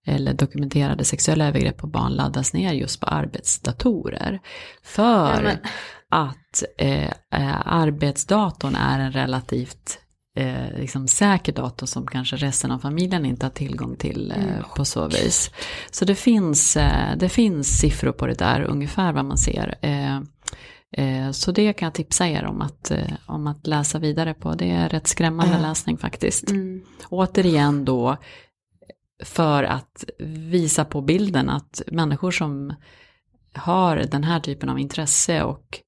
eller 0.06 0.34
dokumenterade 0.34 1.04
sexuella 1.04 1.48
övergrepp 1.48 1.76
på 1.76 1.86
barn 1.86 2.12
laddas 2.12 2.52
ner 2.52 2.72
just 2.72 3.00
på 3.00 3.06
arbetsdatorer. 3.06 4.40
För 4.82 5.44
Ja, 5.44 5.68
att 6.12 6.62
eh, 6.78 7.04
eh, 7.10 7.66
arbetsdatorn 7.66 8.74
är 8.74 8.98
en 8.98 9.12
relativt 9.12 9.98
eh, 10.36 10.78
liksom 10.78 11.08
säker 11.08 11.52
dator 11.52 11.86
som 11.86 12.06
kanske 12.06 12.36
resten 12.36 12.70
av 12.70 12.78
familjen 12.78 13.26
inte 13.26 13.46
har 13.46 13.50
tillgång 13.50 13.96
till 13.96 14.30
eh, 14.36 14.42
Mm. 14.44 14.62
på 14.76 14.84
så 14.84 15.08
vis. 15.08 15.50
Så 15.90 16.04
det 16.04 16.14
finns, 16.14 16.76
eh, 16.76 17.16
det 17.16 17.28
finns 17.28 17.78
siffror 17.78 18.12
på 18.12 18.26
det 18.26 18.34
där, 18.34 18.62
ungefär 18.62 19.12
vad 19.12 19.24
man 19.24 19.38
ser. 19.38 19.78
Eh, 19.82 20.16
eh, 20.92 21.30
så 21.30 21.52
det 21.52 21.72
kan 21.72 21.86
jag 21.86 21.94
tipsa 21.94 22.28
er 22.28 22.44
om 22.44 22.62
att, 22.62 22.92
om 23.26 23.46
att 23.46 23.66
läsa 23.66 23.98
vidare 23.98 24.34
på. 24.34 24.54
Det 24.54 24.70
är 24.70 24.88
rätt 24.88 25.06
skrämmande 25.06 25.54
Ja. 25.54 25.60
läsning 25.68 25.98
faktiskt. 25.98 26.50
Mm. 26.50 26.82
Återigen 27.08 27.84
då 27.84 28.16
för 29.24 29.64
att 29.64 30.04
visa 30.50 30.84
på 30.84 31.00
bilden 31.00 31.48
att 31.50 31.82
människor 31.86 32.30
som 32.30 32.74
har 33.54 33.96
den 33.96 34.24
här 34.24 34.40
typen 34.40 34.68
av 34.68 34.78
intresse 34.78 35.42
och 35.42 35.78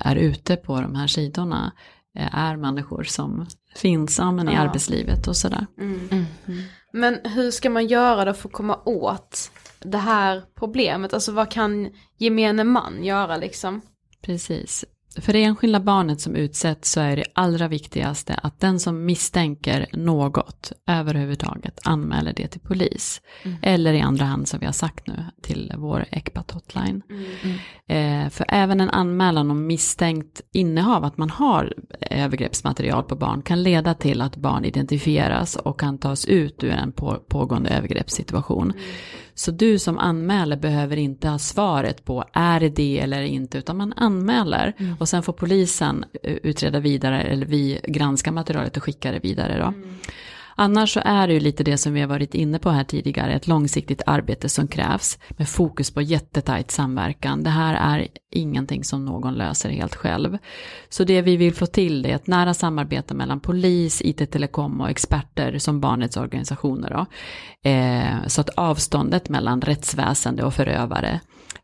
är 0.00 0.16
ute 0.16 0.56
på 0.56 0.80
de 0.80 0.94
här 0.94 1.06
sidorna 1.06 1.72
eh, 2.18 2.34
är 2.34 2.56
människor 2.56 3.02
som 3.02 3.46
finns 3.76 4.18
ja, 4.18 4.32
men 4.32 4.48
i 4.48 4.52
Ja. 4.52 4.58
arbetslivet 4.58 5.28
och 5.28 5.36
sådär. 5.36 5.66
Mm. 5.80 6.24
Men 6.92 7.18
hur 7.24 7.50
ska 7.50 7.70
man 7.70 7.86
göra 7.86 8.24
då 8.24 8.32
för 8.32 8.48
att 8.48 8.52
komma 8.54 8.78
åt 8.84 9.50
det 9.80 9.98
här 9.98 10.42
problemet? 10.58 11.14
Alltså 11.14 11.32
vad 11.32 11.50
kan 11.50 11.90
gemene 12.18 12.64
man 12.64 13.04
göra 13.04 13.36
liksom? 13.36 13.80
Precis. 14.22 14.84
För 15.20 15.32
det 15.32 15.44
enskilda 15.44 15.80
barnet 15.80 16.20
som 16.20 16.36
utsätts 16.36 16.92
så 16.92 17.00
är 17.00 17.16
det 17.16 17.24
allra 17.32 17.68
viktigaste 17.68 18.34
att 18.34 18.60
den 18.60 18.80
som 18.80 19.04
misstänker 19.04 19.86
något 19.92 20.72
överhuvudtaget 20.86 21.80
anmäler 21.84 22.32
det 22.36 22.48
till 22.48 22.60
polis. 22.60 23.22
Mm. 23.42 23.56
Eller 23.62 23.92
i 23.92 24.00
andra 24.00 24.24
hand 24.24 24.48
som 24.48 24.60
vi 24.60 24.66
har 24.66 24.72
sagt 24.72 25.06
nu 25.06 25.24
till 25.42 25.72
vår 25.76 26.04
ECPAT 26.10 26.50
hotline. 26.50 27.02
Mm. 27.10 28.24
Eh, 28.24 28.30
för 28.30 28.46
även 28.48 28.80
en 28.80 28.90
anmälan 28.90 29.50
om 29.50 29.66
misstänkt 29.66 30.40
innehav, 30.52 31.04
att 31.04 31.18
man 31.18 31.30
har 31.30 31.74
övergreppsmaterial 32.00 33.02
på 33.02 33.16
barn, 33.16 33.42
kan 33.42 33.62
leda 33.62 33.94
till 33.94 34.20
att 34.20 34.36
barn 34.36 34.64
identifieras 34.64 35.56
och 35.56 35.80
kan 35.80 35.98
tas 35.98 36.24
ut 36.24 36.64
ur 36.64 36.70
en 36.70 36.92
på, 36.92 37.18
pågående 37.28 37.70
övergreppssituation. 37.70 38.72
Så 39.34 39.50
du 39.50 39.78
som 39.78 39.98
anmäler 39.98 40.56
behöver 40.56 40.96
inte 40.96 41.28
ha 41.28 41.38
svaret 41.38 42.04
på 42.04 42.24
är 42.32 42.60
det 42.60 42.68
det 42.68 43.00
eller 43.00 43.22
inte, 43.22 43.58
utan 43.58 43.76
man 43.76 43.92
anmäler 43.96 44.74
och 45.00 45.08
sen 45.08 45.22
får 45.22 45.32
polisen 45.32 46.04
eh, 46.22 46.36
utreda 46.42 46.80
vidare 46.80 47.22
eller 47.22 47.46
vi 47.46 47.80
granskar 47.84 48.32
materialet 48.32 48.76
och 48.76 48.82
skickar 48.82 49.12
det 49.12 49.18
vidare 49.18 49.58
då. 49.58 49.74
Annars 50.56 50.94
så 50.94 51.00
är 51.04 51.26
det 51.26 51.34
ju 51.34 51.40
lite 51.40 51.64
det 51.64 51.76
som 51.76 51.92
vi 51.92 52.00
har 52.00 52.08
varit 52.08 52.34
inne 52.34 52.58
på 52.58 52.70
här 52.70 52.84
tidigare, 52.84 53.32
ett 53.32 53.46
långsiktigt 53.46 54.02
arbete 54.06 54.48
som 54.48 54.68
krävs 54.68 55.18
med 55.30 55.48
fokus 55.48 55.90
på 55.90 56.02
jättetajt 56.02 56.70
samverkan. 56.70 57.42
Det 57.42 57.50
här 57.50 57.98
är 57.98 58.08
ingenting 58.30 58.84
som 58.84 59.04
någon 59.04 59.34
löser 59.34 59.70
helt 59.70 59.94
själv. 59.94 60.38
Så 60.88 61.04
det 61.04 61.22
vi 61.22 61.36
vill 61.36 61.54
få 61.54 61.66
till 61.66 62.02
det 62.02 62.10
är 62.10 62.16
ett 62.16 62.26
nära 62.26 62.54
samarbete 62.54 63.14
mellan 63.14 63.40
polis, 63.40 64.02
IT-telekom 64.04 64.80
och 64.80 64.90
experter 64.90 65.58
som 65.58 65.80
barnets 65.80 66.16
organisationer. 66.16 66.90
Då. 66.90 67.06
Eh, 67.70 68.26
så 68.26 68.40
att 68.40 68.48
avståndet 68.48 69.28
mellan 69.28 69.60
rättsväsende 69.60 70.44
och 70.44 70.54
förövare 70.54 71.20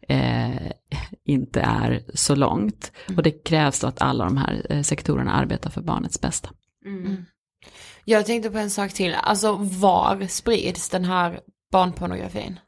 eh, 0.09 0.73
inte 1.25 1.61
är 1.61 2.03
så 2.15 2.35
långt. 2.35 2.93
Och 3.17 3.23
det 3.23 3.31
krävs 3.31 3.81
då 3.81 3.87
att 3.87 4.03
alla 4.03 4.25
de 4.25 4.37
här 4.37 4.67
eh, 4.71 4.83
sektorerna 4.83 5.33
arbetar 5.33 5.71
för 5.71 5.81
barnets 5.81 6.21
bästa. 6.21 6.51
Mm. 6.85 7.25
Jag 8.09 8.27
tänkte 8.27 8.51
på 8.51 8.59
en 8.59 8.71
sak 8.71 8.93
till, 8.93 9.15
alltså 9.15 9.53
var 9.57 10.27
sprids 10.27 10.89
den 10.89 11.05
här 11.05 11.41
barnpornografin? 11.73 12.61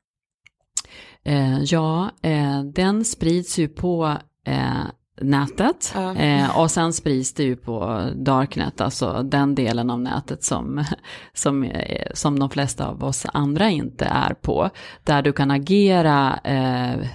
Eh, 1.24 1.62
ja, 1.62 2.10
eh, 2.22 2.64
den 2.64 3.04
sprids 3.04 3.58
ju 3.58 3.68
på 3.68 4.16
eh, 4.46 4.84
nätet 5.20 5.94
eh, 6.16 6.58
och 6.58 6.70
sen 6.70 6.92
sprids 6.92 7.34
det 7.34 7.42
ju 7.42 7.56
på 7.56 8.08
Darknet, 8.14 8.80
alltså 8.80 9.22
den 9.22 9.54
delen 9.54 9.90
av 9.90 10.00
nätet 10.00 10.44
som, 10.44 10.84
som, 11.32 11.62
eh, 11.62 12.06
som 12.14 12.38
de 12.38 12.50
flesta 12.50 12.86
av 12.86 13.04
oss 13.04 13.26
andra 13.32 13.70
inte 13.70 14.04
är 14.04 14.34
på. 14.34 14.70
Där 15.04 15.22
du 15.22 15.32
kan 15.32 15.50
agera 15.50 16.38
eh, 16.44 17.06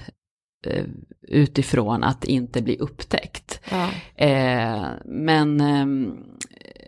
utifrån 1.28 2.04
att 2.04 2.26
inte 2.26 2.62
bli 2.62 2.78
upptäckt. 2.78 3.62
Ja. 3.72 3.90
Eh, 4.26 4.86
men 5.06 5.62
ehm, 5.62 6.35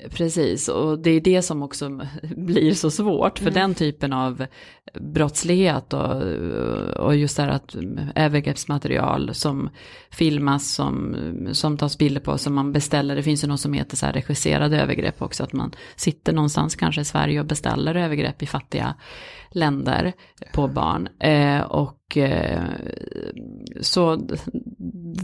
precis, 0.10 0.68
och 0.68 0.99
det 0.99 1.12
är 1.12 1.22
det 1.22 1.41
som 1.41 1.64
också 1.64 1.89
blir 2.36 2.74
så 2.74 2.91
svårt 2.91 3.39
för 3.39 3.47
Mm. 3.47 3.53
den 3.53 3.76
typen 3.76 4.14
av 4.14 4.45
brottslighet 4.99 5.93
och, 5.93 6.22
och 7.05 7.16
just 7.16 7.38
det 7.38 7.43
här 7.43 7.49
att 7.49 7.76
övergreppsmaterial 8.16 9.34
som 9.34 9.70
filmas, 10.12 10.74
som, 10.74 11.16
som 11.51 11.78
tas 11.78 11.97
bilder 11.97 12.22
på, 12.22 12.38
som 12.38 12.53
man 12.55 12.72
beställer. 12.72 13.16
Det 13.16 13.24
finns 13.24 13.43
ju 13.43 13.47
något 13.47 13.60
som 13.60 13.74
heter 13.74 13.97
så 13.97 14.05
här 14.05 14.14
regisserade 14.14 14.82
övergrepp 14.82 15.22
också, 15.22 15.43
att 15.43 15.53
man 15.53 15.72
sitter 15.95 16.34
någonstans 16.34 16.76
kanske 16.76 17.01
i 17.01 17.05
Sverige 17.05 17.39
och 17.39 17.45
beställer 17.45 17.95
övergrepp 17.95 18.43
i 18.43 18.45
fattiga 18.45 18.95
länder 19.51 20.14
på 20.53 20.68
barn. 20.68 21.08
Eh, 21.20 21.62
och 21.62 22.18
eh, 22.18 22.64
så 23.82 24.16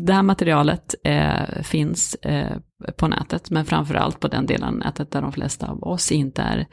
det 0.05 0.13
här 0.13 0.23
materialet 0.23 0.95
eh, 1.03 1.61
finns 1.63 2.15
eh, 2.15 2.57
på 2.97 3.07
nätet, 3.07 3.49
men 3.49 3.65
framförallt 3.65 4.19
på 4.19 4.27
den 4.27 4.45
delen 4.45 4.67
av 4.67 4.75
nätet 4.75 5.11
där 5.11 5.21
de 5.21 5.31
flesta 5.31 5.67
av 5.67 5.83
oss 5.83 6.11
inte 6.11 6.41
är 6.41 6.67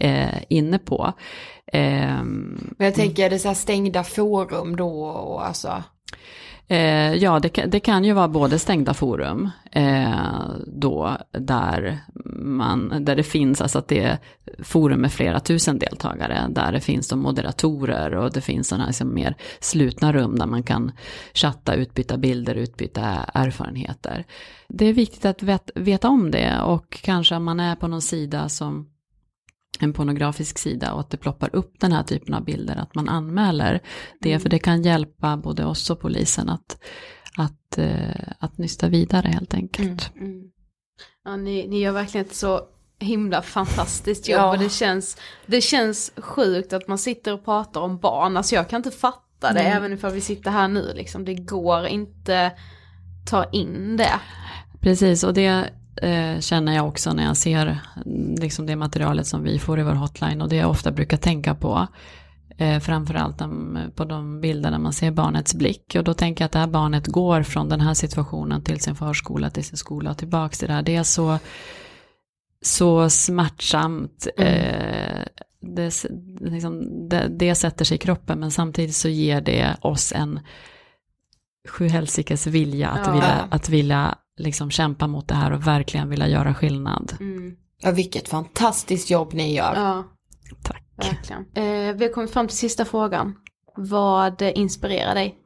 eh, 0.00 0.42
inne 0.48 0.78
på. 0.78 1.12
Eh, 1.72 2.22
Men 2.22 2.74
jag 2.78 2.94
tänker, 2.94 3.24
är 3.26 3.30
det 3.30 3.38
så 3.38 3.48
här 3.48 3.54
stängda 3.54 4.04
forum 4.04 4.76
då 4.76 5.04
och 5.04 5.46
alltså? 5.46 5.82
Eh, 6.70 7.14
ja, 7.14 7.40
det, 7.40 7.48
kan- 7.48 7.70
det 7.70 7.80
kan 7.80 8.04
ju 8.04 8.12
vara 8.12 8.28
både 8.28 8.58
stängda 8.58 8.94
forum 8.94 9.50
eh, 9.72 10.44
då 10.66 11.16
där, 11.32 11.98
man, 12.34 13.04
där 13.04 13.16
det 13.16 13.22
finns, 13.22 13.60
alltså 13.60 13.78
att 13.78 13.88
det 13.88 14.02
är 14.02 14.18
forum 14.62 15.00
med 15.00 15.12
flera 15.12 15.40
tusen 15.40 15.78
deltagare, 15.78 16.46
där 16.50 16.72
det 16.72 16.80
finns 16.80 17.08
de 17.08 17.18
moderatorer 17.20 18.14
och 18.14 18.32
det 18.32 18.40
finns 18.40 18.68
sådana 18.68 18.86
liksom 18.86 19.14
mer 19.14 19.34
slutna 19.60 20.12
rum 20.12 20.38
där 20.38 20.46
man 20.46 20.62
kan 20.62 20.92
chatta, 21.34 21.74
utbyta 21.74 22.16
bilder, 22.16 22.54
utbyta 22.54 23.02
erfarenheter. 23.34 24.24
Det 24.68 24.86
är 24.86 24.92
viktigt 24.92 25.24
att 25.24 25.42
vet, 25.42 25.70
veta 25.74 26.08
om 26.08 26.30
det 26.30 26.60
och 26.60 26.98
kanske 27.02 27.34
om 27.36 27.44
man 27.44 27.60
är 27.60 27.76
på 27.76 27.88
någon 27.88 28.02
sida 28.02 28.48
som 28.48 28.88
en 29.78 29.92
pornografisk 29.92 30.58
sida 30.58 30.92
och 30.92 31.00
att 31.00 31.10
det 31.10 31.16
ploppar 31.16 31.56
upp 31.56 31.74
den 31.80 31.92
här 31.92 32.02
typen 32.02 32.34
av 32.34 32.44
bilder, 32.44 32.76
att 32.76 32.94
man 32.94 33.08
anmäler 33.08 33.80
det, 34.20 34.38
för 34.38 34.48
det 34.48 34.58
kan 34.58 34.82
hjälpa 34.82 35.36
både 35.36 35.64
oss 35.64 35.90
och 35.90 36.00
polisen 36.00 36.48
att, 36.48 36.78
att, 37.36 37.78
eh, 37.78 38.32
att 38.38 38.58
nysta 38.58 38.88
vidare 38.88 39.28
helt 39.28 39.54
enkelt. 39.54 40.10
Mm. 40.16 40.42
Ja, 41.24 41.36
ni, 41.36 41.68
ni 41.68 41.80
gör 41.80 41.92
verkligen 41.92 42.26
ett 42.26 42.34
så 42.34 42.60
himla 42.98 43.42
fantastiskt 43.42 44.28
jobb 44.28 44.38
Ja. 44.40 44.50
och 44.50 44.58
det 44.58 44.72
känns, 44.72 45.16
det 45.46 45.60
känns 45.60 46.12
sjukt 46.16 46.72
att 46.72 46.88
man 46.88 46.98
sitter 46.98 47.32
och 47.32 47.44
pratar 47.44 47.80
om 47.80 47.98
barn. 47.98 48.36
Alltså 48.36 48.54
jag 48.54 48.68
kan 48.68 48.76
inte 48.76 48.90
fatta 48.90 49.52
det 49.52 49.54
Nej. 49.54 49.72
även 49.72 49.92
ifall 49.92 50.12
vi 50.12 50.20
sitter 50.20 50.50
här 50.50 50.68
nu 50.68 50.92
liksom. 50.94 51.24
Det 51.24 51.34
går 51.34 51.86
inte 51.86 52.52
ta 53.26 53.44
in 53.44 53.96
det. 53.96 54.20
Precis, 54.80 55.24
och 55.24 55.34
det 55.34 55.70
eh, 56.02 56.40
känner 56.40 56.74
jag 56.74 56.88
också 56.88 57.12
när 57.12 57.24
jag 57.24 57.36
ser 57.36 57.78
mm, 58.06 58.34
liksom 58.34 58.66
det 58.66 58.76
materialet 58.76 59.26
som 59.26 59.42
vi 59.42 59.58
får 59.58 59.80
i 59.80 59.82
vår 59.82 59.92
hotline 59.94 60.42
och 60.42 60.48
det 60.48 60.56
jag 60.56 60.70
ofta 60.70 60.90
brukar 60.90 61.16
tänka 61.16 61.54
på. 61.54 61.86
Eh, 62.58 62.80
framförallt 62.80 63.38
på 63.94 64.04
de 64.04 64.40
bilder 64.40 64.70
där 64.70 64.78
man 64.78 64.92
ser 64.92 65.10
barnets 65.10 65.54
blick 65.54 65.94
och 65.98 66.04
då 66.04 66.14
tänker 66.14 66.42
jag 66.44 66.46
att 66.46 66.52
det 66.52 66.58
här 66.58 66.66
barnet 66.66 67.06
går 67.06 67.42
från 67.42 67.68
den 67.68 67.80
här 67.80 67.94
situationen 67.94 68.62
till 68.62 68.80
sin 68.80 68.94
förskola, 68.94 69.50
till 69.50 69.64
sin 69.64 69.76
skola 69.78 70.10
och 70.10 70.18
tillbaks 70.18 70.58
till 70.58 70.68
det 70.68 70.74
här. 70.74 70.82
Det 70.82 70.96
är 70.96 71.02
så, 71.02 71.38
så 72.62 73.10
smärtsamt. 73.10 74.26
Eh, 74.36 75.22
det, 75.60 76.04
liksom, 76.40 77.08
det, 77.08 77.28
det 77.30 77.54
sätter 77.54 77.84
sig 77.84 77.94
i 77.94 77.98
kroppen 77.98 78.40
men 78.40 78.50
samtidigt 78.50 78.96
så 78.96 79.08
ger 79.08 79.40
det 79.40 79.76
oss 79.80 80.12
en 80.12 80.40
sjuhelsikes 81.68 82.46
vilja 82.46 82.88
att 82.88 83.06
Ja. 83.06 83.12
vilja, 83.12 83.48
att 83.50 83.68
vilja 83.68 84.18
liksom 84.38 84.70
kämpa 84.70 85.06
mot 85.06 85.28
det 85.28 85.34
här 85.34 85.52
och 85.52 85.66
verkligen 85.66 86.08
vilja 86.08 86.28
göra 86.28 86.54
skillnad. 86.54 87.16
Ja, 87.80 87.90
vilket 87.90 88.28
fantastiskt 88.28 89.10
jobb 89.10 89.34
ni 89.34 89.54
gör. 89.54 89.74
Ja, 89.74 90.04
Tack. 90.62 90.84
verkligen. 90.96 91.42
Eh, 91.54 91.96
vi 91.96 92.04
har 92.04 92.12
kommit 92.12 92.30
fram 92.30 92.48
till 92.48 92.56
sista 92.56 92.84
frågan. 92.84 93.34
Vad 93.76 94.42
inspirerar 94.42 95.14
dig? 95.14 95.38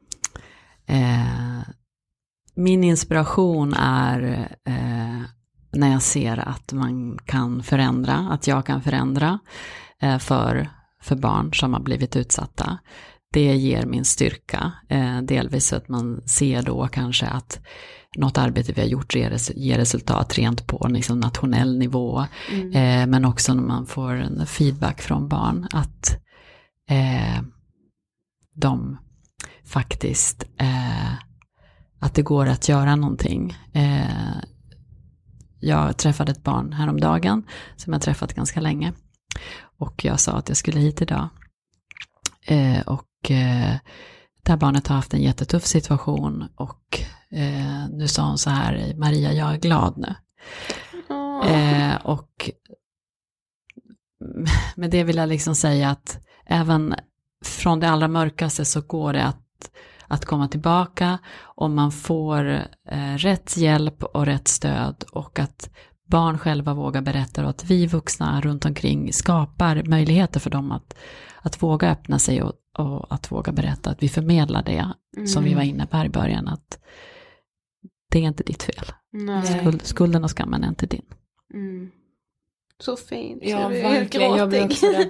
Eh, 0.85 1.63
min 2.55 2.83
inspiration 2.83 3.73
är 3.73 4.47
eh, 4.65 5.21
när 5.71 5.91
jag 5.91 6.01
ser 6.01 6.49
att 6.49 6.73
man 6.73 7.19
kan 7.25 7.63
förändra, 7.63 8.13
att 8.13 8.47
jag 8.47 8.65
kan 8.65 8.81
förändra 8.81 9.39
eh, 10.01 10.17
för, 10.17 10.69
för 11.01 11.15
barn 11.15 11.53
som 11.53 11.73
har 11.73 11.81
blivit 11.81 12.15
utsatta. 12.15 12.79
Det 13.33 13.55
ger 13.55 13.85
min 13.85 14.05
styrka, 14.05 14.71
eh, 14.89 15.21
delvis 15.21 15.73
att 15.73 15.89
man 15.89 16.21
ser 16.27 16.61
då 16.61 16.87
kanske 16.87 17.25
att 17.25 17.59
något 18.15 18.37
arbete 18.37 18.73
vi 18.73 18.81
har 18.81 18.87
gjort 18.87 19.15
ger, 19.15 19.77
resultat 19.77 20.37
rent 20.37 20.67
på 20.67 20.87
liksom 20.87 21.19
nationell 21.19 21.77
nivå. 21.77 22.25
Mm. 22.51 22.71
Eh, 22.71 23.07
men 23.07 23.25
också 23.25 23.53
när 23.53 23.63
man 23.63 23.85
får 23.85 24.13
en 24.13 24.45
feedback 24.45 25.01
från 25.01 25.27
barn 25.27 25.67
att 25.71 26.17
eh, 26.89 27.41
de 28.55 28.97
faktiskt, 29.65 30.45
eh, 30.57 31.13
att 31.99 32.13
det 32.13 32.21
går 32.21 32.45
att 32.45 32.69
göra 32.69 32.95
någonting. 32.95 33.57
Eh, 33.73 34.37
jag 35.59 35.97
träffade 35.97 36.31
ett 36.31 36.43
barn 36.43 36.73
häromdagen 36.73 37.43
som 37.75 37.93
jag 37.93 38.01
träffat 38.01 38.33
ganska 38.33 38.61
länge. 38.61 38.93
Och 39.79 40.05
jag 40.05 40.19
sa 40.19 40.31
att 40.31 40.49
jag 40.49 40.57
skulle 40.57 40.79
hit 40.79 41.01
idag. 41.01 41.29
Eh, 42.45 42.81
och 42.81 43.31
eh, 43.31 43.77
det 44.43 44.51
här 44.51 44.57
barnet 44.57 44.87
har 44.87 44.95
haft 44.95 45.13
en 45.13 45.21
jättetuff 45.21 45.65
situation 45.65 46.49
och 46.55 47.03
eh, 47.33 47.89
nu 47.89 48.07
sa 48.07 48.27
hon 48.27 48.37
så 48.37 48.49
här, 48.49 48.93
Maria 48.97 49.33
jag 49.33 49.53
är 49.53 49.57
glad 49.57 49.97
nu. 49.97 50.15
Eh, 51.45 51.95
och 52.03 52.49
med 54.75 54.89
det 54.89 55.03
vill 55.03 55.15
jag 55.15 55.29
liksom 55.29 55.55
säga 55.55 55.89
att 55.89 56.19
även 56.45 56.95
från 57.45 57.79
det 57.79 57.89
allra 57.89 58.07
mörkaste 58.07 58.65
så 58.65 58.81
går 58.81 59.13
det 59.13 59.23
att, 59.23 59.71
att 60.07 60.25
komma 60.25 60.47
tillbaka 60.47 61.17
om 61.43 61.75
man 61.75 61.91
får 61.91 62.45
eh, 62.89 63.15
rätt 63.17 63.57
hjälp 63.57 64.03
och 64.03 64.25
rätt 64.25 64.47
stöd 64.47 65.03
och 65.11 65.39
att 65.39 65.69
barn 66.07 66.37
själva 66.37 66.73
vågar 66.73 67.01
berätta 67.01 67.43
och 67.43 67.49
att 67.49 67.63
vi 67.65 67.87
vuxna 67.87 68.41
runt 68.41 68.65
omkring 68.65 69.13
skapar 69.13 69.83
möjligheter 69.83 70.39
för 70.39 70.49
dem 70.49 70.71
att, 70.71 70.95
att 71.41 71.63
våga 71.63 71.91
öppna 71.91 72.19
sig 72.19 72.41
och, 72.41 72.53
och 72.77 73.13
att 73.13 73.31
våga 73.31 73.51
berätta, 73.51 73.89
att 73.89 74.03
vi 74.03 74.09
förmedlar 74.09 74.63
det 74.63 74.93
mm. 75.17 75.27
som 75.27 75.43
vi 75.43 75.51
mm. 75.51 75.57
var 75.57 75.69
inne 75.69 75.85
på 75.85 75.97
här 75.97 76.05
i 76.05 76.09
början, 76.09 76.47
att 76.47 76.79
det 78.13 78.19
är 78.19 78.23
inte 78.23 78.43
ditt 78.43 78.63
fel. 78.63 78.85
Skuld, 79.59 79.81
skulden 79.81 80.23
och 80.23 80.37
skammen 80.37 80.63
är 80.63 80.67
inte 80.67 80.85
din. 80.85 81.05
Mm. 81.53 81.91
Så 82.79 82.95
fint. 82.95 83.43
Ja, 83.45 83.67
verkligen. 83.67 84.35
Jag 84.35 84.49
blir 84.49 84.65
också 84.65 84.85
det. 84.85 85.09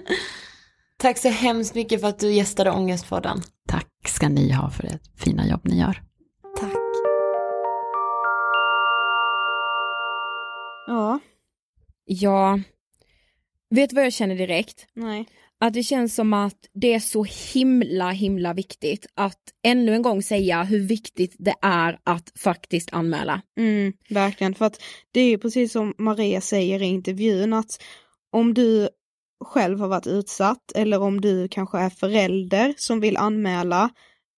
Tack 0.98 1.18
så 1.18 1.30
hemskt 1.30 1.76
mycket 1.76 2.02
för 2.02 2.08
att 2.08 2.20
du 2.20 2.32
gästade 2.32 2.72
Ångestpodden. 2.72 3.42
Tack 3.68 3.88
ska 4.08 4.30
ni 4.30 4.52
ha 4.52 4.70
för 4.70 4.84
det 4.84 5.00
fina 5.18 5.48
jobb 5.48 5.62
ni 5.64 5.80
gör. 5.80 6.02
Tack. 6.60 6.74
Ja. 10.88 11.20
Ja, 12.06 12.60
vet 13.70 13.90
du 13.90 13.96
vad 13.96 14.06
jag 14.06 14.14
känner 14.14 14.36
direkt? 14.36 14.88
Nej. 14.94 15.26
Att 15.64 15.74
det 15.74 15.84
känns 15.84 16.16
som 16.16 16.34
att 16.34 16.58
det 16.74 16.94
är 16.94 17.00
så 17.00 17.26
himla 17.54 18.12
himla 18.12 18.54
viktigt 18.54 19.06
att 19.16 19.40
ännu 19.64 19.96
en 19.96 20.02
gång 20.02 20.24
säga 20.24 20.64
hur 20.64 20.80
viktigt 20.80 21.36
det 21.40 21.56
är 21.62 22.00
att 22.04 22.32
faktiskt 22.36 22.94
anmäla. 22.94 23.42
Mm, 23.58 23.94
verkligen, 24.10 24.56
för 24.56 24.66
att 24.66 24.82
det 25.12 25.20
är 25.20 25.30
ju 25.30 25.38
precis 25.38 25.72
som 25.72 25.94
Maria 25.98 26.42
säger 26.42 26.82
i 26.82 26.86
intervjun 26.86 27.54
att 27.54 27.84
om 28.32 28.54
du 28.54 28.90
själv 29.46 29.80
har 29.80 29.88
varit 29.88 30.08
utsatt 30.08 30.72
eller 30.76 31.02
om 31.02 31.22
du 31.22 31.48
kanske 31.48 31.80
är 31.80 31.90
förälder 31.90 32.74
som 32.78 33.00
vill 33.00 33.18
anmäla 33.18 33.90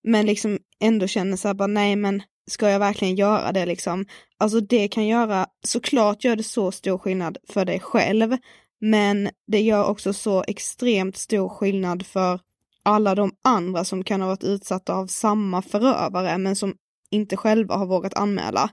men 0.04 0.26
liksom 0.26 0.60
ändå 0.80 1.08
känner 1.08 1.38
så 1.38 1.48
här 1.48 1.56
bara 1.56 1.68
nej 1.68 1.96
men 1.96 2.24
ska 2.52 2.70
jag 2.70 2.80
verkligen 2.80 3.16
göra 3.16 3.52
det 3.52 3.66
liksom? 3.66 4.06
Alltså 4.38 4.60
det 4.60 4.88
kan 4.88 5.08
göra, 5.08 5.46
såklart 5.68 6.24
gör 6.24 6.36
det 6.36 6.44
så 6.44 6.72
stor 6.72 6.98
skillnad 6.98 7.38
för 7.50 7.66
dig 7.66 7.80
själv 7.80 8.38
men 8.82 9.30
det 9.48 9.62
gör 9.62 9.86
också 9.86 10.14
så 10.14 10.44
extremt 10.48 11.18
stor 11.18 11.50
skillnad 11.50 12.06
för 12.06 12.40
alla 12.84 13.16
de 13.16 13.32
andra 13.44 13.86
som 13.86 14.04
kan 14.04 14.22
ha 14.22 14.28
varit 14.28 14.44
utsatta 14.44 14.96
av 14.96 15.08
samma 15.08 15.62
förövare 15.62 16.38
men 16.38 16.56
som 16.56 16.76
inte 17.12 17.38
själva 17.38 17.76
har 17.76 17.86
vågat 17.86 18.14
anmäla. 18.14 18.70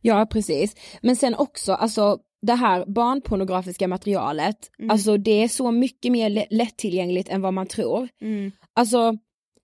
Ja 0.00 0.26
precis, 0.30 0.76
men 1.02 1.16
sen 1.16 1.34
också 1.34 1.72
alltså 1.72 2.18
det 2.42 2.54
här 2.54 2.84
barnpornografiska 2.86 3.88
materialet, 3.88 4.56
mm. 4.78 4.90
alltså 4.90 5.16
det 5.16 5.42
är 5.42 5.48
så 5.48 5.70
mycket 5.70 6.12
mer 6.12 6.46
lättillgängligt 6.50 7.28
än 7.28 7.42
vad 7.42 7.54
man 7.54 7.66
tror. 7.66 8.08
Mm. 8.20 8.52
Alltså 8.74 9.18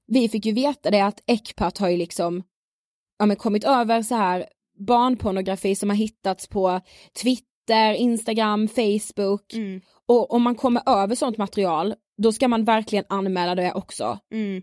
vi 0.07 0.29
fick 0.29 0.47
ju 0.47 0.53
veta 0.53 0.91
det 0.91 1.01
att 1.01 1.23
Ecpat 1.27 1.79
har 1.79 1.89
ju 1.89 1.97
liksom 1.97 2.43
ja, 3.19 3.27
men 3.27 3.37
kommit 3.37 3.65
över 3.65 4.03
så 4.03 4.15
här 4.15 4.47
barnpornografi 4.79 5.75
som 5.75 5.91
har 5.91 5.97
hittats 5.97 6.47
på 6.47 6.81
Twitter, 7.23 7.47
Instagram, 7.75 8.69
Facebook 8.69 9.55
mm. 9.55 9.81
och 10.09 10.35
om 10.35 10.43
man 10.43 10.55
kommer 10.55 10.83
över 10.87 11.15
sånt 11.15 11.39
material 11.39 11.95
då 12.23 12.33
ska 12.33 12.49
man 12.49 12.65
verkligen 12.65 13.05
anmäla 13.09 13.55
det 13.55 13.73
också. 13.73 14.19
Mm. 14.33 14.63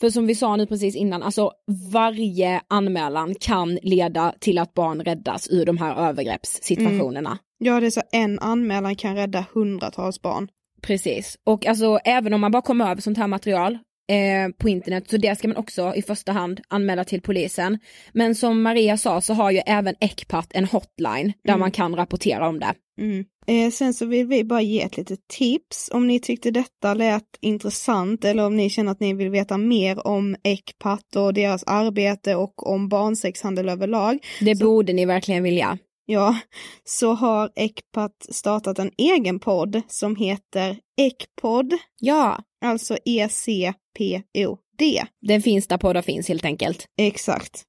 För 0.00 0.10
som 0.10 0.26
vi 0.26 0.34
sa 0.34 0.56
nu 0.56 0.66
precis 0.66 0.96
innan, 0.96 1.22
alltså 1.22 1.52
varje 1.92 2.60
anmälan 2.68 3.34
kan 3.40 3.74
leda 3.74 4.34
till 4.40 4.58
att 4.58 4.74
barn 4.74 5.00
räddas 5.00 5.48
ur 5.50 5.66
de 5.66 5.78
här 5.78 6.08
övergreppssituationerna. 6.08 7.30
Mm. 7.30 7.40
Ja, 7.58 7.80
det 7.80 7.86
är 7.86 7.90
så 7.90 8.02
en 8.12 8.38
anmälan 8.38 8.96
kan 8.96 9.16
rädda 9.16 9.44
hundratals 9.52 10.22
barn. 10.22 10.48
Precis, 10.82 11.38
och 11.44 11.66
alltså 11.66 11.98
även 12.04 12.34
om 12.34 12.40
man 12.40 12.52
bara 12.52 12.62
kommer 12.62 12.90
över 12.90 13.02
sånt 13.02 13.18
här 13.18 13.26
material 13.26 13.78
eh, 14.10 14.48
på 14.58 14.68
internet 14.68 15.10
så 15.10 15.16
det 15.16 15.38
ska 15.38 15.48
man 15.48 15.56
också 15.56 15.94
i 15.94 16.02
första 16.02 16.32
hand 16.32 16.60
anmäla 16.68 17.04
till 17.04 17.20
polisen. 17.20 17.78
Men 18.12 18.34
som 18.34 18.62
Maria 18.62 18.96
sa 18.96 19.20
så 19.20 19.34
har 19.34 19.50
ju 19.50 19.58
även 19.66 19.94
Ecpat 20.00 20.46
en 20.50 20.64
hotline 20.64 21.32
där 21.44 21.52
mm. 21.52 21.60
man 21.60 21.70
kan 21.70 21.96
rapportera 21.96 22.48
om 22.48 22.60
det. 22.60 22.74
Mm. 23.00 23.24
Eh, 23.46 23.70
sen 23.70 23.94
så 23.94 24.06
vill 24.06 24.26
vi 24.26 24.44
bara 24.44 24.62
ge 24.62 24.82
ett 24.82 24.96
litet 24.96 25.28
tips 25.28 25.90
om 25.92 26.06
ni 26.06 26.20
tyckte 26.20 26.50
detta 26.50 26.94
lät 26.94 27.24
intressant 27.40 28.24
eller 28.24 28.46
om 28.46 28.56
ni 28.56 28.70
känner 28.70 28.92
att 28.92 29.00
ni 29.00 29.14
vill 29.14 29.30
veta 29.30 29.58
mer 29.58 30.06
om 30.06 30.36
Ecpat 30.42 31.16
och 31.16 31.34
deras 31.34 31.64
arbete 31.64 32.34
och 32.34 32.70
om 32.70 32.88
barnsexhandel 32.88 33.68
överlag. 33.68 34.18
Det 34.40 34.56
så, 34.56 34.64
borde 34.64 34.92
ni 34.92 35.06
verkligen 35.06 35.42
vilja. 35.42 35.78
Ja, 36.06 36.38
så 36.84 37.14
har 37.14 37.50
Ecpat 37.56 38.26
startat 38.30 38.78
en 38.78 38.90
egen 38.98 39.40
podd 39.40 39.82
som 39.88 40.16
heter 40.16 40.76
Ecpod. 41.00 41.72
Ja. 42.00 42.38
Alltså 42.60 42.98
E-C-P-O-D. 43.04 45.04
Den 45.22 45.42
finns 45.42 45.66
där 45.66 45.78
poddar 45.78 46.02
finns 46.02 46.28
helt 46.28 46.44
enkelt. 46.44 46.86
Exakt. 46.98 47.62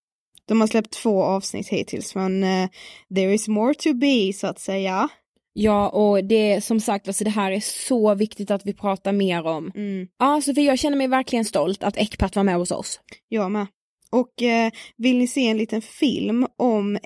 De 0.47 0.61
har 0.61 0.67
släppt 0.67 0.91
två 0.91 1.23
avsnitt 1.23 1.67
hittills 1.67 2.15
men 2.15 2.43
uh, 2.43 2.69
there 3.15 3.33
is 3.33 3.47
more 3.47 3.73
to 3.73 3.93
be 3.93 4.33
så 4.33 4.47
att 4.47 4.59
säga. 4.59 5.09
Ja 5.53 5.89
och 5.89 6.23
det 6.23 6.51
är 6.51 6.61
som 6.61 6.79
sagt, 6.79 7.07
alltså 7.07 7.23
det 7.23 7.29
här 7.29 7.51
är 7.51 7.59
så 7.59 8.15
viktigt 8.15 8.51
att 8.51 8.65
vi 8.65 8.73
pratar 8.73 9.11
mer 9.11 9.47
om. 9.47 9.71
Mm. 9.75 10.07
Ja, 10.19 10.41
för 10.41 10.61
jag 10.61 10.79
känner 10.79 10.97
mig 10.97 11.07
verkligen 11.07 11.45
stolt 11.45 11.83
att 11.83 11.97
Ecpat 11.97 12.35
var 12.35 12.43
med 12.43 12.55
hos 12.55 12.71
oss. 12.71 12.99
Jag 13.29 13.51
med. 13.51 13.67
Och 14.11 14.43
eh, 14.43 14.71
vill 14.97 15.17
ni 15.17 15.27
se 15.27 15.47
en 15.47 15.57
liten 15.57 15.81
film 15.81 16.47
om 16.57 16.97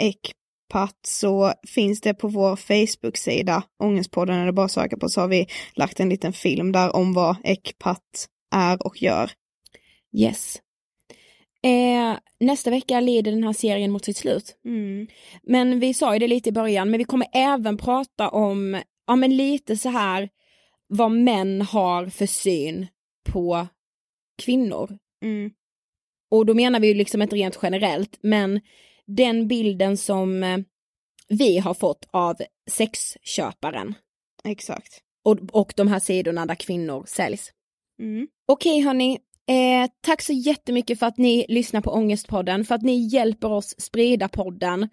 Ecpat 0.75 0.99
så 1.05 1.53
finns 1.67 2.01
det 2.01 2.13
på 2.13 2.27
vår 2.27 2.55
Facebook-sida, 2.55 3.63
Ångestpodden, 3.83 4.39
eller 4.39 4.51
bara 4.51 4.67
söka 4.67 4.97
på 4.97 5.09
så 5.09 5.21
har 5.21 5.27
vi 5.27 5.47
lagt 5.75 5.99
en 5.99 6.09
liten 6.09 6.33
film 6.33 6.71
där 6.71 6.95
om 6.95 7.13
vad 7.13 7.35
Ecpat 7.43 8.27
är 8.55 8.85
och 8.87 9.01
gör. 9.01 9.31
Yes. 10.17 10.61
Eh, 11.63 12.17
nästa 12.39 12.69
vecka 12.69 12.99
leder 12.99 13.31
den 13.31 13.43
här 13.43 13.53
serien 13.53 13.91
mot 13.91 14.05
sitt 14.05 14.17
slut. 14.17 14.57
Mm. 14.65 15.07
Men 15.43 15.79
vi 15.79 15.93
sa 15.93 16.13
ju 16.13 16.19
det 16.19 16.27
lite 16.27 16.49
i 16.49 16.51
början, 16.51 16.89
men 16.89 16.97
vi 16.97 17.03
kommer 17.03 17.27
även 17.33 17.77
prata 17.77 18.29
om, 18.29 18.81
ja 19.07 19.15
men 19.15 19.37
lite 19.37 19.77
så 19.77 19.89
här 19.89 20.29
vad 20.87 21.11
män 21.11 21.61
har 21.61 22.07
för 22.07 22.25
syn 22.25 22.87
på 23.29 23.67
kvinnor. 24.43 24.97
Mm. 25.23 25.51
Och 26.31 26.45
då 26.45 26.53
menar 26.53 26.79
vi 26.79 26.87
ju 26.87 26.93
liksom 26.93 27.21
inte 27.21 27.35
rent 27.35 27.59
generellt, 27.61 28.17
men 28.21 28.61
den 29.07 29.47
bilden 29.47 29.97
som 29.97 30.43
eh, 30.43 30.57
vi 31.29 31.57
har 31.57 31.73
fått 31.73 32.07
av 32.11 32.35
sexköparen. 32.71 33.93
Exakt. 34.43 35.01
Och, 35.23 35.37
och 35.51 35.73
de 35.75 35.87
här 35.87 35.99
sidorna 35.99 36.45
där 36.45 36.55
kvinnor 36.55 37.05
säljs. 37.07 37.51
Mm. 37.99 38.27
Okej 38.47 38.81
hörni, 38.81 39.19
Eh, 39.47 39.89
tack 40.01 40.21
så 40.21 40.33
jättemycket 40.33 40.99
för 40.99 41.05
att 41.05 41.17
ni 41.17 41.45
lyssnar 41.49 41.81
på 41.81 41.91
Ångestpodden, 41.91 42.65
för 42.65 42.75
att 42.75 42.81
ni 42.81 43.07
hjälper 43.07 43.51
oss 43.51 43.75
sprida 43.77 44.27
podden 44.27 44.89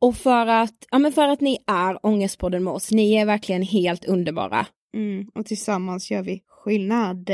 och 0.00 0.16
för 0.16 0.46
att, 0.46 0.86
ja, 0.90 0.98
men 0.98 1.12
för 1.12 1.28
att 1.28 1.40
ni 1.40 1.58
är 1.66 2.06
Ångestpodden 2.06 2.64
med 2.64 2.72
oss. 2.72 2.90
Ni 2.90 3.14
är 3.14 3.26
verkligen 3.26 3.62
helt 3.62 4.04
underbara. 4.04 4.66
Mm, 4.94 5.30
och 5.34 5.46
tillsammans 5.46 6.10
gör 6.10 6.22
vi 6.22 6.42
skillnad. 6.48 7.30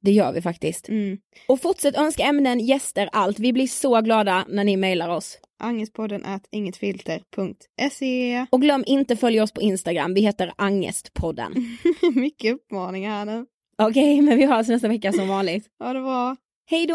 Det 0.00 0.10
gör 0.10 0.32
vi 0.32 0.42
faktiskt. 0.42 0.88
Mm. 0.88 1.18
Och 1.48 1.60
fortsätt 1.60 1.96
önska 1.96 2.22
ämnen, 2.22 2.60
gäster, 2.60 3.08
allt. 3.12 3.38
Vi 3.38 3.52
blir 3.52 3.66
så 3.66 4.00
glada 4.00 4.44
när 4.48 4.64
ni 4.64 4.76
mejlar 4.76 5.08
oss. 5.08 5.38
Angestpodden 5.60 6.24
är 6.24 6.40
ingetfilter.se 6.50 8.46
Och 8.50 8.60
glöm 8.60 8.84
inte 8.86 9.16
följa 9.16 9.42
oss 9.42 9.52
på 9.52 9.60
Instagram, 9.60 10.14
vi 10.14 10.20
heter 10.20 10.52
Angestpodden. 10.56 11.78
Mycket 12.14 12.54
uppmaningar 12.54 13.10
här 13.10 13.24
nu. 13.24 13.46
Okej, 13.78 14.14
okay, 14.14 14.22
men 14.22 14.38
vi 14.38 14.44
hörs 14.44 14.68
nästa 14.68 14.88
vecka 14.88 15.12
som 15.12 15.28
vanligt. 15.28 15.66
Ha 15.78 15.92
det 15.92 16.00
bra. 16.00 16.36
Hej 16.70 16.86
då! 16.86 16.94